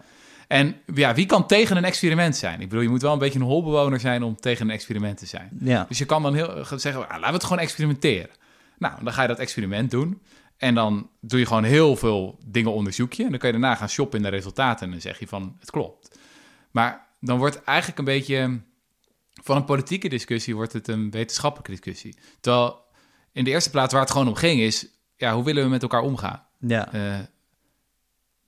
En 0.49 0.77
ja, 0.95 1.15
wie 1.15 1.27
kan 1.27 1.47
tegen 1.47 1.77
een 1.77 1.85
experiment 1.85 2.37
zijn? 2.37 2.61
Ik 2.61 2.69
bedoel, 2.69 2.83
je 2.83 2.89
moet 2.89 3.03
wel 3.03 3.13
een 3.13 3.19
beetje 3.19 3.39
een 3.39 3.45
holbewoner 3.45 4.01
zijn 4.01 4.23
om 4.23 4.37
tegen 4.37 4.67
een 4.67 4.75
experiment 4.75 5.19
te 5.19 5.27
zijn. 5.27 5.49
Dus 5.89 5.99
je 5.99 6.05
kan 6.05 6.23
dan 6.23 6.35
heel 6.35 6.65
gaan 6.65 6.81
zeggen, 6.81 7.03
ah, 7.03 7.09
laten 7.09 7.27
we 7.27 7.33
het 7.33 7.45
gewoon 7.45 7.59
experimenteren. 7.59 8.31
Nou, 8.79 9.05
dan 9.05 9.13
ga 9.13 9.23
je 9.23 9.29
dat 9.29 9.39
experiment 9.39 9.91
doen. 9.91 10.23
En 10.57 10.75
dan 10.75 11.11
doe 11.21 11.39
je 11.39 11.47
gewoon 11.47 11.65
heel 11.65 11.97
veel 11.97 12.39
dingen 12.47 12.73
onderzoek 12.73 13.13
je. 13.13 13.25
En 13.25 13.31
dan 13.31 13.39
kan 13.39 13.53
je 13.53 13.59
daarna 13.59 13.75
gaan 13.77 13.89
shoppen 13.89 14.19
in 14.19 14.25
de 14.25 14.31
resultaten. 14.31 14.87
En 14.87 14.93
dan 14.93 15.01
zeg 15.01 15.19
je 15.19 15.27
van, 15.27 15.57
het 15.61 15.71
klopt. 15.71 16.19
Maar 16.71 17.07
dan 17.21 17.39
wordt 17.39 17.65
eigenlijk 17.65 17.99
een 17.99 18.05
beetje... 18.05 18.61
Van 19.43 19.57
een 19.57 19.65
politieke 19.65 20.09
discussie 20.09 20.55
wordt 20.55 20.73
het 20.73 20.89
een 20.89 21.11
wetenschappelijke 21.11 21.71
discussie. 21.71 22.17
Terwijl 22.41 22.85
in 23.33 23.45
de 23.45 23.51
eerste 23.51 23.71
plaats 23.71 23.93
waar 23.93 24.03
het 24.03 24.11
gewoon 24.11 24.29
om 24.29 24.35
ging 24.35 24.61
is... 24.61 24.87
Ja, 25.17 25.35
hoe 25.35 25.45
willen 25.45 25.63
we 25.63 25.69
met 25.69 25.83
elkaar 25.83 26.03
omgaan? 26.03 26.47
Ja, 26.59 26.93
Eh, 26.93 27.15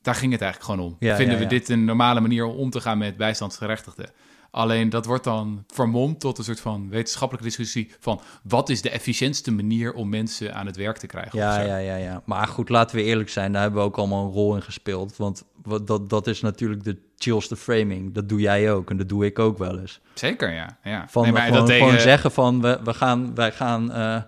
daar 0.03 0.15
ging 0.15 0.33
het 0.33 0.41
eigenlijk 0.41 0.71
gewoon 0.73 0.91
om. 0.91 0.97
Ja, 0.99 1.17
Vinden 1.17 1.35
ja, 1.37 1.43
we 1.43 1.49
dit 1.49 1.69
een 1.69 1.85
normale 1.85 2.21
manier 2.21 2.45
om 2.45 2.57
om 2.57 2.71
te 2.71 2.81
gaan 2.81 2.99
met 2.99 3.17
bijstandsgerechtigden? 3.17 4.11
Alleen 4.51 4.91
dat 4.91 5.07
wordt 5.07 5.25
dan 5.25 5.65
vermomd 5.67 6.21
tot 6.21 6.39
een 6.39 6.45
soort 6.45 6.61
van 6.61 6.89
wetenschappelijke 6.89 7.49
discussie 7.49 7.93
van 8.01 8.21
wat 8.43 8.69
is 8.69 8.83
de 8.83 8.91
efficiëntste 8.91 9.53
manier 9.53 9.93
om 9.93 10.09
mensen 10.09 10.55
aan 10.55 10.67
het 10.67 10.77
werk 10.77 10.97
te 10.97 11.07
krijgen? 11.07 11.39
ja, 11.39 11.61
ja, 11.61 11.77
ja, 11.77 11.95
ja. 11.97 12.23
Maar 12.25 12.47
goed, 12.47 12.69
laten 12.69 12.97
we 12.97 13.03
eerlijk 13.03 13.29
zijn, 13.29 13.53
daar 13.53 13.63
hebben 13.63 13.81
we 13.81 13.87
ook 13.87 13.99
allemaal 13.99 14.25
een 14.25 14.33
rol 14.33 14.55
in 14.55 14.63
gespeeld. 14.63 15.17
Want 15.17 15.45
wat, 15.63 15.87
dat, 15.87 16.11
dat 16.11 16.27
is 16.27 16.41
natuurlijk 16.41 16.85
de 16.85 16.99
chillste 17.17 17.57
framing. 17.57 18.15
Dat 18.15 18.29
doe 18.29 18.41
jij 18.41 18.73
ook 18.73 18.91
en 18.91 18.97
dat 18.97 19.09
doe 19.09 19.25
ik 19.25 19.39
ook 19.39 19.59
wel 19.59 19.79
eens. 19.79 20.01
Zeker, 20.15 20.53
ja. 20.53 20.79
ja. 20.83 21.05
Van 21.09 21.23
Nee, 21.23 21.33
maar 21.33 21.43
gewoon, 21.43 21.59
dat 21.67 21.71
gewoon 21.71 21.89
tegen- 21.89 22.03
zeggen 22.03 22.31
van, 22.31 22.61
we, 22.61 22.81
we 22.85 22.95
gaan, 22.95 23.35
wij 23.35 23.53
gaan... 23.53 23.93
eh, 23.93 24.23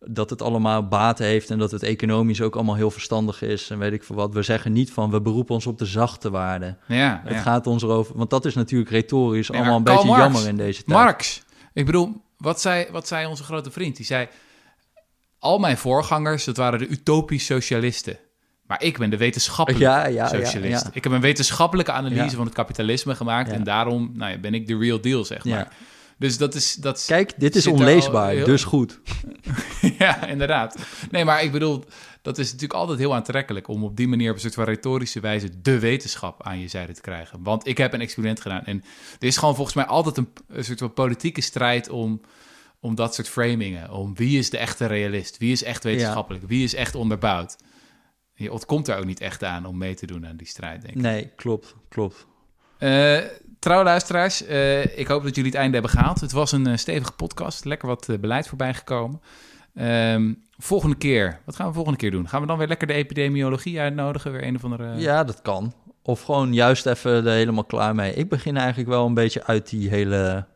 dat 0.00 0.30
het 0.30 0.42
allemaal 0.42 0.88
baten 0.88 1.26
heeft 1.26 1.50
en 1.50 1.58
dat 1.58 1.70
het 1.70 1.82
economisch 1.82 2.40
ook 2.40 2.54
allemaal 2.54 2.74
heel 2.74 2.90
verstandig 2.90 3.42
is 3.42 3.70
en 3.70 3.78
weet 3.78 3.92
ik 3.92 4.04
veel 4.04 4.16
wat. 4.16 4.34
We 4.34 4.42
zeggen 4.42 4.72
niet 4.72 4.92
van 4.92 5.10
we 5.10 5.20
beroepen 5.20 5.54
ons 5.54 5.66
op 5.66 5.78
de 5.78 5.86
zachte 5.86 6.30
waarden. 6.30 6.78
Ja, 6.86 7.20
Het 7.24 7.34
ja. 7.34 7.40
gaat 7.40 7.66
ons 7.66 7.82
erover, 7.82 8.16
want 8.16 8.30
dat 8.30 8.44
is 8.44 8.54
natuurlijk 8.54 8.90
retorisch 8.90 9.48
Nee, 9.48 9.58
allemaal 9.60 9.76
een 9.76 9.84
beetje 9.84 10.06
Marx, 10.06 10.22
jammer 10.22 10.48
in 10.48 10.56
deze 10.56 10.84
tijd. 10.84 10.98
Marx. 10.98 11.42
Ik 11.72 11.86
bedoel, 11.86 12.22
wat 12.36 12.60
zei, 12.60 12.86
wat 12.90 13.06
zei 13.06 13.26
onze 13.26 13.42
grote 13.42 13.70
vriend? 13.70 13.96
Die 13.96 14.06
zei, 14.06 14.28
al 15.38 15.58
mijn 15.58 15.76
voorgangers, 15.78 16.44
dat 16.44 16.56
waren 16.56 16.78
de 16.78 16.88
utopisch 16.88 17.44
socialisten. 17.44 18.18
Maar 18.66 18.82
ik 18.82 18.98
ben 18.98 19.10
de 19.10 19.16
wetenschappelijke 19.16 19.86
Ja, 19.86 20.06
ja, 20.06 20.28
socialist. 20.28 20.84
ja. 20.84 20.90
Ik 20.92 21.04
heb 21.04 21.12
een 21.12 21.20
wetenschappelijke 21.20 21.92
analyse 21.92 22.36
van 22.36 22.44
het 22.44 22.54
kapitalisme 22.54 23.14
gemaakt. 23.14 23.50
En 23.50 23.64
daarom 23.64 24.10
nou 24.14 24.30
ja, 24.32 24.38
ben 24.38 24.54
ik 24.54 24.66
de 24.66 24.78
real 24.78 25.00
deal, 25.00 25.24
zeg 25.24 25.44
maar. 25.44 25.72
Dus 26.18 26.38
dat 26.38 26.54
is... 26.54 26.74
Dat 26.74 27.04
Kijk, 27.06 27.32
dit 27.36 27.56
is 27.56 27.66
onleesbaar, 27.66 28.30
heel- 28.30 28.44
dus 28.44 28.64
goed. 28.64 29.00
ja, 29.98 30.26
inderdaad. 30.26 30.78
Nee, 31.10 31.24
maar 31.24 31.42
ik 31.42 31.52
bedoel, 31.52 31.84
dat 32.22 32.38
is 32.38 32.46
natuurlijk 32.46 32.80
altijd 32.80 32.98
heel 32.98 33.14
aantrekkelijk... 33.14 33.68
om 33.68 33.84
op 33.84 33.96
die 33.96 34.08
manier 34.08 34.28
op 34.28 34.34
een 34.34 34.40
soort 34.40 34.54
van 34.54 34.64
retorische 34.64 35.20
wijze... 35.20 35.60
de 35.60 35.78
wetenschap 35.78 36.42
aan 36.42 36.60
je 36.60 36.68
zijde 36.68 36.92
te 36.92 37.00
krijgen. 37.00 37.42
Want 37.42 37.66
ik 37.66 37.78
heb 37.78 37.92
een 37.92 38.00
experiment 38.00 38.40
gedaan. 38.40 38.64
En 38.64 38.84
er 39.18 39.26
is 39.26 39.36
gewoon 39.36 39.54
volgens 39.54 39.76
mij 39.76 39.86
altijd 39.86 40.16
een, 40.16 40.28
een 40.48 40.64
soort 40.64 40.78
van 40.78 40.92
politieke 40.92 41.40
strijd... 41.40 41.88
om, 41.88 42.20
om 42.80 42.94
dat 42.94 43.14
soort 43.14 43.28
framingen. 43.28 43.90
Om 43.90 44.14
wie 44.14 44.38
is 44.38 44.50
de 44.50 44.58
echte 44.58 44.86
realist? 44.86 45.38
Wie 45.38 45.52
is 45.52 45.62
echt 45.62 45.84
wetenschappelijk? 45.84 46.44
Wie 46.46 46.64
is 46.64 46.74
echt 46.74 46.94
onderbouwd? 46.94 47.56
Je 48.34 48.52
ontkomt 48.52 48.88
er 48.88 48.96
ook 48.96 49.04
niet 49.04 49.20
echt 49.20 49.44
aan 49.44 49.66
om 49.66 49.78
mee 49.78 49.94
te 49.94 50.06
doen 50.06 50.26
aan 50.26 50.36
die 50.36 50.46
strijd, 50.46 50.82
denk 50.82 50.94
ik. 50.94 51.00
Nee, 51.00 51.30
klopt, 51.36 51.74
klopt. 51.88 52.26
Eh, 52.78 53.18
trouw 53.58 53.82
luisteraars, 53.82 54.44
eh, 54.44 54.98
ik 54.98 55.06
hoop 55.06 55.22
dat 55.22 55.34
jullie 55.34 55.50
het 55.50 55.60
einde 55.60 55.72
hebben 55.72 55.90
gehaald. 55.90 56.20
Het 56.20 56.32
was 56.32 56.52
een 56.52 56.66
eh, 56.66 56.76
stevige 56.76 57.12
podcast, 57.12 57.64
lekker 57.64 57.88
wat 57.88 58.08
eh, 58.08 58.18
beleid 58.18 58.48
voorbij 58.48 58.74
gekomen. 58.74 59.20
Ehm, 59.74 60.32
volgende 60.58 60.96
keer, 60.96 61.40
wat 61.44 61.56
gaan 61.56 61.66
we 61.66 61.72
volgende 61.72 61.98
keer 61.98 62.10
doen? 62.10 62.28
Gaan 62.28 62.40
we 62.40 62.46
dan 62.46 62.58
weer 62.58 62.68
lekker 62.68 62.86
de 62.86 62.92
epidemiologie 62.92 63.80
uitnodigen? 63.80 64.32
Weer 64.32 64.44
een 64.44 64.56
of 64.56 64.64
andere... 64.64 64.94
Ja, 64.96 65.24
dat 65.24 65.42
kan. 65.42 65.72
Of 66.02 66.22
gewoon 66.22 66.54
juist 66.54 66.86
even 66.86 67.26
er 67.26 67.32
helemaal 67.32 67.64
klaar 67.64 67.94
mee. 67.94 68.14
Ik 68.14 68.28
begin 68.28 68.56
eigenlijk 68.56 68.88
wel 68.88 69.06
een 69.06 69.14
beetje 69.14 69.44
uit 69.44 69.70
die 69.70 69.88
hele... 69.88 70.46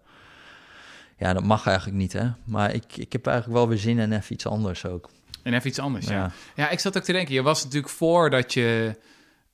Ja, 1.18 1.32
dat 1.32 1.44
mag 1.44 1.66
eigenlijk 1.66 1.96
niet, 1.96 2.12
hè. 2.12 2.30
Maar 2.44 2.74
ik, 2.74 2.96
ik 2.96 3.12
heb 3.12 3.26
eigenlijk 3.26 3.58
wel 3.58 3.68
weer 3.68 3.78
zin 3.78 3.98
in 3.98 4.12
even 4.12 4.32
iets 4.32 4.46
anders 4.46 4.86
ook. 4.86 5.10
En 5.42 5.54
even 5.54 5.68
iets 5.68 5.78
anders, 5.78 6.06
ja. 6.06 6.12
Ja. 6.12 6.30
ja. 6.54 6.70
ik 6.70 6.80
zat 6.80 6.96
ook 6.96 7.02
te 7.02 7.12
denken, 7.12 7.34
je 7.34 7.42
was 7.42 7.64
natuurlijk 7.64 7.92
voordat 7.92 8.52
je... 8.52 8.96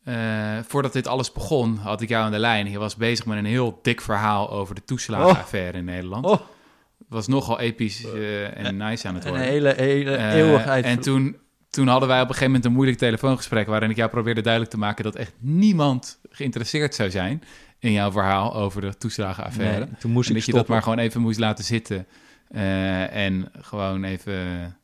eh, 0.08 0.58
voordat 0.66 0.92
dit 0.92 1.06
alles 1.06 1.32
begon, 1.32 1.76
had 1.76 2.00
ik 2.00 2.08
jou 2.08 2.24
aan 2.24 2.32
de 2.32 2.38
lijn. 2.38 2.70
Je 2.70 2.78
was 2.78 2.96
bezig 2.96 3.26
met 3.26 3.38
een 3.38 3.44
heel 3.44 3.78
dik 3.82 4.00
verhaal 4.00 4.50
over 4.50 4.74
de 4.74 4.84
toeslagenaffaire 4.84 5.78
in 5.78 5.84
Nederland. 5.84 6.24
Oh, 6.24 6.40
was 7.08 7.26
nogal 7.26 7.60
episch 7.60 8.04
eh, 8.04 8.66
en 8.66 8.76
nice 8.76 9.08
aan 9.08 9.14
het 9.14 9.24
een 9.24 9.30
worden. 9.30 9.48
hele, 9.48 9.74
hele 9.76 10.16
Eh, 10.16 10.34
eeuwigheid. 10.34 10.84
En 10.84 11.00
toen, 11.00 11.36
toen 11.70 11.86
hadden 11.88 12.08
wij 12.08 12.16
op 12.18 12.22
een 12.22 12.28
gegeven 12.28 12.46
moment 12.46 12.64
een 12.64 12.72
moeilijk 12.72 12.98
telefoongesprek... 12.98 13.66
waarin 13.66 13.90
ik 13.90 13.96
jou 13.96 14.10
probeerde 14.10 14.40
duidelijk 14.40 14.72
te 14.72 14.78
maken... 14.78 15.04
dat 15.04 15.14
echt 15.14 15.32
niemand 15.38 16.20
geïnteresseerd 16.30 16.94
zou 16.94 17.10
zijn... 17.10 17.42
in 17.78 17.92
jouw 17.92 18.10
verhaal 18.10 18.54
over 18.54 18.80
de 18.80 18.96
toeslagenaffaire. 18.96 19.84
Nee, 19.84 19.94
toen 19.98 20.10
moest 20.10 20.28
en 20.28 20.34
ik 20.34 20.38
dat 20.38 20.46
je 20.46 20.52
dat 20.52 20.64
stoppen. 20.64 20.72
maar 20.72 20.82
gewoon 20.82 20.98
even 20.98 21.20
moest 21.20 21.38
laten 21.38 21.64
zitten... 21.64 22.06
eh, 22.48 23.16
en 23.26 23.50
gewoon 23.60 24.04
even 24.04 24.76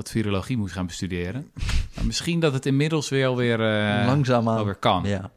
wat 0.00 0.10
virologie 0.10 0.56
moest 0.56 0.72
gaan 0.74 0.86
bestuderen. 0.86 1.50
maar 1.94 2.04
misschien 2.06 2.40
dat 2.40 2.52
het 2.52 2.66
inmiddels 2.66 3.08
weer 3.08 3.26
alweer, 3.26 3.60
eh 3.60 4.06
Langzaamaan. 4.06 4.58
alweer 4.58 4.74
kan. 4.74 5.02
Ja. 5.06 5.30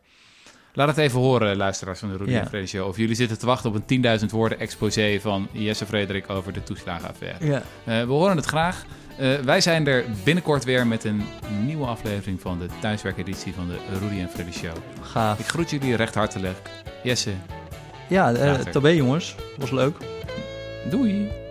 Laat 0.75 0.87
het 0.87 0.97
even 0.97 1.19
horen, 1.19 1.55
luisteraars 1.57 1.99
van 1.99 2.09
de 2.09 2.17
Rudy 2.17 2.31
Ja. 2.31 2.39
en 2.39 2.47
Freddy 2.47 2.67
Show. 2.67 2.87
Of 2.87 2.97
jullie 2.97 3.15
zitten 3.15 3.39
te 3.39 3.45
wachten 3.45 3.69
op 3.69 3.75
een 3.75 4.19
10.000 4.19 4.25
woorden 4.31 4.59
exposé 4.59 5.19
van 5.21 5.47
Jesse 5.51 5.85
Frederik 5.85 6.29
over 6.29 6.53
de 6.53 6.63
toeslagenaffaire. 6.63 7.45
ja. 7.45 7.61
Eh, 7.83 8.05
we 8.05 8.11
horen 8.11 8.35
het 8.35 8.45
graag. 8.45 8.85
Eh, 9.17 9.35
wij 9.39 9.61
zijn 9.61 9.87
er 9.87 10.05
binnenkort 10.23 10.63
weer 10.63 10.87
met 10.87 11.03
een 11.03 11.23
nieuwe 11.65 11.85
aflevering 11.85 12.41
van 12.41 12.59
de 12.59 12.65
thuiswerkeditie 12.81 13.53
van 13.53 13.67
de 13.67 13.77
Rudy 13.99 14.19
en 14.21 14.29
Freddy 14.29 14.51
Show. 14.51 14.75
Gaaf. 15.01 15.39
Ik 15.39 15.45
groet 15.47 15.69
jullie 15.69 15.95
recht 15.95 16.15
hartelijk. 16.15 16.57
Jesse, 17.03 17.31
Ja, 18.09 18.31
Later. 18.31 18.71
tabé 18.71 18.89
jongens. 18.89 19.35
Was 19.57 19.71
leuk. 19.71 19.97
doei! 20.89 21.42